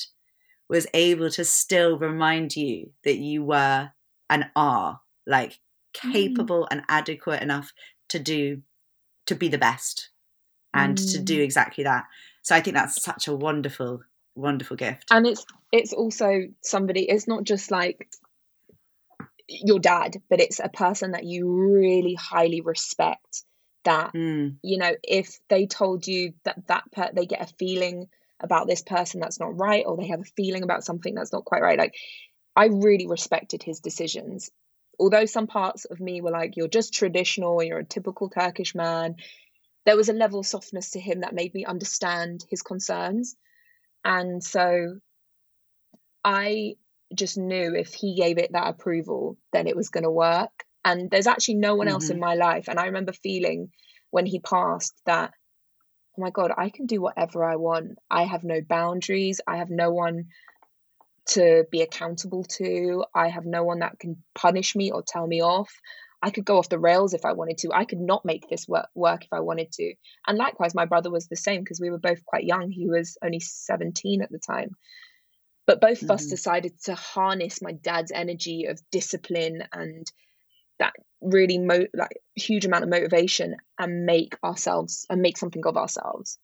was 0.71 0.87
able 0.93 1.29
to 1.29 1.43
still 1.43 1.99
remind 1.99 2.55
you 2.55 2.91
that 3.03 3.17
you 3.17 3.43
were 3.43 3.91
and 4.29 4.45
are 4.55 5.01
like 5.27 5.59
Mm. 5.97 6.11
capable 6.13 6.65
and 6.71 6.83
adequate 6.87 7.43
enough 7.43 7.73
to 8.07 8.17
do 8.17 8.61
to 9.25 9.35
be 9.35 9.49
the 9.49 9.57
best 9.57 10.09
and 10.73 10.97
to 10.97 11.21
do 11.21 11.37
Mm. 11.39 11.43
exactly 11.43 11.83
that 11.83 12.05
so 12.41 12.55
i 12.55 12.61
think 12.61 12.75
that's 12.75 13.03
such 13.03 13.27
a 13.27 13.35
wonderful 13.35 14.01
wonderful 14.35 14.77
gift 14.77 15.09
and 15.11 15.27
it's 15.27 15.45
it's 15.73 15.91
also 15.91 16.47
somebody 16.61 17.01
it's 17.09 17.27
not 17.27 17.43
just 17.43 17.69
like 17.71 18.07
your 19.49 19.79
dad 19.79 20.21
but 20.29 20.39
it's 20.39 20.61
a 20.61 20.69
person 20.69 21.11
that 21.11 21.25
you 21.25 21.51
really 21.51 22.15
highly 22.15 22.61
respect 22.61 23.43
that 23.83 24.13
Mm, 24.13 24.55
you 24.63 24.77
know 24.77 24.93
if 25.03 25.39
they 25.49 25.65
told 25.65 26.07
you 26.07 26.33
that 26.45 26.65
that 26.67 26.83
per- 26.93 27.11
they 27.13 27.25
get 27.25 27.41
a 27.41 27.53
feeling 27.59 28.07
about 28.43 28.67
this 28.67 28.81
person 28.81 29.19
that's 29.19 29.39
not 29.39 29.57
right 29.57 29.85
or 29.85 29.97
they 29.97 30.07
have 30.07 30.21
a 30.21 30.35
feeling 30.35 30.63
about 30.63 30.83
something 30.83 31.15
that's 31.15 31.33
not 31.33 31.45
quite 31.45 31.61
right. 31.61 31.79
Like 31.79 31.95
i 32.55 32.65
really 32.65 33.07
respected 33.07 33.63
his 33.63 33.79
decisions. 33.79 34.49
Although 34.99 35.25
some 35.25 35.47
parts 35.47 35.85
of 35.85 35.99
me 35.99 36.21
were 36.21 36.31
like 36.31 36.57
you're 36.57 36.67
just 36.67 36.93
traditional 36.93 37.63
you're 37.63 37.79
a 37.79 37.85
typical 37.85 38.29
turkish 38.29 38.75
man 38.75 39.15
there 39.85 39.97
was 39.97 40.09
a 40.09 40.13
level 40.13 40.39
of 40.41 40.45
softness 40.47 40.91
to 40.91 40.99
him 40.99 41.21
that 41.21 41.33
made 41.33 41.53
me 41.53 41.65
understand 41.65 42.45
his 42.49 42.61
concerns. 42.61 43.35
And 44.05 44.43
so 44.43 44.99
i 46.23 46.75
just 47.13 47.37
knew 47.37 47.75
if 47.75 47.93
he 47.93 48.15
gave 48.15 48.37
it 48.37 48.51
that 48.53 48.67
approval 48.67 49.37
then 49.51 49.67
it 49.67 49.75
was 49.75 49.89
going 49.89 50.03
to 50.03 50.11
work. 50.11 50.51
And 50.83 51.11
there's 51.11 51.27
actually 51.27 51.55
no 51.55 51.75
one 51.75 51.87
else 51.87 52.09
in 52.09 52.17
Mhm. 52.17 52.21
my 52.21 52.35
life. 52.35 52.67
And 52.69 52.79
i 52.79 52.85
remember 52.85 53.11
feeling 53.13 53.71
when 54.11 54.25
he 54.25 54.39
passed 54.39 54.95
that 55.05 55.33
oh 56.17 56.21
my 56.21 56.29
god 56.29 56.51
i 56.57 56.69
can 56.69 56.85
do 56.85 57.01
whatever 57.01 57.43
i 57.43 57.55
want. 57.55 57.97
I 58.09 58.23
have 58.23 58.43
no 58.43 58.61
boundaries. 58.61 59.41
I 59.47 59.57
have 59.57 59.69
no 59.69 59.91
one 59.91 60.25
to 61.27 61.65
be 61.71 61.81
accountable 61.81 62.43
to. 62.43 63.05
I 63.13 63.29
have 63.29 63.45
no 63.45 63.63
one 63.63 63.79
that 63.79 63.99
can 63.99 64.23
punish 64.35 64.75
me 64.75 64.91
or 64.91 65.03
tell 65.05 65.25
me 65.25 65.41
off. 65.41 65.71
I 66.21 66.29
could 66.29 66.45
go 66.45 66.57
off 66.57 66.69
the 66.69 66.79
rails 66.79 67.13
if 67.13 67.25
i 67.25 67.33
wanted 67.33 67.59
to. 67.59 67.71
I 67.73 67.85
could 67.85 67.99
not 67.99 68.25
make 68.25 68.47
this 68.49 68.67
work, 68.67 68.89
work 68.95 69.23
if 69.23 69.33
i 69.33 69.39
wanted 69.39 69.71
to. 69.73 69.93
And 70.27 70.37
likewise 70.37 70.75
my 70.75 70.85
brother 70.85 71.09
was 71.09 71.27
the 71.27 71.35
same 71.35 71.61
because 71.61 71.79
we 71.79 71.89
were 71.89 71.99
both 71.99 72.25
quite 72.25 72.43
young. 72.43 72.69
He 72.71 72.87
was 72.87 73.17
only 73.23 73.39
17 73.39 74.21
at 74.21 74.31
the 74.31 74.39
time. 74.39 74.75
But 75.67 75.81
both 75.81 76.01
of 76.01 76.11
us 76.11 76.25
Mhm. 76.25 76.29
decided 76.29 76.81
to 76.83 76.95
harness 76.95 77.61
my 77.61 77.71
dad's 77.71 78.11
energy 78.11 78.65
of 78.65 78.81
discipline 78.91 79.63
and 79.71 80.05
that 80.81 80.93
really 81.21 81.57
mo- 81.57 81.87
like 81.93 82.21
huge 82.35 82.65
amount 82.65 82.83
of 82.83 82.89
motivation 82.89 83.55
and 83.79 84.05
make 84.05 84.35
ourselves 84.43 85.05
and 85.09 85.21
make 85.21 85.37
something 85.37 85.65
of 85.65 85.77
ourselves 85.77 86.37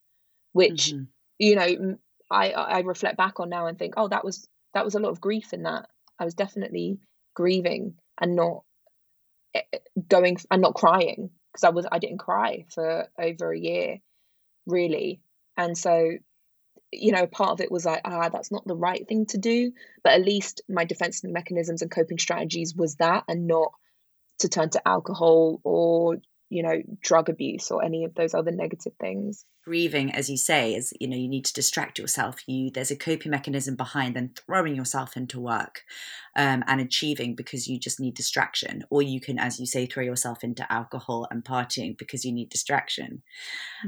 which 0.54 0.94
mhm. 0.94 1.08
you 1.40 1.56
know 1.56 1.98
i 2.32 2.52
i 2.52 2.80
reflect 2.80 3.18
back 3.18 3.40
on 3.40 3.50
now 3.50 3.68
and 3.68 3.78
think 3.78 3.96
oh 3.98 4.08
that 4.08 4.24
was 4.24 4.48
that 4.78 4.86
was 4.86 4.94
a 4.94 5.00
lot 5.00 5.10
of 5.10 5.20
grief 5.20 5.54
in 5.54 5.64
that. 5.64 5.88
I 6.20 6.26
was 6.26 6.36
definitely 6.36 7.00
grieving 7.36 7.96
and 8.22 8.36
not 8.36 8.64
eh, 9.56 9.62
eh, 9.74 9.80
going 10.08 10.38
and 10.52 10.62
not 10.62 10.76
crying 10.76 11.32
because 11.52 11.64
i 11.64 11.70
was 11.70 11.88
i 11.92 11.98
didn't 11.98 12.20
cry 12.20 12.66
for 12.70 13.08
over 13.20 13.52
a 13.52 13.60
year 13.60 13.98
really. 14.68 15.22
And 15.56 15.76
so 15.76 16.12
you 16.92 17.12
know 17.12 17.26
part 17.26 17.52
of 17.52 17.62
it 17.62 17.72
was 17.72 17.86
like 17.86 18.02
ah 18.06 18.30
that's 18.30 18.52
not 18.52 18.68
the 18.68 18.76
right 18.76 19.08
thing 19.08 19.26
to 19.28 19.40
do. 19.40 19.72
But 20.04 20.14
at 20.14 20.26
least 20.26 20.62
my 20.70 20.86
defense 20.86 21.24
mechanisms 21.24 21.82
and 21.82 21.90
coping 21.90 22.20
strategies 22.20 22.76
was 22.76 22.96
that 22.98 23.24
and 23.28 23.48
not 23.48 23.72
to 24.40 24.50
turn 24.50 24.70
to 24.72 24.88
alcohol 24.88 25.60
or 25.64 26.18
you 26.50 26.64
know 26.64 26.82
drug 27.02 27.30
abuse 27.30 27.72
or 27.72 27.84
any 27.84 28.06
of 28.06 28.16
those 28.16 28.34
other 28.34 28.52
negative 28.52 28.94
things. 29.00 29.44
Grieving 29.66 30.14
as 30.14 30.30
you 30.30 30.38
say 30.38 30.74
is 30.74 30.94
you 31.00 31.10
know 31.10 31.18
you 31.18 31.28
need 31.28 31.44
to 31.46 31.54
distract 31.54 32.00
yourself. 32.00 32.38
You 32.48 32.72
there's 32.72 32.92
a 32.92 32.96
coping 32.96 33.32
mechanism 33.32 33.76
behind 33.76 34.16
then 34.16 34.32
throwing 34.46 34.76
yourself 34.76 35.18
into 35.18 35.42
work 35.42 35.82
um, 36.38 36.64
and 36.68 36.80
achieving 36.80 37.36
because 37.36 37.68
you 37.68 37.80
just 37.80 38.00
need 38.00 38.16
distraction. 38.16 38.86
Or 38.90 39.02
you 39.02 39.20
can 39.20 39.38
as 39.40 39.60
you 39.60 39.66
say 39.66 39.86
throw 39.86 40.04
yourself 40.04 40.44
into 40.44 40.72
alcohol 40.72 41.28
and 41.30 41.44
partying 41.44 41.98
because 41.98 42.24
you 42.24 42.32
need 42.32 42.50
distraction. 42.50 43.24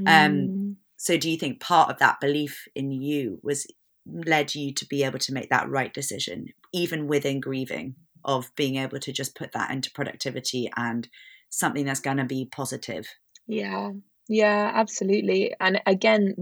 Um, 0.06 0.34
Mm. 0.34 0.76
so 0.98 1.16
do 1.18 1.30
you 1.30 1.38
think 1.38 1.62
part 1.62 1.90
of 1.90 2.00
that 2.00 2.20
belief 2.20 2.68
in 2.76 2.92
you 2.92 3.40
was 3.42 3.66
led 4.06 4.56
you 4.56 4.74
to 4.74 4.86
be 4.86 5.04
able 5.04 5.20
to 5.20 5.34
make 5.34 5.50
that 5.50 5.70
right 5.70 5.94
decision 5.94 6.48
even 6.74 7.08
within 7.08 7.40
grieving 7.40 7.96
of 8.24 8.54
being 8.56 8.76
able 8.76 9.00
to 9.00 9.12
just 9.12 9.36
put 9.36 9.52
that 9.54 9.72
into 9.72 9.92
productivity 9.92 10.70
and 10.76 11.08
something 11.50 11.86
that's 11.86 12.00
going 12.00 12.18
to 12.18 12.26
be 12.26 12.48
positive 12.52 13.08
Yeah, 13.48 13.92
yeah, 14.30 14.72
absolutely. 14.76 15.56
And 15.60 15.82
again, 15.88 16.36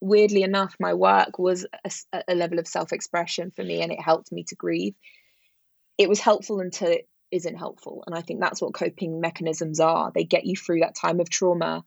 weirdly 0.00 0.42
enough, 0.42 0.74
my 0.80 0.94
work 0.94 1.38
was 1.38 1.66
a 2.26 2.34
level 2.34 2.58
of 2.58 2.66
self 2.66 2.90
expression 2.90 3.52
for 3.54 3.62
me 3.62 3.82
and 3.82 3.92
it 3.92 4.00
helped 4.00 4.32
me 4.32 4.44
to 4.48 4.56
grieve. 4.56 4.94
It 5.98 6.08
was 6.08 6.20
helpful 6.20 6.60
until 6.60 6.88
it 6.88 7.06
isn't 7.30 7.56
helpful. 7.56 8.02
And 8.06 8.16
I 8.16 8.22
think 8.22 8.40
that's 8.40 8.62
what 8.62 8.72
coping 8.72 9.20
mechanisms 9.20 9.78
are. 9.78 10.10
They 10.14 10.24
get 10.24 10.46
you 10.46 10.56
through 10.56 10.80
that 10.80 10.94
time 10.94 11.20
of 11.20 11.28
trauma. 11.28 11.84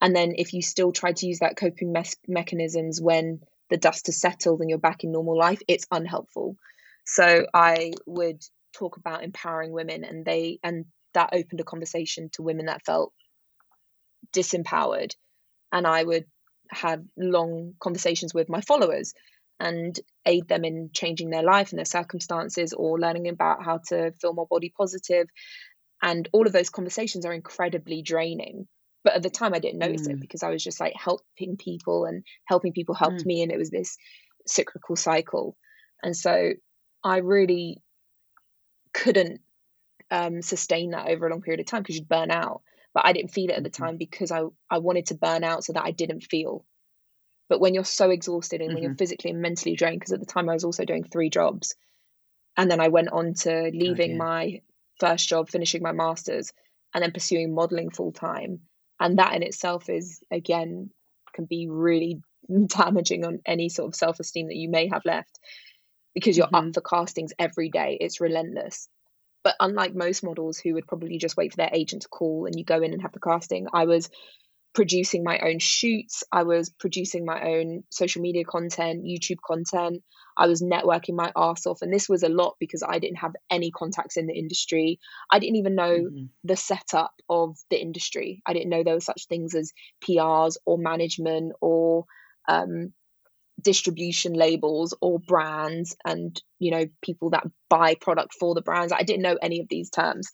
And 0.00 0.16
then 0.16 0.32
if 0.38 0.54
you 0.54 0.62
still 0.62 0.92
try 0.92 1.12
to 1.12 1.26
use 1.26 1.40
that 1.40 1.58
coping 1.58 1.92
mes- 1.92 2.16
mechanisms 2.26 2.98
when 2.98 3.40
the 3.68 3.76
dust 3.76 4.06
has 4.06 4.18
settled 4.18 4.60
and 4.62 4.70
you're 4.70 4.78
back 4.78 5.04
in 5.04 5.12
normal 5.12 5.36
life, 5.36 5.60
it's 5.68 5.86
unhelpful. 5.90 6.56
So 7.04 7.44
I 7.52 7.92
would 8.06 8.42
talk 8.78 8.96
about 8.96 9.24
empowering 9.24 9.72
women 9.72 10.04
and 10.04 10.24
they 10.24 10.58
and 10.62 10.84
that 11.14 11.30
opened 11.32 11.60
a 11.60 11.64
conversation 11.64 12.28
to 12.32 12.42
women 12.42 12.66
that 12.66 12.84
felt 12.84 13.12
disempowered 14.34 15.14
and 15.72 15.86
i 15.86 16.02
would 16.02 16.24
have 16.70 17.02
long 17.16 17.72
conversations 17.80 18.34
with 18.34 18.48
my 18.48 18.60
followers 18.60 19.14
and 19.60 19.98
aid 20.26 20.46
them 20.48 20.64
in 20.64 20.90
changing 20.92 21.30
their 21.30 21.42
life 21.42 21.70
and 21.70 21.78
their 21.78 21.84
circumstances 21.98 22.72
or 22.72 23.00
learning 23.00 23.28
about 23.28 23.64
how 23.64 23.78
to 23.88 24.12
feel 24.20 24.34
more 24.34 24.46
body 24.48 24.72
positive 24.76 25.26
and 26.02 26.28
all 26.32 26.46
of 26.46 26.52
those 26.52 26.70
conversations 26.70 27.24
are 27.24 27.32
incredibly 27.32 28.02
draining 28.02 28.66
but 29.02 29.14
at 29.14 29.22
the 29.22 29.30
time 29.30 29.54
i 29.54 29.58
didn't 29.58 29.78
notice 29.78 30.06
it 30.06 30.16
Mm. 30.16 30.20
because 30.20 30.42
i 30.42 30.50
was 30.50 30.62
just 30.62 30.80
like 30.80 30.92
helping 30.94 31.56
people 31.56 32.04
and 32.04 32.22
helping 32.44 32.72
people 32.72 32.94
helped 32.94 33.22
Mm. 33.22 33.26
me 33.26 33.42
and 33.42 33.52
it 33.52 33.58
was 33.58 33.70
this 33.70 33.96
cyclical 34.46 34.96
cycle 34.96 35.56
and 36.02 36.14
so 36.16 36.52
i 37.02 37.16
really 37.18 37.82
couldn't 39.02 39.40
um, 40.10 40.42
sustain 40.42 40.90
that 40.90 41.08
over 41.08 41.26
a 41.26 41.30
long 41.30 41.42
period 41.42 41.60
of 41.60 41.66
time 41.66 41.82
because 41.82 41.96
you'd 41.96 42.08
burn 42.08 42.30
out. 42.30 42.62
But 42.94 43.06
I 43.06 43.12
didn't 43.12 43.32
feel 43.32 43.50
it 43.50 43.56
at 43.56 43.62
the 43.62 43.70
Mhm. 43.70 43.78
time 43.78 43.96
because 43.96 44.30
I, 44.30 44.42
I 44.70 44.78
wanted 44.78 45.06
to 45.06 45.14
burn 45.14 45.44
out 45.44 45.64
so 45.64 45.72
that 45.74 45.84
I 45.84 45.90
didn't 45.90 46.22
feel. 46.22 46.64
But 47.48 47.60
when 47.60 47.74
you're 47.74 47.84
so 47.84 48.10
exhausted 48.10 48.60
and 48.60 48.74
when 48.74 48.82
you're 48.82 48.92
Mhm. 48.92 48.98
physically 48.98 49.30
and 49.30 49.40
mentally 49.40 49.76
drained, 49.76 50.00
because 50.00 50.12
at 50.12 50.20
the 50.20 50.26
time 50.26 50.48
I 50.48 50.54
was 50.54 50.64
also 50.64 50.84
doing 50.84 51.04
three 51.04 51.30
jobs, 51.30 51.74
and 52.56 52.70
then 52.70 52.80
I 52.80 52.88
went 52.88 53.10
on 53.10 53.34
to 53.34 53.70
leaving 53.72 54.12
yeah. 54.12 54.16
my 54.16 54.62
first 54.98 55.28
job, 55.28 55.48
finishing 55.48 55.82
my 55.82 55.92
master's, 55.92 56.52
and 56.92 57.02
then 57.02 57.12
pursuing 57.12 57.54
modeling 57.54 57.90
full 57.90 58.12
time. 58.12 58.60
And 58.98 59.18
that 59.18 59.34
in 59.34 59.42
itself 59.42 59.88
is, 59.88 60.20
again, 60.30 60.90
can 61.34 61.44
be 61.44 61.68
really 61.68 62.20
damaging 62.66 63.24
on 63.24 63.40
any 63.46 63.68
sort 63.68 63.88
of 63.88 63.94
self 63.94 64.18
esteem 64.18 64.48
that 64.48 64.56
you 64.56 64.68
may 64.68 64.88
have 64.88 65.04
left 65.04 65.38
because 66.14 66.36
you're 66.36 66.48
Mhm. 66.50 66.54
up 66.54 66.74
for 66.74 66.80
castings 66.80 67.32
every 67.38 67.70
day. 67.70 67.98
It's 68.00 68.20
relentless. 68.20 68.88
But 69.44 69.56
unlike 69.60 69.94
most 69.94 70.24
models 70.24 70.58
who 70.58 70.74
would 70.74 70.86
probably 70.86 71.18
just 71.18 71.36
wait 71.36 71.52
for 71.52 71.56
their 71.58 71.70
agent 71.72 72.02
to 72.02 72.08
call 72.08 72.46
and 72.46 72.58
you 72.58 72.64
go 72.64 72.82
in 72.82 72.92
and 72.92 73.02
have 73.02 73.12
the 73.12 73.20
casting, 73.20 73.68
I 73.72 73.86
was 73.86 74.10
producing 74.74 75.24
my 75.24 75.38
own 75.40 75.58
shoots. 75.58 76.22
I 76.30 76.44
was 76.44 76.70
producing 76.70 77.24
my 77.24 77.42
own 77.42 77.82
social 77.90 78.22
media 78.22 78.44
content, 78.44 79.04
YouTube 79.04 79.38
content. 79.44 80.02
I 80.36 80.46
was 80.46 80.62
networking 80.62 81.14
my 81.16 81.32
arse 81.34 81.66
off. 81.66 81.82
And 81.82 81.92
this 81.92 82.08
was 82.08 82.22
a 82.22 82.28
lot 82.28 82.56
because 82.60 82.84
I 82.86 82.98
didn't 82.98 83.16
have 83.18 83.32
any 83.50 83.70
contacts 83.70 84.16
in 84.16 84.26
the 84.26 84.38
industry. 84.38 85.00
I 85.30 85.38
didn't 85.40 85.56
even 85.56 85.74
know 85.74 86.10
Mhm. 86.10 86.28
the 86.44 86.56
setup 86.56 87.12
of 87.28 87.56
the 87.70 87.80
industry. 87.80 88.42
I 88.46 88.52
didn't 88.52 88.70
know 88.70 88.84
there 88.84 88.94
were 88.94 89.00
such 89.00 89.26
things 89.26 89.54
as 89.54 89.72
PRs 90.04 90.56
or 90.64 90.78
management 90.78 91.52
or 91.60 92.04
um, 92.48 92.92
distribution 93.62 94.34
labels 94.34 94.94
or 95.00 95.18
brands 95.18 95.96
and 96.04 96.40
you 96.58 96.70
know 96.70 96.86
people 97.02 97.30
that 97.30 97.46
buy 97.68 97.94
product 98.00 98.34
for 98.38 98.54
the 98.54 98.62
brands 98.62 98.92
i 98.92 99.02
didn't 99.02 99.22
know 99.22 99.38
any 99.42 99.60
of 99.60 99.68
these 99.68 99.90
terms 99.90 100.28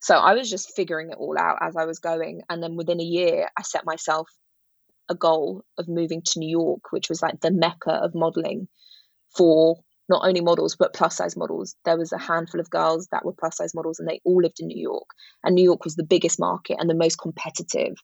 So 0.00 0.16
I 0.16 0.34
was 0.34 0.50
just 0.50 0.76
figuring 0.76 1.10
it 1.10 1.18
all 1.18 1.38
out 1.38 1.58
as 1.62 1.76
I 1.76 1.86
was 1.86 1.98
going. 2.00 2.42
And 2.50 2.62
then 2.62 2.76
within 2.76 3.00
a 3.00 3.04
year, 3.04 3.48
I 3.58 3.62
set 3.62 3.86
myself 3.86 4.28
a 5.08 5.14
goal 5.14 5.64
of 5.78 5.88
moving 5.88 6.22
to 6.22 6.38
New 6.38 6.48
York, 6.50 6.90
which 6.90 7.08
was 7.08 7.22
like 7.22 7.40
the 7.40 7.50
mecca 7.50 7.92
of 7.92 8.14
modeling 8.14 8.68
for 9.36 9.80
not 10.08 10.26
only 10.26 10.40
models, 10.40 10.76
but 10.76 10.94
plus 10.94 11.16
size 11.16 11.36
models. 11.36 11.76
There 11.84 11.98
was 11.98 12.12
a 12.12 12.18
handful 12.18 12.60
of 12.60 12.70
girls 12.70 13.08
that 13.12 13.24
were 13.24 13.32
plus 13.32 13.56
size 13.58 13.74
models 13.74 13.98
and 14.00 14.08
they 14.08 14.20
all 14.24 14.42
lived 14.42 14.60
in 14.60 14.68
New 14.68 14.80
York. 14.80 15.08
And 15.44 15.54
New 15.54 15.64
York 15.64 15.84
was 15.84 15.96
the 15.96 16.04
biggest 16.04 16.40
market 16.40 16.76
and 16.80 16.90
the 16.90 16.94
most 16.94 17.16
competitive. 17.18 17.94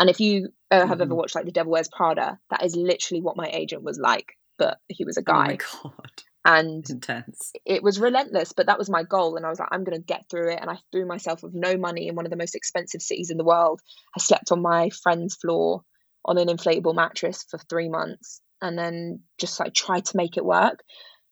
And 0.00 0.10
if 0.10 0.18
you 0.18 0.48
uh, 0.70 0.80
have 0.80 0.88
mm-hmm. 0.88 1.02
ever 1.02 1.14
watched 1.14 1.36
like 1.36 1.44
The 1.44 1.52
Devil 1.52 1.72
Wears 1.72 1.88
Prada, 1.88 2.38
that 2.50 2.64
is 2.64 2.74
literally 2.74 3.20
what 3.20 3.36
my 3.36 3.46
agent 3.46 3.84
was 3.84 3.98
like, 3.98 4.32
but 4.58 4.78
he 4.88 5.04
was 5.04 5.16
a 5.16 5.22
guy. 5.22 5.58
Oh 5.84 5.88
my 5.88 5.92
God 5.96 6.22
and 6.44 6.88
intense 6.88 7.52
it 7.66 7.82
was 7.82 8.00
relentless 8.00 8.52
but 8.52 8.66
that 8.66 8.78
was 8.78 8.88
my 8.88 9.02
goal 9.02 9.36
and 9.36 9.44
i 9.44 9.50
was 9.50 9.58
like 9.58 9.68
i'm 9.72 9.84
going 9.84 9.98
to 9.98 10.04
get 10.04 10.24
through 10.30 10.50
it 10.50 10.58
and 10.60 10.70
i 10.70 10.78
threw 10.90 11.06
myself 11.06 11.42
with 11.42 11.52
no 11.52 11.76
money 11.76 12.08
in 12.08 12.14
one 12.14 12.24
of 12.24 12.30
the 12.30 12.36
most 12.36 12.54
expensive 12.54 13.02
cities 13.02 13.30
in 13.30 13.36
the 13.36 13.44
world 13.44 13.80
i 14.16 14.20
slept 14.20 14.50
on 14.50 14.62
my 14.62 14.88
friend's 15.02 15.34
floor 15.34 15.82
on 16.24 16.38
an 16.38 16.48
inflatable 16.48 16.94
mattress 16.94 17.44
for 17.50 17.58
three 17.58 17.90
months 17.90 18.40
and 18.62 18.78
then 18.78 19.20
just 19.38 19.60
like 19.60 19.74
tried 19.74 20.04
to 20.04 20.16
make 20.16 20.38
it 20.38 20.44
work 20.44 20.82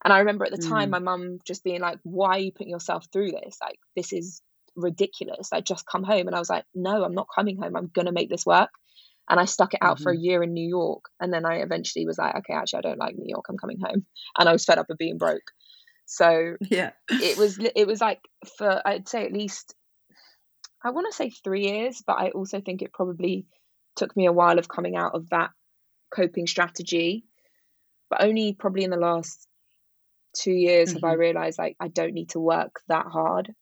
and 0.04 0.12
i 0.12 0.18
remember 0.18 0.44
at 0.44 0.50
the 0.50 0.58
time 0.58 0.88
mm. 0.88 0.92
my 0.92 0.98
mum 0.98 1.38
just 1.46 1.64
being 1.64 1.80
like 1.80 1.98
why 2.02 2.36
are 2.36 2.40
you 2.40 2.52
putting 2.52 2.70
yourself 2.70 3.06
through 3.10 3.30
this 3.30 3.56
like 3.62 3.78
this 3.96 4.12
is 4.12 4.42
ridiculous 4.78 5.50
like 5.52 5.64
just 5.64 5.86
come 5.86 6.04
home 6.04 6.26
and 6.26 6.34
i 6.34 6.38
was 6.38 6.50
like 6.50 6.64
no 6.74 7.04
i'm 7.04 7.14
not 7.14 7.26
coming 7.34 7.58
home 7.60 7.76
i'm 7.76 7.90
going 7.92 8.06
to 8.06 8.12
make 8.12 8.30
this 8.30 8.46
work 8.46 8.70
and 9.28 9.38
I 9.38 9.44
stuck 9.44 9.74
it 9.74 9.80
out 9.82 9.96
mm-hmm. 9.96 10.02
for 10.04 10.12
a 10.12 10.14
mm-hmm. 10.14 10.24
year 10.24 10.42
in 10.42 10.54
New 10.54 10.66
York. 10.66 11.04
And 11.20 11.32
then 11.32 11.44
I 11.44 11.56
eventually 11.56 12.06
was 12.06 12.18
like, 12.18 12.34
okay, 12.34 12.54
actually, 12.54 12.78
I 12.78 12.82
don't 12.82 12.98
like 12.98 13.16
New 13.16 13.28
York. 13.28 13.44
I'm 13.48 13.58
coming 13.58 13.78
home. 13.78 14.06
And 14.38 14.48
I 14.48 14.52
was 14.52 14.64
fed 14.64 14.78
up 14.78 14.90
of 14.90 14.98
being 14.98 15.18
broke. 15.18 15.52
So 16.06 16.56
yeah, 16.62 16.92
it 17.10 17.36
was 17.36 17.58
it 17.58 17.86
was 17.86 18.00
like 18.00 18.20
for 18.56 18.80
I'd 18.86 19.08
say 19.08 19.26
at 19.26 19.32
least 19.32 19.74
I 20.82 20.90
want 20.90 21.06
to 21.10 21.14
say 21.14 21.28
three 21.28 21.66
years, 21.66 22.02
but 22.06 22.14
I 22.14 22.30
also 22.30 22.62
think 22.62 22.80
it 22.80 22.94
probably 22.94 23.46
took 23.96 24.16
me 24.16 24.26
a 24.26 24.32
while 24.32 24.58
of 24.58 24.68
coming 24.68 24.96
out 24.96 25.14
of 25.14 25.28
that 25.30 25.50
coping 26.14 26.46
strategy. 26.46 27.24
But 28.08 28.22
only 28.22 28.54
probably 28.54 28.84
in 28.84 28.90
the 28.90 28.96
last 28.96 29.46
two 30.34 30.52
years 30.52 30.88
mm-hmm. 30.88 30.96
have 30.96 31.04
I 31.04 31.12
mm-hmm. 31.12 31.20
realized 31.20 31.58
like 31.58 31.76
I 31.78 31.88
don't 31.88 32.14
need 32.14 32.30
to 32.30 32.40
work 32.40 32.80
that 32.88 33.06
hard 33.06 33.54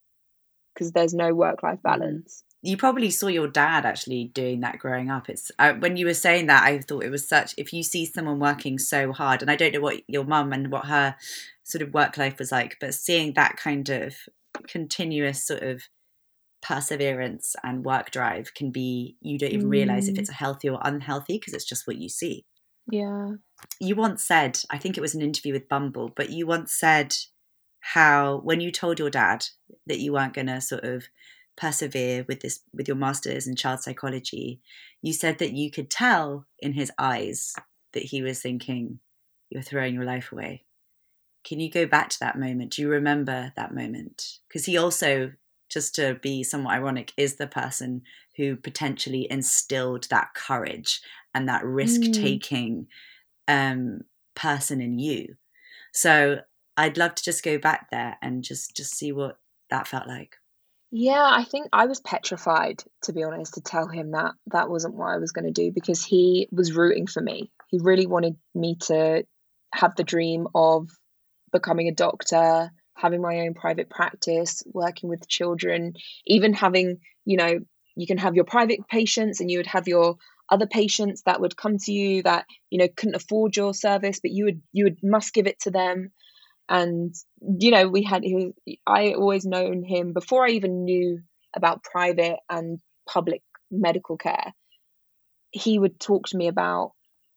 because 0.77 0.93
there's 0.93 1.15
no 1.15 1.35
work 1.35 1.63
life 1.63 1.79
mm-hmm. 1.79 2.01
balance 2.01 2.43
you 2.63 2.77
probably 2.77 3.11
saw 3.11 3.29
your 3.29 3.47
dad 3.47 3.87
actually 3.87 4.25
doing 4.25 4.61
that 4.61 4.79
growing 4.79 5.11
up 5.11 5.29
it's 5.29 5.51
uh, 5.59 5.75
when 5.75 5.97
you 5.97 6.05
were 6.07 6.15
saying 6.15 6.47
that 6.47 6.63
i 6.65 6.79
thought 6.79 7.05
it 7.05 7.11
was 7.11 7.29
such 7.29 7.55
if 7.57 7.73
you 7.73 7.83
see 7.83 8.05
someone 8.05 8.39
working 8.39 8.79
so 8.79 9.13
hard 9.13 9.43
and 9.43 9.51
i 9.51 9.57
don't 9.57 9.73
know 9.73 9.81
what 9.81 10.03
your 10.09 10.25
mum 10.25 10.53
and 10.53 10.71
what 10.71 10.87
her 10.87 11.17
sort 11.63 11.83
of 11.83 11.95
work 11.95 12.17
life 12.17 12.39
was 12.39 12.53
like 12.53 12.77
but 12.81 12.95
seeing 12.95 13.33
that 13.35 13.57
kind 13.57 13.89
of 13.89 14.15
continuous 14.67 15.47
sort 15.47 15.63
of 15.63 15.83
perseverance 16.63 17.55
and 17.63 17.85
work 17.85 18.11
drive 18.11 18.53
can 18.55 18.71
be 18.71 19.17
you 19.21 19.39
don't 19.39 19.53
even 19.53 19.69
mm. 19.69 19.73
realize 19.73 20.09
if 20.09 20.19
it's 20.19 20.31
mm. 20.31 20.35
healthy 20.35 20.69
or 20.69 20.81
unhealthy 20.83 21.39
because 21.39 21.55
it's 21.55 21.65
just 21.65 21.87
what 21.87 21.97
you 21.97 22.09
see 22.09 22.45
yeah 22.91 23.33
you 23.81 23.95
once 23.95 24.25
said 24.25 24.59
i 24.71 24.79
think 24.79 24.97
it 24.97 25.01
was 25.01 25.15
an 25.15 25.23
interview 25.23 25.53
with 25.53 25.69
bumble 25.69 26.11
but 26.17 26.31
you 26.31 26.47
once 26.47 26.73
said 26.73 27.15
how 27.93 28.39
when 28.45 28.61
you 28.61 28.71
told 28.71 28.99
your 28.99 29.11
dad 29.11 29.47
that 29.87 30.01
you 30.01 30.13
weren't 30.13 30.35
going 30.35 30.47
to 30.47 30.61
sort 30.61 30.85
of 30.85 31.05
persevere 31.57 32.25
with 32.29 32.41
this 32.41 32.61
with 32.75 32.87
your 32.87 32.97
masters 32.97 33.47
in 33.47 33.57
child 33.57 33.81
psychology 33.81 34.61
you 35.03 35.13
said 35.13 35.39
that 35.39 35.53
you 35.53 35.71
could 35.71 35.91
tell 35.91 36.47
in 36.59 36.73
his 36.73 36.91
eyes 36.99 37.55
that 37.93 38.03
he 38.03 38.23
was 38.23 38.41
thinking 38.41 38.99
you're 39.51 39.63
throwing 39.63 39.95
your 39.95 40.05
life 40.05 40.33
away. 40.33 40.65
Can 41.45 41.61
you 41.61 41.71
go 41.71 41.87
back 41.87 42.09
to 42.11 42.19
that 42.21 42.39
moment? 42.39 42.73
Do 42.73 42.83
you 42.83 42.89
remember 42.89 43.53
that 43.57 43.75
moment? 43.75 44.39
Because 44.49 44.67
he 44.67 44.77
also 44.77 45.33
just 45.69 45.95
to 45.97 46.15
be 46.23 46.43
somewhat 46.43 46.75
ironic 46.75 47.13
is 47.17 47.37
the 47.37 47.47
person 47.47 48.03
who 48.37 48.57
potentially 48.57 49.27
instilled 49.31 50.07
that 50.11 50.35
courage 50.35 51.01
and 51.35 51.49
that 51.49 51.65
risk 51.65 52.03
taking 52.13 52.87
mm. 53.49 53.73
um, 53.73 54.01
person 54.35 54.81
in 54.81 54.99
you. 54.99 55.37
So 55.93 56.41
i'd 56.77 56.99
love 56.99 57.15
to 57.15 57.25
just 57.25 57.45
go 57.45 57.59
back 57.59 57.91
there 57.91 58.17
and 58.23 58.45
just 58.45 58.77
just 58.77 58.95
see 58.95 59.13
what 59.13 59.39
that 59.71 59.87
felt 59.87 60.07
like 60.07 60.37
yeah, 60.93 61.29
I 61.31 61.45
think 61.45 61.69
I 61.73 61.87
was 61.87 62.01
petrified, 62.01 62.83
to 63.03 63.13
be 63.13 63.25
honest, 63.25 63.55
to 63.55 63.61
tell 63.61 63.89
him 63.89 64.13
that 64.13 64.33
that 64.47 64.71
wasn't 64.71 64.95
what 64.95 65.09
I 65.09 65.19
was 65.19 65.33
going 65.33 65.45
to 65.45 65.51
do 65.51 65.73
because 65.73 66.05
he 66.05 66.49
was 66.53 66.73
rooting 66.73 67.07
for 67.07 67.21
me. 67.21 67.51
He 67.69 67.79
really 67.79 68.07
wanted 68.07 68.37
me 68.55 68.77
to 68.83 69.25
have 69.75 69.97
the 69.97 70.05
dream 70.05 70.47
of 70.55 70.89
becoming 71.53 71.89
a 71.89 71.95
doctor, 71.95 72.71
having 72.95 73.21
my 73.21 73.41
own 73.41 73.55
private 73.55 73.91
practice, 73.91 74.63
working 74.67 75.09
with 75.11 75.29
children, 75.29 75.95
even 76.25 76.55
having, 76.55 76.99
you 77.25 77.37
know, 77.37 77.59
you 77.97 78.07
can 78.07 78.19
have 78.19 78.37
your 78.37 78.45
private 78.45 78.87
patients 78.89 79.41
and 79.41 79.51
you 79.51 79.59
would 79.59 79.67
have 79.67 79.89
your 79.89 80.17
other 80.49 80.67
patients 80.67 81.23
that 81.23 81.41
would 81.41 81.57
come 81.57 81.79
to 81.79 81.93
you 81.93 82.23
that, 82.23 82.47
you 82.71 82.79
know, 82.79 82.89
couldn't 82.97 83.17
afford 83.17 83.57
your 83.57 83.75
service, 83.75 84.21
but 84.21 84.31
you 84.31 84.45
would 84.45 84.63
you 84.73 84.85
would 84.85 84.99
must 85.03 85.35
give 85.35 85.49
it 85.49 85.59
to 85.61 85.71
them 85.71 86.13
and 86.69 87.15
you 87.41 87.71
know 87.71 87.89
we 87.89 88.03
had 88.03 88.25
he 88.25 88.35
was 88.35 88.53
i 88.87 89.13
always 89.13 89.45
known 89.45 89.85
him 89.85 90.13
before 90.13 90.45
i 90.45 90.51
even 90.51 90.85
knew 90.85 91.21
about 91.57 91.83
private 91.83 92.39
and 92.51 92.79
public 93.09 93.43
medical 93.71 94.17
care. 94.17 94.53
He 95.51 95.79
would 95.79 95.99
talk 95.99 96.29
to 96.29 96.37
me 96.37 96.49
about 96.49 96.93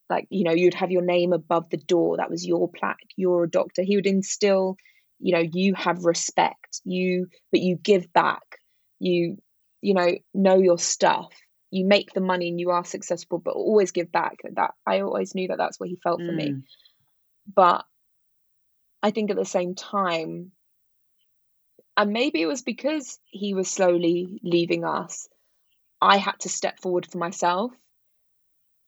like 0.09 0.27
you 0.29 0.43
know 0.43 0.51
you'd 0.51 0.73
have 0.73 0.91
your 0.91 1.01
name 1.01 1.33
above 1.33 1.69
the 1.69 1.77
door. 1.77 2.17
That 2.17 2.29
was 2.29 2.45
your 2.45 2.69
plaque. 2.69 2.97
You're 3.15 3.45
a 3.45 3.49
doctor. 3.49 3.81
He 3.81 3.95
would 3.95 4.07
instill 4.07 4.75
you 5.19 5.33
know 5.33 5.43
you 5.51 5.73
have 5.75 6.05
respect. 6.05 6.81
You 6.83 7.27
but 7.51 7.61
you 7.61 7.77
give 7.77 8.11
back. 8.13 8.43
You 8.99 9.37
you 9.81 9.93
know 9.93 10.09
know 10.33 10.57
your 10.57 10.77
stuff. 10.77 11.31
You 11.71 11.85
make 11.85 12.13
the 12.13 12.21
money 12.21 12.49
and 12.49 12.59
you 12.59 12.71
are 12.71 12.83
successful 12.83 13.39
but 13.39 13.51
always 13.51 13.91
give 13.91 14.11
back. 14.11 14.37
That 14.53 14.71
i 14.85 15.01
always 15.01 15.33
knew 15.33 15.47
that 15.47 15.57
that's 15.57 15.79
what 15.79 15.89
he 15.89 15.97
felt 16.03 16.19
for 16.19 16.31
mm. 16.31 16.35
me 16.35 16.55
but 17.55 17.85
I 19.01 19.11
think 19.11 19.31
at 19.31 19.37
the 19.37 19.45
same 19.45 19.75
time, 19.75 20.51
and 21.95 22.11
maybe 22.11 22.41
it 22.41 22.47
was 22.47 22.61
because 22.61 23.19
he 23.25 23.53
was 23.53 23.69
slowly 23.69 24.39
leaving 24.43 24.85
us, 24.85 25.27
I 26.01 26.17
had 26.17 26.39
to 26.39 26.49
step 26.49 26.79
forward 26.79 27.05
for 27.05 27.17
myself. 27.17 27.71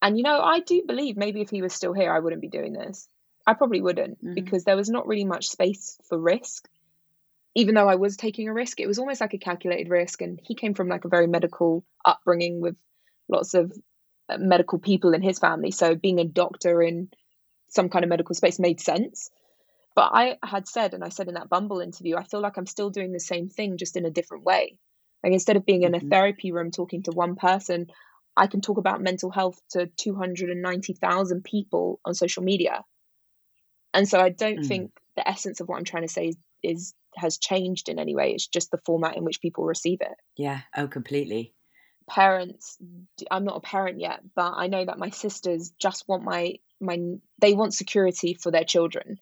And, 0.01 0.18
you 0.18 0.24
know, 0.24 0.41
I 0.41 0.59
do 0.62 0.84
believe 0.86 1.18
maybe 1.18 1.41
if 1.41 1.49
he 1.49 1.62
was 1.62 1.74
still 1.74 1.93
here, 1.93 2.12
I 2.12 2.20
wouldn't 2.20 2.41
be 2.41 2.47
doing 2.47 2.74
this. 2.74 3.07
I 3.45 3.53
probably 3.53 3.82
wouldn't 3.82 4.24
mm-hmm. 4.24 4.34
because 4.34 4.64
there 4.64 4.78
was 4.78 4.89
not 4.89 5.07
really 5.07 5.26
much 5.26 5.49
space 5.49 5.97
for 6.07 6.18
risk. 6.18 6.68
Even 7.53 7.76
though 7.76 7.89
I 7.89 7.95
was 7.95 8.16
taking 8.16 8.47
a 8.47 8.53
risk, 8.53 8.80
it 8.80 8.88
was 8.88 8.97
almost 8.97 9.20
like 9.20 9.34
a 9.34 9.38
calculated 9.38 9.89
risk. 9.89 10.22
And 10.22 10.39
he 10.41 10.55
came 10.55 10.74
from 10.74 10.88
like 10.88 11.05
a 11.05 11.09
very 11.09 11.28
medical 11.28 11.84
upbringing 12.05 12.62
with 12.62 12.76
lots 13.28 13.53
of 13.53 13.74
uh, 14.30 14.38
medical 14.38 14.80
people 14.80 15.14
in 15.14 15.22
his 15.22 15.39
family. 15.39 15.72
So 15.72 15.95
being 15.95 16.20
a 16.20 16.26
doctor 16.26 16.82
in 16.82 17.09
some 17.68 17.89
kind 17.89 18.03
of 18.05 18.09
medical 18.09 18.36
space 18.36 18.57
made 18.57 18.80
sense. 18.80 19.30
But 19.95 20.11
I 20.13 20.37
had 20.43 20.67
said, 20.67 20.93
and 20.93 21.03
I 21.03 21.09
said 21.09 21.27
in 21.27 21.33
that 21.33 21.49
Bumble 21.49 21.81
interview, 21.81 22.15
I 22.15 22.23
feel 22.23 22.41
like 22.41 22.57
I'm 22.57 22.65
still 22.65 22.89
doing 22.89 23.11
the 23.11 23.19
same 23.19 23.49
thing, 23.49 23.77
just 23.77 23.97
in 23.97 24.05
a 24.05 24.11
different 24.11 24.45
way. 24.45 24.77
Like 25.23 25.33
instead 25.33 25.57
of 25.57 25.65
being 25.65 25.83
in 25.83 25.93
a 25.93 25.99
mm-hmm. 25.99 26.09
therapy 26.09 26.51
room 26.51 26.71
talking 26.71 27.03
to 27.03 27.11
one 27.11 27.35
person, 27.35 27.87
I 28.35 28.47
can 28.47 28.61
talk 28.61 28.77
about 28.77 29.01
mental 29.01 29.29
health 29.29 29.59
to 29.71 29.87
290,000 29.97 31.43
people 31.43 31.99
on 32.05 32.13
social 32.13 32.43
media. 32.43 32.83
And 33.93 34.07
so 34.07 34.19
I 34.19 34.29
don't 34.29 34.59
mm. 34.59 34.67
think 34.67 34.91
the 35.17 35.27
essence 35.27 35.59
of 35.59 35.67
what 35.67 35.77
I'm 35.77 35.83
trying 35.83 36.07
to 36.07 36.13
say 36.13 36.27
is, 36.27 36.37
is 36.63 36.93
has 37.15 37.37
changed 37.37 37.89
in 37.89 37.99
any 37.99 38.15
way. 38.15 38.31
It's 38.31 38.47
just 38.47 38.71
the 38.71 38.79
format 38.85 39.17
in 39.17 39.25
which 39.25 39.41
people 39.41 39.65
receive 39.65 39.99
it. 39.99 40.15
Yeah. 40.37 40.61
Oh, 40.75 40.87
completely. 40.87 41.53
Parents, 42.09 42.77
I'm 43.29 43.43
not 43.43 43.57
a 43.57 43.61
parent 43.61 43.99
yet, 43.99 44.21
but 44.33 44.53
I 44.55 44.67
know 44.67 44.85
that 44.85 44.97
my 44.97 45.09
sisters 45.09 45.73
just 45.77 46.07
want 46.07 46.23
my 46.23 46.55
my 46.79 46.97
they 47.39 47.53
want 47.53 47.73
security 47.73 48.33
for 48.33 48.49
their 48.49 48.63
children 48.63 49.19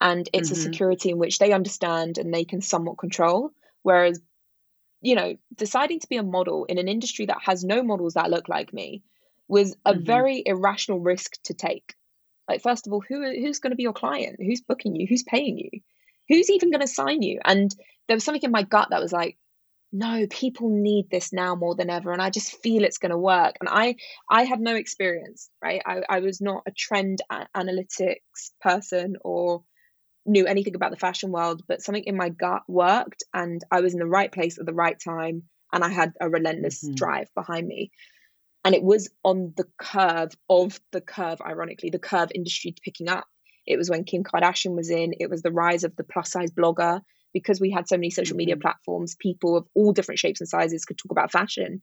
and 0.00 0.28
it's 0.32 0.50
mm-hmm. 0.50 0.58
a 0.58 0.62
security 0.62 1.10
in 1.10 1.18
which 1.18 1.38
they 1.38 1.52
understand 1.52 2.18
and 2.18 2.32
they 2.32 2.44
can 2.44 2.60
somewhat 2.60 2.98
control. 2.98 3.50
Whereas 3.82 4.20
you 5.02 5.14
know 5.14 5.36
deciding 5.54 6.00
to 6.00 6.08
be 6.08 6.16
a 6.16 6.22
model 6.22 6.64
in 6.64 6.78
an 6.78 6.88
industry 6.88 7.26
that 7.26 7.42
has 7.42 7.64
no 7.64 7.82
models 7.82 8.14
that 8.14 8.30
look 8.30 8.48
like 8.48 8.72
me 8.72 9.02
was 9.48 9.76
a 9.84 9.92
mm-hmm. 9.92 10.04
very 10.04 10.42
irrational 10.44 11.00
risk 11.00 11.34
to 11.44 11.54
take. 11.54 11.94
Like 12.48 12.62
first 12.62 12.86
of 12.86 12.92
all 12.92 13.02
who 13.06 13.22
who's 13.22 13.60
going 13.60 13.70
to 13.70 13.76
be 13.76 13.84
your 13.84 13.92
client? 13.92 14.36
Who's 14.38 14.60
booking 14.60 14.96
you? 14.96 15.06
Who's 15.06 15.22
paying 15.22 15.58
you? 15.58 15.80
Who's 16.28 16.50
even 16.50 16.70
going 16.70 16.80
to 16.80 16.88
sign 16.88 17.22
you? 17.22 17.40
And 17.44 17.74
there 18.08 18.16
was 18.16 18.24
something 18.24 18.42
in 18.42 18.50
my 18.50 18.62
gut 18.62 18.88
that 18.90 19.02
was 19.02 19.12
like 19.12 19.36
no 19.92 20.26
people 20.28 20.68
need 20.68 21.08
this 21.10 21.32
now 21.32 21.54
more 21.54 21.76
than 21.76 21.88
ever 21.88 22.12
and 22.12 22.20
i 22.20 22.28
just 22.28 22.60
feel 22.60 22.82
it's 22.82 22.98
going 22.98 23.10
to 23.10 23.18
work. 23.18 23.54
And 23.60 23.68
i 23.70 23.94
i 24.28 24.42
had 24.42 24.60
no 24.60 24.74
experience 24.74 25.48
right? 25.62 25.80
I, 25.86 26.02
I 26.08 26.20
was 26.20 26.40
not 26.40 26.62
a 26.66 26.72
trend 26.72 27.22
analytics 27.54 28.50
person 28.60 29.16
or 29.22 29.62
knew 30.26 30.46
anything 30.46 30.74
about 30.74 30.90
the 30.90 30.96
fashion 30.96 31.30
world, 31.30 31.62
but 31.66 31.82
something 31.82 32.04
in 32.04 32.16
my 32.16 32.28
gut 32.28 32.62
worked 32.68 33.24
and 33.32 33.62
I 33.70 33.80
was 33.80 33.92
in 33.92 34.00
the 34.00 34.06
right 34.06 34.30
place 34.30 34.58
at 34.58 34.66
the 34.66 34.74
right 34.74 34.98
time 35.02 35.44
and 35.72 35.84
I 35.84 35.88
had 35.88 36.12
a 36.20 36.28
relentless 36.28 36.84
mm-hmm. 36.84 36.94
drive 36.94 37.28
behind 37.34 37.66
me. 37.66 37.90
And 38.64 38.74
it 38.74 38.82
was 38.82 39.08
on 39.24 39.52
the 39.56 39.66
curve 39.78 40.32
of 40.50 40.80
the 40.90 41.00
curve, 41.00 41.40
ironically, 41.40 41.90
the 41.90 41.98
curve 41.98 42.30
industry 42.34 42.74
picking 42.82 43.08
up. 43.08 43.26
It 43.66 43.76
was 43.76 43.90
when 43.90 44.04
Kim 44.04 44.24
Kardashian 44.24 44.74
was 44.74 44.90
in, 44.90 45.14
it 45.20 45.30
was 45.30 45.42
the 45.42 45.52
rise 45.52 45.84
of 45.84 45.94
the 45.96 46.04
plus 46.04 46.30
size 46.30 46.50
blogger 46.50 47.00
because 47.32 47.60
we 47.60 47.70
had 47.70 47.88
so 47.88 47.96
many 47.96 48.10
social 48.10 48.36
media 48.36 48.54
mm-hmm. 48.54 48.62
platforms, 48.62 49.14
people 49.14 49.56
of 49.56 49.66
all 49.74 49.92
different 49.92 50.18
shapes 50.18 50.40
and 50.40 50.48
sizes 50.48 50.84
could 50.84 50.98
talk 50.98 51.12
about 51.12 51.32
fashion. 51.32 51.82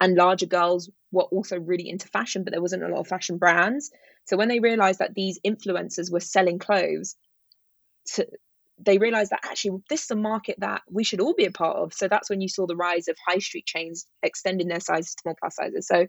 And 0.00 0.14
larger 0.14 0.46
girls 0.46 0.90
were 1.10 1.24
also 1.24 1.58
really 1.58 1.88
into 1.88 2.08
fashion, 2.08 2.44
but 2.44 2.52
there 2.52 2.62
wasn't 2.62 2.82
a 2.82 2.88
lot 2.88 3.00
of 3.00 3.08
fashion 3.08 3.38
brands. 3.38 3.90
So 4.24 4.36
when 4.36 4.48
they 4.48 4.60
realized 4.60 4.98
that 4.98 5.14
these 5.14 5.38
influencers 5.46 6.12
were 6.12 6.20
selling 6.20 6.58
clothes, 6.58 7.16
to, 8.14 8.26
they 8.78 8.98
realized 8.98 9.30
that 9.30 9.44
actually 9.44 9.82
this 9.88 10.04
is 10.04 10.10
a 10.10 10.16
market 10.16 10.56
that 10.58 10.82
we 10.90 11.04
should 11.04 11.20
all 11.20 11.34
be 11.34 11.46
a 11.46 11.50
part 11.50 11.76
of. 11.76 11.94
So 11.94 12.08
that's 12.08 12.28
when 12.28 12.40
you 12.40 12.48
saw 12.48 12.66
the 12.66 12.76
rise 12.76 13.08
of 13.08 13.16
high 13.26 13.38
street 13.38 13.66
chains 13.66 14.06
extending 14.22 14.68
their 14.68 14.80
sizes 14.80 15.14
to 15.14 15.22
more 15.24 15.36
plus 15.38 15.56
sizes. 15.56 15.86
So 15.86 16.06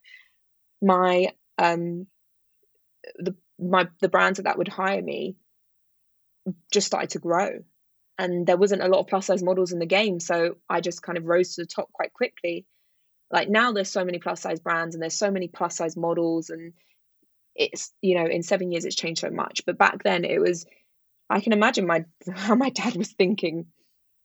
my 0.81 1.27
um 1.57 2.07
the 3.19 3.35
my 3.59 3.87
the 4.01 4.09
brands 4.09 4.39
that 4.39 4.57
would 4.57 4.67
hire 4.67 5.01
me 5.01 5.35
just 6.71 6.87
started 6.87 7.11
to 7.11 7.19
grow 7.19 7.59
and 8.17 8.47
there 8.47 8.57
wasn't 8.57 8.81
a 8.81 8.87
lot 8.87 8.99
of 8.99 9.07
plus 9.07 9.25
size 9.25 9.43
models 9.43 9.71
in 9.71 9.79
the 9.79 9.85
game 9.85 10.19
so 10.19 10.55
i 10.69 10.79
just 10.79 11.01
kind 11.01 11.17
of 11.17 11.25
rose 11.25 11.55
to 11.55 11.61
the 11.61 11.67
top 11.67 11.91
quite 11.91 12.13
quickly 12.13 12.65
like 13.31 13.49
now 13.49 13.71
there's 13.71 13.89
so 13.89 14.05
many 14.05 14.19
plus 14.19 14.41
size 14.41 14.59
brands 14.59 14.95
and 14.95 15.01
there's 15.01 15.17
so 15.17 15.31
many 15.31 15.47
plus 15.47 15.75
size 15.75 15.97
models 15.97 16.49
and 16.49 16.73
it's 17.55 17.91
you 18.01 18.15
know 18.17 18.25
in 18.25 18.43
seven 18.43 18.71
years 18.71 18.85
it's 18.85 18.95
changed 18.95 19.21
so 19.21 19.29
much 19.29 19.63
but 19.65 19.77
back 19.77 20.03
then 20.03 20.23
it 20.23 20.39
was 20.39 20.65
i 21.29 21.39
can 21.41 21.53
imagine 21.53 21.87
my 21.87 22.05
how 22.35 22.55
my 22.55 22.69
dad 22.69 22.95
was 22.95 23.11
thinking. 23.11 23.67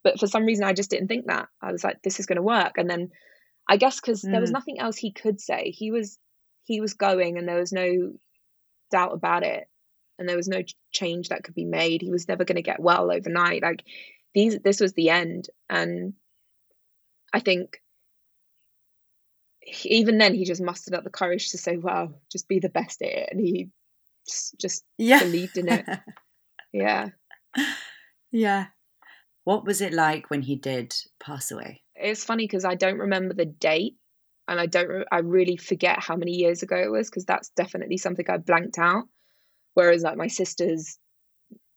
But 0.03 0.19
for 0.19 0.27
some 0.27 0.45
reason 0.45 0.65
i 0.65 0.73
just 0.73 0.89
didn't 0.89 1.07
think 1.07 1.27
that. 1.27 1.47
I 1.61 1.71
was 1.71 1.83
like 1.83 2.01
this 2.01 2.19
is 2.19 2.25
going 2.25 2.37
to 2.37 2.43
work. 2.43 2.73
And 2.77 2.89
then 2.89 3.09
i 3.69 3.77
guess 3.77 3.99
because 3.99 4.21
mm. 4.23 4.31
there 4.31 4.41
was 4.41 4.49
mm. 4.49 4.53
nothing 4.53 4.79
else 4.79 4.97
he 4.97 5.11
could 5.11 5.39
say. 5.39 5.71
He 5.71 5.91
was 5.91 6.17
he 6.65 6.81
was 6.81 6.93
going 6.93 7.37
and 7.37 7.47
there 7.47 7.59
was 7.59 7.71
no 7.71 8.13
doubt 8.91 9.13
about 9.13 9.43
it. 9.43 9.67
And 10.19 10.29
there 10.29 10.37
was 10.37 10.47
no 10.47 10.61
change 10.91 11.29
that 11.29 11.43
could 11.43 11.55
be 11.55 11.65
made. 11.65 12.01
He 12.01 12.11
was 12.11 12.27
never 12.27 12.45
going 12.45 12.55
to 12.55 12.61
get 12.61 12.79
well 12.79 13.11
overnight. 13.11 13.63
Like 13.63 13.83
these 14.33 14.59
this 14.59 14.79
was 14.79 14.93
the 14.93 15.09
end. 15.09 15.49
And 15.69 16.13
i 17.33 17.39
think 17.39 17.81
he, 19.59 19.89
even 19.95 20.17
then 20.17 20.35
he 20.35 20.45
just 20.45 20.61
mustered 20.61 20.93
up 20.93 21.03
the 21.03 21.09
courage 21.09 21.49
to 21.49 21.57
say 21.57 21.77
well 21.77 22.13
just 22.31 22.47
be 22.47 22.59
the 22.59 22.69
best 22.69 23.01
at 23.01 23.09
it. 23.09 23.29
And 23.31 23.39
he 23.39 23.69
just, 24.27 24.59
just 24.59 24.83
yeah. 24.97 25.19
believed 25.19 25.57
in 25.57 25.69
it 25.69 25.85
yeah. 26.73 27.09
Yeah. 28.31 28.67
What 29.43 29.65
was 29.65 29.79
it 29.81 29.93
like 29.93 30.29
when 30.29 30.41
he 30.41 30.55
did 30.55 30.95
pass 31.19 31.51
away? 31.51 31.83
It's 31.95 32.23
funny 32.23 32.45
because 32.45 32.65
i 32.65 32.75
don't 32.75 32.97
remember 32.97 33.33
the 33.33 33.45
date 33.45 33.95
and 34.47 34.59
i 34.59 34.65
don't 34.65 35.05
i 35.11 35.19
really 35.19 35.57
forget 35.57 35.99
how 35.99 36.15
many 36.15 36.33
years 36.33 36.63
ago 36.63 36.75
it 36.75 36.91
was 36.91 37.09
because 37.09 37.25
that's 37.25 37.49
definitely 37.49 37.97
something 37.97 38.25
i 38.29 38.37
blanked 38.37 38.77
out 38.77 39.05
whereas 39.73 40.03
like 40.03 40.17
my 40.17 40.27
sisters 40.27 40.97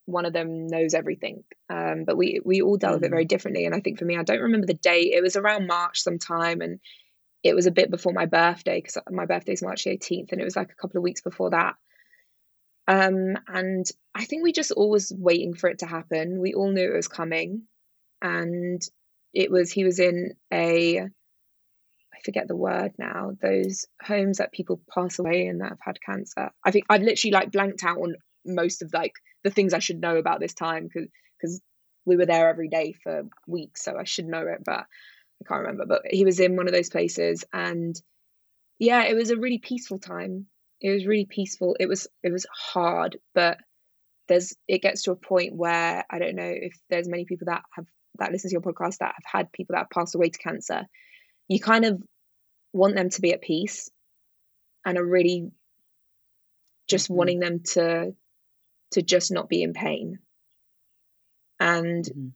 one 0.05 0.25
of 0.25 0.33
them 0.33 0.67
knows 0.67 0.93
everything 0.93 1.43
um, 1.69 2.03
but 2.05 2.17
we 2.17 2.39
we 2.45 2.61
all 2.61 2.77
dealt 2.77 2.95
with 2.95 3.03
it 3.03 3.09
very 3.09 3.25
mm. 3.25 3.29
differently 3.29 3.65
and 3.65 3.75
i 3.75 3.79
think 3.79 3.99
for 3.99 4.05
me 4.05 4.17
i 4.17 4.23
don't 4.23 4.41
remember 4.41 4.67
the 4.67 4.73
date. 4.73 5.13
It 5.13 5.21
was 5.21 5.35
around 5.35 5.67
march 5.67 6.01
sometime 6.01 6.61
and 6.61 6.79
it 7.43 7.55
was 7.55 7.67
a 7.67 7.71
bit 7.71 7.91
before 7.91 8.13
my 8.13 8.25
birthday 8.25 8.81
because 8.81 8.97
my 9.09 9.25
birthday 9.25 9.53
is 9.53 9.61
march 9.61 9.83
18th 9.85 10.31
and 10.31 10.41
it 10.41 10.45
was 10.45 10.55
like 10.55 10.71
a 10.71 10.81
couple 10.81 10.97
of 10.97 11.03
weeks 11.03 11.21
before 11.21 11.51
that 11.51 11.75
um, 12.87 13.37
and 13.47 13.85
i 14.15 14.25
think 14.25 14.43
we 14.43 14.51
just 14.51 14.71
always 14.71 15.11
waiting 15.15 15.53
for 15.53 15.69
it 15.69 15.79
to 15.79 15.85
happen 15.85 16.39
we 16.39 16.53
all 16.53 16.71
knew 16.71 16.91
it 16.91 16.95
was 16.95 17.07
coming 17.07 17.63
and 18.21 18.81
it 19.33 19.51
was 19.51 19.71
he 19.71 19.83
was 19.83 19.99
in 19.99 20.33
a 20.53 21.07
I 22.17 22.19
forget 22.25 22.47
the 22.47 22.55
word 22.55 22.93
now, 22.97 23.33
those 23.41 23.85
homes 24.01 24.39
that 24.39 24.51
people 24.51 24.81
pass 24.91 25.19
away 25.19 25.45
in 25.45 25.59
that 25.59 25.69
have 25.69 25.79
had 25.79 26.01
cancer. 26.01 26.49
I 26.65 26.71
think 26.71 26.85
I've 26.89 27.03
literally 27.03 27.31
like 27.31 27.51
blanked 27.51 27.83
out 27.83 27.99
on 27.99 28.15
most 28.43 28.81
of 28.81 28.91
like 28.93 29.13
the 29.43 29.51
things 29.51 29.73
I 29.73 29.79
should 29.79 30.01
know 30.01 30.17
about 30.17 30.39
this 30.39 30.53
time 30.53 30.87
because 30.87 31.09
because 31.39 31.61
we 32.05 32.15
were 32.15 32.25
there 32.25 32.49
every 32.49 32.69
day 32.69 32.93
for 33.03 33.23
weeks, 33.47 33.83
so 33.83 33.97
I 33.97 34.05
should 34.05 34.25
know 34.25 34.41
it, 34.41 34.63
but 34.65 34.79
I 34.79 35.47
can't 35.47 35.61
remember. 35.61 35.85
But 35.85 36.03
he 36.09 36.25
was 36.25 36.39
in 36.39 36.55
one 36.55 36.67
of 36.67 36.73
those 36.73 36.89
places, 36.89 37.45
and 37.53 37.95
yeah, 38.79 39.03
it 39.03 39.15
was 39.15 39.29
a 39.29 39.37
really 39.37 39.59
peaceful 39.59 39.99
time. 39.99 40.47
It 40.79 40.91
was 40.91 41.05
really 41.05 41.25
peaceful. 41.25 41.75
It 41.79 41.87
was 41.87 42.07
it 42.23 42.31
was 42.31 42.45
hard, 42.53 43.17
but 43.33 43.57
there's 44.27 44.55
it 44.67 44.81
gets 44.81 45.03
to 45.03 45.11
a 45.11 45.15
point 45.15 45.55
where 45.55 46.05
I 46.09 46.19
don't 46.19 46.35
know 46.35 46.53
if 46.53 46.73
there's 46.89 47.07
many 47.07 47.25
people 47.25 47.45
that 47.45 47.63
have 47.75 47.85
that 48.19 48.31
listen 48.31 48.49
to 48.49 48.53
your 48.53 48.61
podcast 48.61 48.97
that 48.97 49.13
have 49.15 49.41
had 49.41 49.51
people 49.51 49.73
that 49.73 49.79
have 49.79 49.89
passed 49.89 50.15
away 50.15 50.29
to 50.29 50.39
cancer 50.39 50.87
you 51.47 51.59
kind 51.59 51.85
of 51.85 52.01
want 52.73 52.95
them 52.95 53.09
to 53.09 53.21
be 53.21 53.33
at 53.33 53.41
peace 53.41 53.89
and 54.85 54.97
are 54.97 55.05
really 55.05 55.51
just 56.87 57.05
mm-hmm. 57.05 57.15
wanting 57.15 57.39
them 57.39 57.61
to 57.63 58.13
to 58.91 59.01
just 59.01 59.31
not 59.31 59.49
be 59.49 59.63
in 59.63 59.73
pain 59.73 60.19
and 61.59 62.05
mm-hmm. 62.05 62.27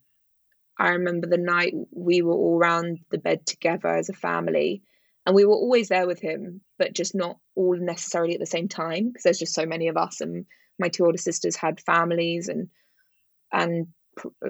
i 0.78 0.90
remember 0.90 1.28
the 1.28 1.38
night 1.38 1.74
we 1.92 2.22
were 2.22 2.34
all 2.34 2.58
around 2.58 3.00
the 3.12 3.18
bed 3.18 3.46
together 3.46 3.88
as 3.88 4.10
a 4.10 4.14
family 4.14 4.82
and 5.26 5.36
we 5.36 5.46
were 5.46 5.54
always 5.54 5.90
there 5.90 6.08
with 6.08 6.20
him 6.20 6.62
but 6.78 6.94
just 6.94 7.14
not 7.16 7.38
all 7.56 7.76
necessarily 7.78 8.34
at 8.34 8.40
the 8.40 8.46
same 8.46 8.68
time 8.68 9.08
because 9.08 9.24
there's 9.24 9.40
just 9.40 9.54
so 9.54 9.66
many 9.66 9.88
of 9.88 9.98
us 9.98 10.22
and 10.22 10.46
my 10.80 10.90
two 10.90 11.06
older 11.06 11.18
sisters 11.18 11.56
had 11.56 11.80
families 11.82 12.48
and 12.48 12.70
and 13.52 13.88
uh, 14.46 14.50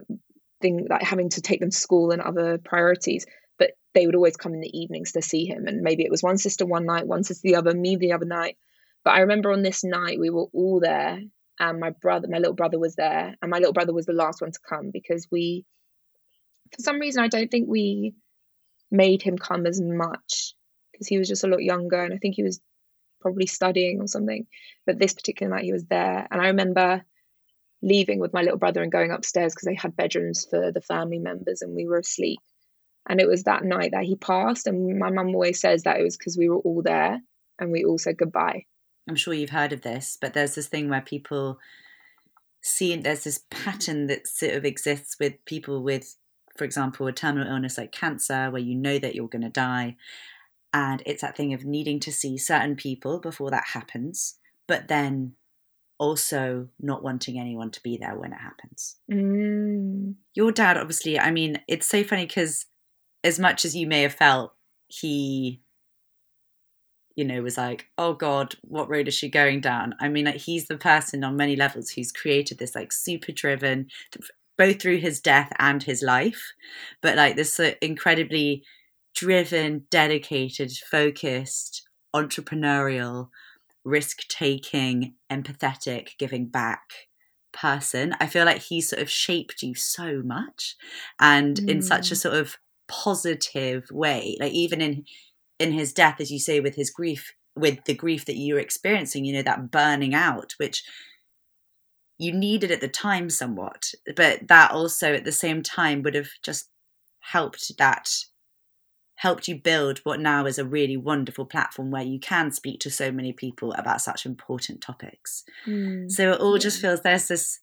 thing 0.61 0.87
like 0.89 1.01
having 1.01 1.29
to 1.29 1.41
take 1.41 1.59
them 1.59 1.71
to 1.71 1.77
school 1.77 2.11
and 2.11 2.21
other 2.21 2.57
priorities 2.57 3.25
but 3.61 3.73
they 3.93 4.07
would 4.07 4.15
always 4.15 4.37
come 4.37 4.55
in 4.55 4.59
the 4.59 4.75
evenings 4.75 5.11
to 5.11 5.21
see 5.21 5.45
him. 5.45 5.67
And 5.67 5.81
maybe 5.81 6.03
it 6.03 6.09
was 6.09 6.23
one 6.23 6.39
sister 6.39 6.65
one 6.65 6.87
night, 6.87 7.05
one 7.05 7.23
sister 7.23 7.41
the 7.43 7.57
other, 7.57 7.75
me 7.75 7.95
the 7.95 8.13
other 8.13 8.25
night. 8.25 8.57
But 9.03 9.11
I 9.11 9.19
remember 9.19 9.51
on 9.51 9.61
this 9.61 9.83
night 9.83 10.19
we 10.19 10.31
were 10.31 10.47
all 10.51 10.79
there, 10.79 11.19
and 11.59 11.79
my 11.79 11.91
brother, 11.91 12.27
my 12.27 12.39
little 12.39 12.55
brother, 12.55 12.79
was 12.79 12.95
there, 12.95 13.35
and 13.39 13.51
my 13.51 13.59
little 13.59 13.73
brother 13.73 13.93
was 13.93 14.07
the 14.07 14.13
last 14.13 14.41
one 14.41 14.51
to 14.51 14.59
come 14.67 14.89
because 14.91 15.27
we, 15.31 15.63
for 16.75 16.81
some 16.81 16.99
reason, 16.99 17.21
I 17.21 17.27
don't 17.27 17.51
think 17.51 17.69
we 17.69 18.15
made 18.89 19.21
him 19.21 19.37
come 19.37 19.67
as 19.67 19.79
much 19.79 20.55
because 21.01 21.07
he 21.07 21.17
was 21.17 21.27
just 21.27 21.43
a 21.43 21.47
lot 21.47 21.63
younger, 21.63 22.03
and 22.03 22.13
I 22.13 22.17
think 22.17 22.35
he 22.35 22.43
was 22.43 22.61
probably 23.19 23.47
studying 23.47 23.99
or 24.01 24.07
something. 24.07 24.45
But 24.85 24.99
this 24.99 25.13
particular 25.13 25.53
night 25.53 25.65
he 25.65 25.73
was 25.73 25.85
there, 25.85 26.27
and 26.29 26.41
I 26.41 26.47
remember 26.47 27.03
leaving 27.81 28.19
with 28.19 28.33
my 28.33 28.41
little 28.41 28.59
brother 28.59 28.83
and 28.83 28.91
going 28.91 29.11
upstairs 29.11 29.53
because 29.53 29.65
they 29.65 29.75
had 29.75 29.95
bedrooms 29.95 30.45
for 30.47 30.71
the 30.71 30.81
family 30.81 31.17
members 31.17 31.63
and 31.63 31.75
we 31.75 31.87
were 31.87 31.97
asleep 31.97 32.39
and 33.09 33.19
it 33.19 33.27
was 33.27 33.43
that 33.43 33.63
night 33.63 33.91
that 33.91 34.03
he 34.03 34.15
passed. 34.15 34.67
And 34.67 34.99
my 34.99 35.09
mum 35.09 35.27
always 35.27 35.59
says 35.59 35.83
that 35.83 35.99
it 35.99 36.03
was 36.03 36.17
because 36.17 36.37
we 36.37 36.49
were 36.49 36.59
all 36.59 36.81
there 36.81 37.19
and 37.59 37.71
we 37.71 37.83
all 37.83 37.97
said 37.97 38.17
goodbye. 38.17 38.65
I'm 39.09 39.15
sure 39.15 39.33
you've 39.33 39.49
heard 39.49 39.73
of 39.73 39.81
this, 39.81 40.17
but 40.19 40.33
there's 40.33 40.55
this 40.55 40.67
thing 40.67 40.89
where 40.89 41.01
people 41.01 41.57
see 42.61 42.95
there's 42.95 43.23
this 43.23 43.43
pattern 43.49 44.07
that 44.07 44.27
sort 44.27 44.53
of 44.53 44.65
exists 44.65 45.17
with 45.19 45.43
people 45.45 45.81
with, 45.81 46.15
for 46.55 46.63
example, 46.63 47.07
a 47.07 47.11
terminal 47.11 47.51
illness 47.51 47.77
like 47.77 47.91
cancer, 47.91 48.51
where 48.51 48.61
you 48.61 48.75
know 48.75 48.99
that 48.99 49.15
you're 49.15 49.27
going 49.27 49.41
to 49.41 49.49
die. 49.49 49.97
And 50.73 51.03
it's 51.05 51.21
that 51.21 51.35
thing 51.35 51.53
of 51.53 51.65
needing 51.65 51.99
to 52.01 52.11
see 52.11 52.37
certain 52.37 52.75
people 52.75 53.19
before 53.19 53.51
that 53.51 53.65
happens, 53.73 54.37
but 54.67 54.87
then 54.87 55.33
also 55.99 56.67
not 56.79 57.03
wanting 57.03 57.39
anyone 57.39 57.69
to 57.71 57.83
be 57.83 57.97
there 57.97 58.17
when 58.17 58.33
it 58.33 58.39
happens. 58.39 58.95
Mm. 59.11 60.15
Your 60.33 60.51
dad, 60.51 60.77
obviously, 60.77 61.19
I 61.19 61.31
mean, 61.31 61.61
it's 61.67 61.87
so 61.87 62.03
funny 62.03 62.25
because 62.25 62.65
as 63.23 63.37
much 63.37 63.65
as 63.65 63.75
you 63.75 63.85
may 63.85 64.01
have 64.01 64.13
felt 64.13 64.53
he 64.87 65.61
you 67.15 67.25
know 67.25 67.41
was 67.41 67.57
like 67.57 67.87
oh 67.97 68.13
god 68.13 68.55
what 68.61 68.89
road 68.89 69.07
is 69.07 69.13
she 69.13 69.29
going 69.29 69.59
down 69.59 69.93
i 69.99 70.07
mean 70.07 70.25
like 70.25 70.37
he's 70.37 70.67
the 70.67 70.77
person 70.77 71.23
on 71.23 71.35
many 71.35 71.55
levels 71.55 71.89
who's 71.89 72.11
created 72.11 72.57
this 72.57 72.75
like 72.75 72.91
super 72.91 73.31
driven 73.31 73.87
both 74.57 74.81
through 74.81 74.97
his 74.97 75.19
death 75.19 75.51
and 75.59 75.83
his 75.83 76.01
life 76.01 76.53
but 77.01 77.15
like 77.15 77.35
this 77.35 77.59
uh, 77.59 77.71
incredibly 77.81 78.63
driven 79.21 79.85
dedicated 79.91 80.71
focused 80.89 81.87
entrepreneurial 82.15 83.27
risk 83.85 84.27
taking 84.27 85.13
empathetic 85.31 86.17
giving 86.17 86.47
back 86.47 86.81
person 87.53 88.15
i 88.19 88.25
feel 88.25 88.45
like 88.45 88.63
he 88.63 88.81
sort 88.81 88.99
of 88.99 89.07
shaped 89.07 89.61
you 89.61 89.75
so 89.75 90.23
much 90.23 90.75
and 91.19 91.57
mm. 91.57 91.69
in 91.69 91.81
such 91.83 92.09
a 92.09 92.15
mm. 92.15 92.17
sort 92.17 92.33
of 92.33 92.57
positive 92.87 93.83
way 93.91 94.35
like 94.39 94.53
even 94.53 94.81
in 94.81 95.05
in 95.59 95.71
his 95.71 95.93
death 95.93 96.19
as 96.19 96.31
you 96.31 96.39
say 96.39 96.59
with 96.59 96.73
his 96.73 96.89
grief 96.89 97.33
with 97.55 97.83
the 97.85 97.93
grief 97.93 98.25
that 98.25 98.37
you're 98.37 98.57
experiencing 98.57 99.23
you 99.23 99.33
know 99.33 99.43
that 99.43 99.69
burning 99.69 100.15
out 100.15 100.53
which 100.57 100.83
you 102.17 102.31
needed 102.31 102.71
at 102.71 102.81
the 102.81 102.87
time 102.87 103.29
somewhat 103.29 103.91
but 104.15 104.47
that 104.47 104.71
also 104.71 105.13
at 105.13 105.25
the 105.25 105.31
same 105.31 105.61
time 105.61 106.01
would 106.01 106.15
have 106.15 106.29
just 106.41 106.69
helped 107.19 107.77
that 107.77 108.09
helped 109.21 109.47
you 109.47 109.55
build 109.55 109.99
what 109.99 110.19
now 110.19 110.47
is 110.47 110.57
a 110.57 110.65
really 110.65 110.97
wonderful 110.97 111.45
platform 111.45 111.91
where 111.91 112.01
you 112.01 112.19
can 112.19 112.51
speak 112.51 112.79
to 112.79 112.89
so 112.89 113.11
many 113.11 113.31
people 113.31 113.71
about 113.73 114.01
such 114.01 114.25
important 114.25 114.81
topics. 114.81 115.43
Mm, 115.67 116.09
so 116.09 116.31
it 116.31 116.41
all 116.41 116.57
just 116.57 116.81
feels 116.81 117.01
there's 117.01 117.27
this 117.27 117.59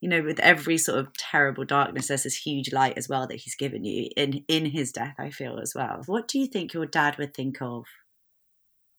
you 0.00 0.08
know 0.08 0.22
with 0.22 0.38
every 0.38 0.78
sort 0.78 1.00
of 1.00 1.12
terrible 1.16 1.64
darkness 1.64 2.06
there's 2.06 2.22
this 2.22 2.36
huge 2.36 2.72
light 2.72 2.96
as 2.96 3.08
well 3.08 3.26
that 3.26 3.40
he's 3.40 3.56
given 3.56 3.82
you 3.82 4.10
in 4.16 4.44
in 4.46 4.66
his 4.66 4.92
death 4.92 5.16
i 5.18 5.28
feel 5.28 5.58
as 5.58 5.74
well. 5.74 6.02
What 6.06 6.28
do 6.28 6.38
you 6.38 6.46
think 6.46 6.72
your 6.72 6.86
dad 6.86 7.18
would 7.18 7.34
think 7.34 7.60
of 7.60 7.86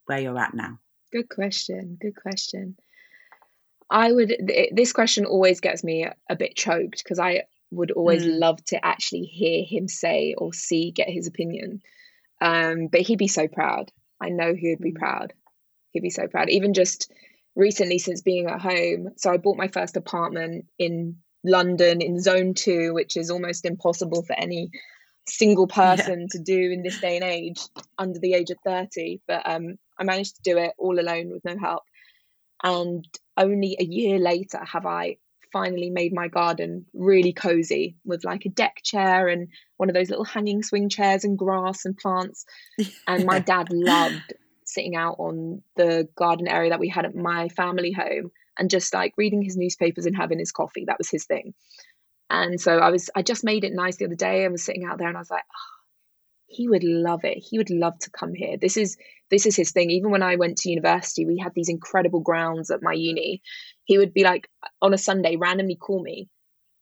where 0.07 0.19
you're 0.19 0.37
at 0.37 0.53
now? 0.53 0.79
Good 1.13 1.29
question 1.29 1.97
good 2.01 2.17
question. 2.21 2.75
I 3.89 4.11
would 4.11 4.35
this 4.73 4.91
question 4.91 5.23
always 5.23 5.61
gets 5.61 5.85
me 5.85 6.05
a 6.29 6.35
bit 6.35 6.57
choked 6.57 7.01
because 7.01 7.19
i 7.19 7.43
would 7.71 7.91
always 7.91 8.23
Mm. 8.23 8.39
love 8.39 8.63
to 8.65 8.85
actually 8.85 9.23
hear 9.23 9.63
him 9.63 9.87
say 9.87 10.33
or 10.37 10.53
see, 10.53 10.91
get 10.91 11.09
his 11.09 11.27
opinion. 11.27 11.81
Um, 12.39 12.87
but 12.87 13.01
he'd 13.01 13.17
be 13.19 13.27
so 13.27 13.47
proud. 13.47 13.91
I 14.21 14.29
know 14.29 14.53
he 14.53 14.69
would 14.69 14.79
be 14.79 14.91
Mm. 14.93 14.99
proud. 14.99 15.33
He'd 15.91 16.01
be 16.01 16.09
so 16.09 16.27
proud. 16.27 16.49
Even 16.49 16.73
just 16.73 17.11
recently, 17.55 17.99
since 17.99 18.21
being 18.21 18.47
at 18.47 18.61
home, 18.61 19.13
so 19.17 19.31
I 19.31 19.37
bought 19.37 19.57
my 19.57 19.67
first 19.67 19.97
apartment 19.97 20.67
in 20.77 21.17
London 21.43 22.01
in 22.01 22.19
Zone 22.19 22.53
Two, 22.53 22.93
which 22.93 23.17
is 23.17 23.29
almost 23.31 23.65
impossible 23.65 24.23
for 24.23 24.33
any 24.33 24.71
single 25.27 25.67
person 25.67 26.27
to 26.29 26.39
do 26.39 26.71
in 26.71 26.83
this 26.83 26.99
day 26.99 27.15
and 27.17 27.23
age 27.25 27.59
under 27.97 28.17
the 28.19 28.33
age 28.33 28.49
of 28.49 28.57
30 28.63 29.19
but 29.27 29.41
um 29.45 29.77
i 29.99 30.03
managed 30.05 30.37
to 30.37 30.41
do 30.41 30.57
it 30.57 30.71
all 30.77 30.97
alone 30.97 31.29
with 31.29 31.43
no 31.43 31.57
help 31.59 31.83
and 32.63 33.05
only 33.35 33.75
a 33.77 33.83
year 33.83 34.19
later 34.19 34.63
have 34.63 34.85
i 34.85 35.17
finally 35.57 35.89
made 35.89 36.13
my 36.13 36.27
garden 36.27 36.85
really 36.93 37.33
cozy 37.33 37.95
with 38.05 38.23
like 38.23 38.45
a 38.45 38.49
deck 38.49 38.81
chair 38.83 39.27
and 39.27 39.47
one 39.77 39.89
of 39.89 39.95
those 39.95 40.09
little 40.09 40.25
hanging 40.25 40.63
swing 40.63 40.89
chairs 40.89 41.23
and 41.23 41.37
grass 41.37 41.85
and 41.85 41.97
plants 41.97 42.45
and 43.07 43.25
my 43.25 43.39
dad 43.39 43.67
loved 43.71 44.33
sitting 44.65 44.95
out 44.95 45.15
on 45.19 45.61
the 45.75 46.07
garden 46.15 46.47
area 46.47 46.69
that 46.69 46.79
we 46.79 46.89
had 46.89 47.05
at 47.05 47.15
my 47.15 47.47
family 47.49 47.91
home 47.91 48.31
and 48.59 48.69
just 48.69 48.93
like 48.93 49.13
reading 49.17 49.41
his 49.41 49.57
newspapers 49.57 50.05
and 50.05 50.15
having 50.15 50.39
his 50.39 50.51
coffee 50.51 50.85
that 50.85 50.97
was 50.97 51.09
his 51.09 51.25
thing 51.25 51.53
and 52.29 52.59
so 52.59 52.77
I 52.77 52.89
was, 52.89 53.09
I 53.15 53.21
just 53.21 53.43
made 53.43 53.63
it 53.63 53.73
nice 53.73 53.97
the 53.97 54.05
other 54.05 54.15
day. 54.15 54.43
I 54.43 54.49
was 54.49 54.63
sitting 54.63 54.83
out 54.83 54.97
there 54.97 55.07
and 55.07 55.15
I 55.15 55.21
was 55.21 55.31
like, 55.31 55.43
oh, 55.49 55.76
he 56.47 56.67
would 56.67 56.83
love 56.83 57.23
it. 57.23 57.37
He 57.37 57.57
would 57.57 57.69
love 57.69 57.99
to 57.99 58.09
come 58.09 58.33
here. 58.33 58.57
This 58.57 58.77
is, 58.77 58.97
this 59.29 59.45
is 59.45 59.55
his 59.55 59.71
thing. 59.71 59.91
Even 59.91 60.11
when 60.11 60.23
I 60.23 60.37
went 60.37 60.57
to 60.59 60.69
university, 60.69 61.25
we 61.25 61.37
had 61.37 61.53
these 61.53 61.69
incredible 61.69 62.21
grounds 62.21 62.71
at 62.71 62.81
my 62.81 62.93
uni. 62.93 63.41
He 63.83 63.97
would 63.97 64.13
be 64.13 64.23
like, 64.23 64.49
on 64.81 64.93
a 64.93 64.97
Sunday, 64.97 65.35
randomly 65.35 65.75
call 65.75 66.01
me 66.01 66.29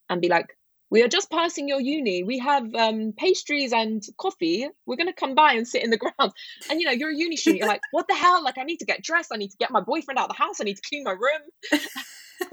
and 0.09 0.21
be 0.21 0.29
like, 0.29 0.55
we 0.91 1.01
are 1.01 1.07
just 1.07 1.31
passing 1.31 1.67
your 1.67 1.81
uni. 1.81 2.23
We 2.23 2.39
have 2.39 2.73
um, 2.75 3.13
pastries 3.17 3.73
and 3.73 4.03
coffee. 4.17 4.67
We're 4.85 4.97
going 4.97 5.07
to 5.07 5.13
come 5.13 5.33
by 5.33 5.53
and 5.53 5.67
sit 5.67 5.83
in 5.83 5.89
the 5.89 5.97
grounds. 6.19 6.33
And 6.69 6.79
you 6.79 6.85
know, 6.85 6.93
you're 6.93 7.11
a 7.11 7.15
uni 7.15 7.35
student. 7.35 7.59
You're 7.59 7.67
like, 7.67 7.81
what 7.91 8.07
the 8.07 8.15
hell? 8.15 8.43
Like, 8.43 8.57
I 8.57 8.63
need 8.63 8.77
to 8.77 8.85
get 8.85 9.03
dressed. 9.03 9.31
I 9.33 9.37
need 9.37 9.51
to 9.51 9.57
get 9.57 9.71
my 9.71 9.81
boyfriend 9.81 10.19
out 10.19 10.29
of 10.29 10.37
the 10.37 10.43
house. 10.43 10.61
I 10.61 10.63
need 10.63 10.77
to 10.77 10.87
clean 10.87 11.03
my 11.03 11.11
room. 11.11 11.81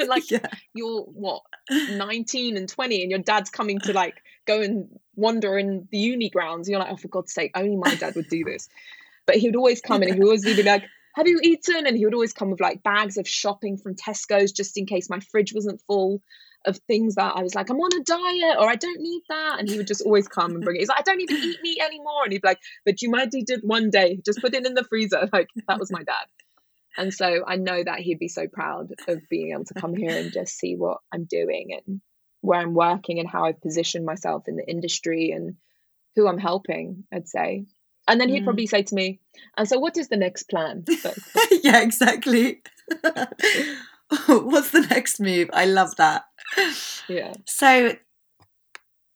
Like, 0.06 0.30
yeah. 0.30 0.46
you're 0.74 1.02
what 1.02 1.42
19 1.68 2.56
and 2.56 2.68
20 2.68 3.02
and 3.02 3.10
your 3.10 3.18
dad's 3.18 3.50
coming 3.50 3.80
to 3.80 3.92
like 3.92 4.14
go 4.46 4.60
and 4.60 4.88
wander 5.14 5.58
in 5.58 5.88
the 5.90 5.98
uni 5.98 6.30
grounds 6.30 6.68
you're 6.68 6.78
like 6.78 6.90
oh 6.90 6.96
for 6.96 7.08
god's 7.08 7.32
sake 7.32 7.52
only 7.54 7.76
my 7.76 7.94
dad 7.94 8.14
would 8.14 8.28
do 8.28 8.44
this. 8.46 8.68
But 9.26 9.36
he 9.36 9.48
would 9.48 9.56
always 9.56 9.80
come 9.80 10.02
in 10.02 10.08
and 10.08 10.14
he 10.14 10.20
would 10.20 10.26
always 10.26 10.44
be 10.44 10.62
like 10.62 10.84
have 11.14 11.28
you 11.28 11.40
eaten? 11.42 11.86
And 11.86 11.94
he 11.94 12.06
would 12.06 12.14
always 12.14 12.32
come 12.32 12.50
with 12.50 12.60
like 12.60 12.82
bags 12.82 13.18
of 13.18 13.28
shopping 13.28 13.76
from 13.76 13.94
tesco's 13.94 14.50
just 14.50 14.78
in 14.78 14.86
case 14.86 15.10
my 15.10 15.20
fridge 15.20 15.52
wasn't 15.54 15.82
full 15.86 16.22
of 16.64 16.78
things 16.86 17.16
that 17.16 17.34
i 17.34 17.42
was 17.42 17.56
like 17.56 17.68
i'm 17.70 17.76
on 17.76 18.00
a 18.00 18.04
diet 18.04 18.56
or 18.56 18.70
i 18.70 18.76
don't 18.76 19.00
need 19.00 19.22
that. 19.28 19.56
And 19.58 19.68
he 19.68 19.76
would 19.76 19.86
just 19.86 20.02
always 20.02 20.28
come 20.28 20.52
and 20.52 20.62
bring 20.62 20.76
it. 20.76 20.80
He's 20.80 20.88
like 20.88 21.00
i 21.00 21.02
don't 21.02 21.20
even 21.20 21.36
eat 21.36 21.58
meat 21.62 21.80
anymore. 21.82 22.24
And 22.24 22.32
he'd 22.32 22.42
be 22.42 22.48
like 22.48 22.60
but 22.84 23.02
you 23.02 23.10
might 23.10 23.34
eat 23.34 23.50
it 23.50 23.60
one 23.62 23.90
day. 23.90 24.18
Just 24.24 24.40
put 24.40 24.54
it 24.54 24.66
in 24.66 24.74
the 24.74 24.84
freezer. 24.84 25.28
Like 25.32 25.48
that 25.68 25.78
was 25.78 25.90
my 25.90 26.02
dad. 26.02 26.26
And 26.96 27.12
so 27.12 27.44
I 27.46 27.56
know 27.56 27.82
that 27.82 28.00
he'd 28.00 28.18
be 28.18 28.28
so 28.28 28.46
proud 28.46 28.90
of 29.08 29.22
being 29.30 29.52
able 29.52 29.64
to 29.64 29.74
come 29.74 29.94
here 29.94 30.16
and 30.16 30.32
just 30.32 30.58
see 30.58 30.76
what 30.76 30.98
I'm 31.12 31.24
doing 31.24 31.70
and 31.86 32.00
where 32.42 32.60
I'm 32.60 32.74
working 32.74 33.18
and 33.18 33.28
how 33.28 33.44
I've 33.46 33.60
positioned 33.62 34.04
myself 34.04 34.46
in 34.48 34.56
the 34.56 34.68
industry 34.68 35.30
and 35.30 35.56
who 36.14 36.28
I'm 36.28 36.38
helping, 36.38 37.04
I'd 37.12 37.26
say. 37.28 37.64
And 38.06 38.20
then 38.20 38.28
he'd 38.28 38.42
Mm. 38.42 38.44
probably 38.44 38.66
say 38.66 38.82
to 38.82 38.94
me, 38.94 39.20
and 39.56 39.66
so 39.66 39.78
what 39.78 39.96
is 39.96 40.08
the 40.08 40.16
next 40.16 40.44
plan? 40.50 40.84
But 41.02 41.16
yeah, 41.62 41.80
exactly. 41.82 42.62
What's 44.28 44.70
the 44.72 44.86
next 44.90 45.20
move? 45.20 45.48
I 45.52 45.64
love 45.64 45.96
that. 45.96 46.24
yeah. 47.08 47.32
So, 47.46 47.96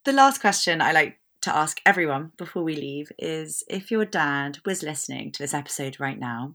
the 0.05 0.13
last 0.13 0.41
question 0.41 0.81
I 0.81 0.93
like 0.93 1.19
to 1.43 1.55
ask 1.55 1.81
everyone 1.85 2.33
before 2.39 2.63
we 2.63 2.77
leave 2.77 3.11
is 3.19 3.63
if 3.69 3.91
your 3.91 4.05
dad 4.05 4.59
was 4.65 4.83
listening 4.83 5.33
to 5.33 5.43
this 5.43 5.53
episode 5.53 6.01
right 6.01 6.19
now, 6.19 6.55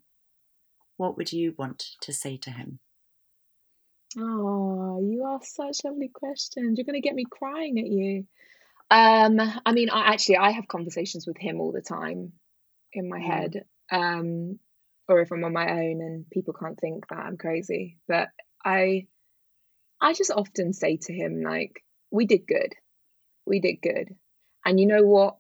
what 0.98 1.18
would 1.18 1.32
you 1.32 1.54
want 1.58 1.86
to 2.02 2.12
say 2.14 2.38
to 2.38 2.50
him? 2.52 2.80
Oh, 4.18 5.00
you 5.02 5.26
ask 5.28 5.56
such 5.56 5.84
lovely 5.86 6.10
questions. 6.10 6.78
You're 6.78 6.86
going 6.86 7.02
to 7.02 7.08
get 7.08 7.16
me 7.16 7.26
crying 7.30 7.80
at 7.80 7.88
you. 7.88 8.26
Um, 8.90 9.40
I 9.66 9.72
mean, 9.72 9.90
I 9.90 10.14
actually 10.14 10.38
I 10.38 10.52
have 10.52 10.68
conversations 10.68 11.26
with 11.26 11.38
him 11.38 11.62
all 11.62 11.72
the 11.72 11.82
time 11.82 12.34
in 12.94 13.10
my 13.10 13.20
Mm. 13.20 13.26
head. 13.26 13.66
Um, 13.92 14.60
or 15.08 15.22
if 15.22 15.32
I'm 15.32 15.44
on 15.44 15.54
my 15.54 15.70
own 15.72 16.02
and 16.02 16.30
people 16.30 16.54
can't 16.54 16.80
think 16.80 17.08
that 17.10 17.20
I'm 17.20 17.38
crazy. 17.38 17.98
But 18.08 18.30
I 18.64 19.08
I 20.02 20.14
just 20.14 20.32
often 20.32 20.74
say 20.74 20.98
to 20.98 21.14
him 21.14 21.42
like, 21.42 21.84
we 22.12 22.26
did 22.26 22.48
good. 22.48 22.76
We 23.46 23.60
did 23.60 23.78
good. 23.82 24.16
And 24.66 24.80
you 24.80 24.88
know 24.88 25.06
what? 25.06 25.38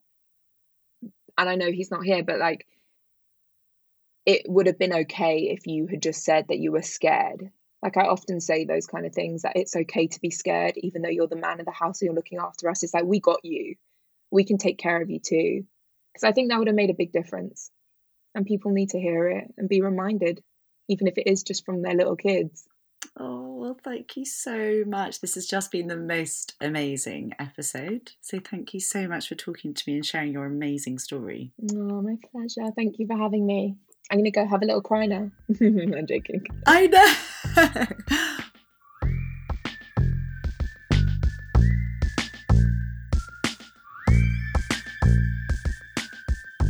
And 1.37 1.49
I 1.49 1.55
know 1.55 1.71
he's 1.71 1.91
not 1.91 2.03
here, 2.05 2.23
but 2.23 2.39
like 2.39 2.65
it 4.25 4.43
would 4.47 4.67
have 4.67 4.77
been 4.79 4.93
okay 4.93 5.49
if 5.49 5.67
you 5.67 5.87
had 5.87 6.01
just 6.01 6.23
said 6.23 6.47
that 6.47 6.59
you 6.59 6.71
were 6.71 6.81
scared. 6.81 7.51
Like 7.81 7.97
I 7.97 8.05
often 8.05 8.39
say 8.39 8.65
those 8.65 8.85
kind 8.85 9.05
of 9.05 9.13
things 9.13 9.41
that 9.41 9.55
it's 9.55 9.75
okay 9.75 10.07
to 10.07 10.21
be 10.21 10.29
scared, 10.29 10.73
even 10.77 11.01
though 11.01 11.09
you're 11.09 11.27
the 11.27 11.35
man 11.35 11.59
of 11.59 11.65
the 11.65 11.71
house 11.71 12.01
and 12.01 12.07
you're 12.07 12.15
looking 12.15 12.37
after 12.37 12.69
us. 12.69 12.83
It's 12.83 12.93
like 12.93 13.05
we 13.05 13.19
got 13.19 13.39
you. 13.43 13.75
We 14.31 14.43
can 14.43 14.57
take 14.57 14.77
care 14.77 15.01
of 15.01 15.09
you 15.09 15.19
too. 15.19 15.63
Because 16.13 16.23
I 16.23 16.31
think 16.31 16.49
that 16.49 16.59
would 16.59 16.67
have 16.67 16.75
made 16.75 16.89
a 16.89 16.95
big 16.95 17.11
difference. 17.11 17.71
And 18.35 18.45
people 18.45 18.71
need 18.71 18.89
to 18.89 18.99
hear 18.99 19.27
it 19.27 19.53
and 19.57 19.67
be 19.67 19.81
reminded, 19.81 20.41
even 20.87 21.07
if 21.07 21.17
it 21.17 21.29
is 21.29 21.43
just 21.43 21.65
from 21.65 21.81
their 21.81 21.95
little 21.95 22.15
kids. 22.15 22.67
Oh, 23.17 23.55
well, 23.55 23.77
thank 23.83 24.15
you 24.15 24.25
so 24.25 24.83
much. 24.87 25.19
This 25.19 25.35
has 25.35 25.45
just 25.45 25.71
been 25.71 25.87
the 25.87 25.97
most 25.97 26.53
amazing 26.61 27.33
episode. 27.39 28.11
So, 28.21 28.39
thank 28.39 28.73
you 28.73 28.79
so 28.79 29.07
much 29.07 29.27
for 29.27 29.35
talking 29.35 29.73
to 29.73 29.83
me 29.87 29.95
and 29.95 30.05
sharing 30.05 30.31
your 30.31 30.45
amazing 30.45 30.99
story. 30.99 31.51
Oh, 31.73 32.01
my 32.01 32.15
pleasure. 32.31 32.71
Thank 32.73 32.99
you 32.99 33.07
for 33.07 33.17
having 33.17 33.45
me. 33.45 33.75
I'm 34.11 34.17
gonna 34.17 34.31
go 34.31 34.45
have 34.45 34.61
a 34.61 34.65
little 34.65 34.81
cry 34.81 35.05
now. 35.05 35.31
I'm 35.61 36.05
joking. 36.05 36.45
I 36.67 36.87
know. 36.87 38.35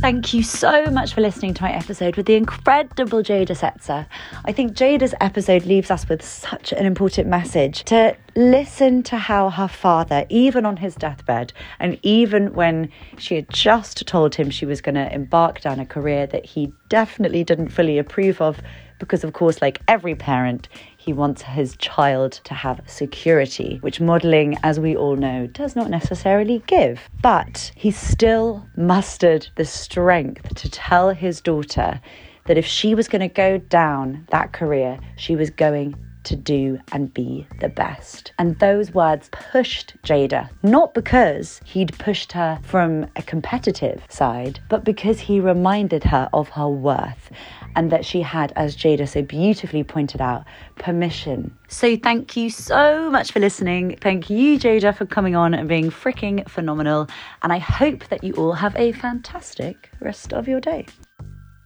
Thank 0.02 0.34
you 0.34 0.42
so 0.42 0.86
much 0.86 1.14
for 1.14 1.20
listening 1.20 1.54
to 1.54 1.62
my 1.62 1.70
episode 1.70 2.16
with 2.16 2.26
the 2.26 2.34
incredible 2.34 3.22
Jada 3.22 3.56
Sezer. 3.56 4.04
I 4.44 4.50
think 4.50 4.72
Jada's 4.72 5.14
episode 5.20 5.64
leaves 5.64 5.92
us 5.92 6.08
with 6.08 6.24
such 6.24 6.72
an 6.72 6.86
important 6.86 7.28
message 7.28 7.84
to 7.84 8.16
listen 8.34 9.04
to 9.04 9.16
how 9.16 9.48
her 9.50 9.68
father, 9.68 10.26
even 10.28 10.66
on 10.66 10.78
his 10.78 10.96
deathbed, 10.96 11.52
and 11.78 12.00
even 12.02 12.52
when 12.52 12.90
she 13.16 13.36
had 13.36 13.48
just 13.48 14.04
told 14.04 14.34
him 14.34 14.50
she 14.50 14.66
was 14.66 14.80
going 14.80 14.96
to 14.96 15.14
embark 15.14 15.60
down 15.60 15.78
a 15.78 15.86
career 15.86 16.26
that 16.26 16.44
he 16.44 16.72
definitely 16.88 17.44
didn't 17.44 17.68
fully 17.68 17.96
approve 17.96 18.40
of, 18.40 18.60
because 18.98 19.22
of 19.22 19.34
course, 19.34 19.62
like 19.62 19.80
every 19.86 20.16
parent, 20.16 20.68
he 21.04 21.12
wants 21.12 21.42
his 21.42 21.76
child 21.78 22.30
to 22.44 22.54
have 22.54 22.80
security, 22.86 23.78
which 23.80 24.00
modelling, 24.00 24.56
as 24.62 24.78
we 24.78 24.94
all 24.94 25.16
know, 25.16 25.48
does 25.48 25.74
not 25.74 25.90
necessarily 25.90 26.62
give. 26.68 27.00
But 27.20 27.72
he 27.74 27.90
still 27.90 28.68
mustered 28.76 29.48
the 29.56 29.64
strength 29.64 30.54
to 30.54 30.70
tell 30.70 31.10
his 31.10 31.40
daughter 31.40 32.00
that 32.46 32.56
if 32.56 32.64
she 32.64 32.94
was 32.94 33.08
going 33.08 33.28
to 33.28 33.34
go 33.34 33.58
down 33.58 34.28
that 34.30 34.52
career, 34.52 35.00
she 35.16 35.34
was 35.34 35.50
going 35.50 35.96
to 36.24 36.36
do 36.36 36.78
and 36.92 37.12
be 37.12 37.46
the 37.60 37.68
best. 37.68 38.32
And 38.38 38.58
those 38.58 38.92
words 38.92 39.28
pushed 39.30 39.96
Jada, 40.02 40.50
not 40.62 40.94
because 40.94 41.60
he'd 41.64 41.96
pushed 41.98 42.32
her 42.32 42.58
from 42.62 43.06
a 43.16 43.22
competitive 43.22 44.02
side, 44.08 44.60
but 44.68 44.84
because 44.84 45.20
he 45.20 45.40
reminded 45.40 46.04
her 46.04 46.28
of 46.32 46.48
her 46.50 46.68
worth 46.68 47.30
and 47.74 47.90
that 47.90 48.04
she 48.04 48.20
had, 48.20 48.52
as 48.56 48.76
Jada 48.76 49.08
so 49.08 49.22
beautifully 49.22 49.82
pointed 49.82 50.20
out, 50.20 50.44
permission. 50.76 51.56
So 51.68 51.96
thank 51.96 52.36
you 52.36 52.50
so 52.50 53.10
much 53.10 53.32
for 53.32 53.40
listening. 53.40 53.96
Thank 54.00 54.28
you, 54.28 54.58
Jada, 54.58 54.94
for 54.94 55.06
coming 55.06 55.34
on 55.34 55.54
and 55.54 55.68
being 55.68 55.90
freaking 55.90 56.48
phenomenal. 56.48 57.08
And 57.42 57.52
I 57.52 57.58
hope 57.58 58.08
that 58.08 58.22
you 58.22 58.34
all 58.34 58.52
have 58.52 58.76
a 58.76 58.92
fantastic 58.92 59.90
rest 60.00 60.32
of 60.32 60.48
your 60.48 60.60
day. 60.60 60.86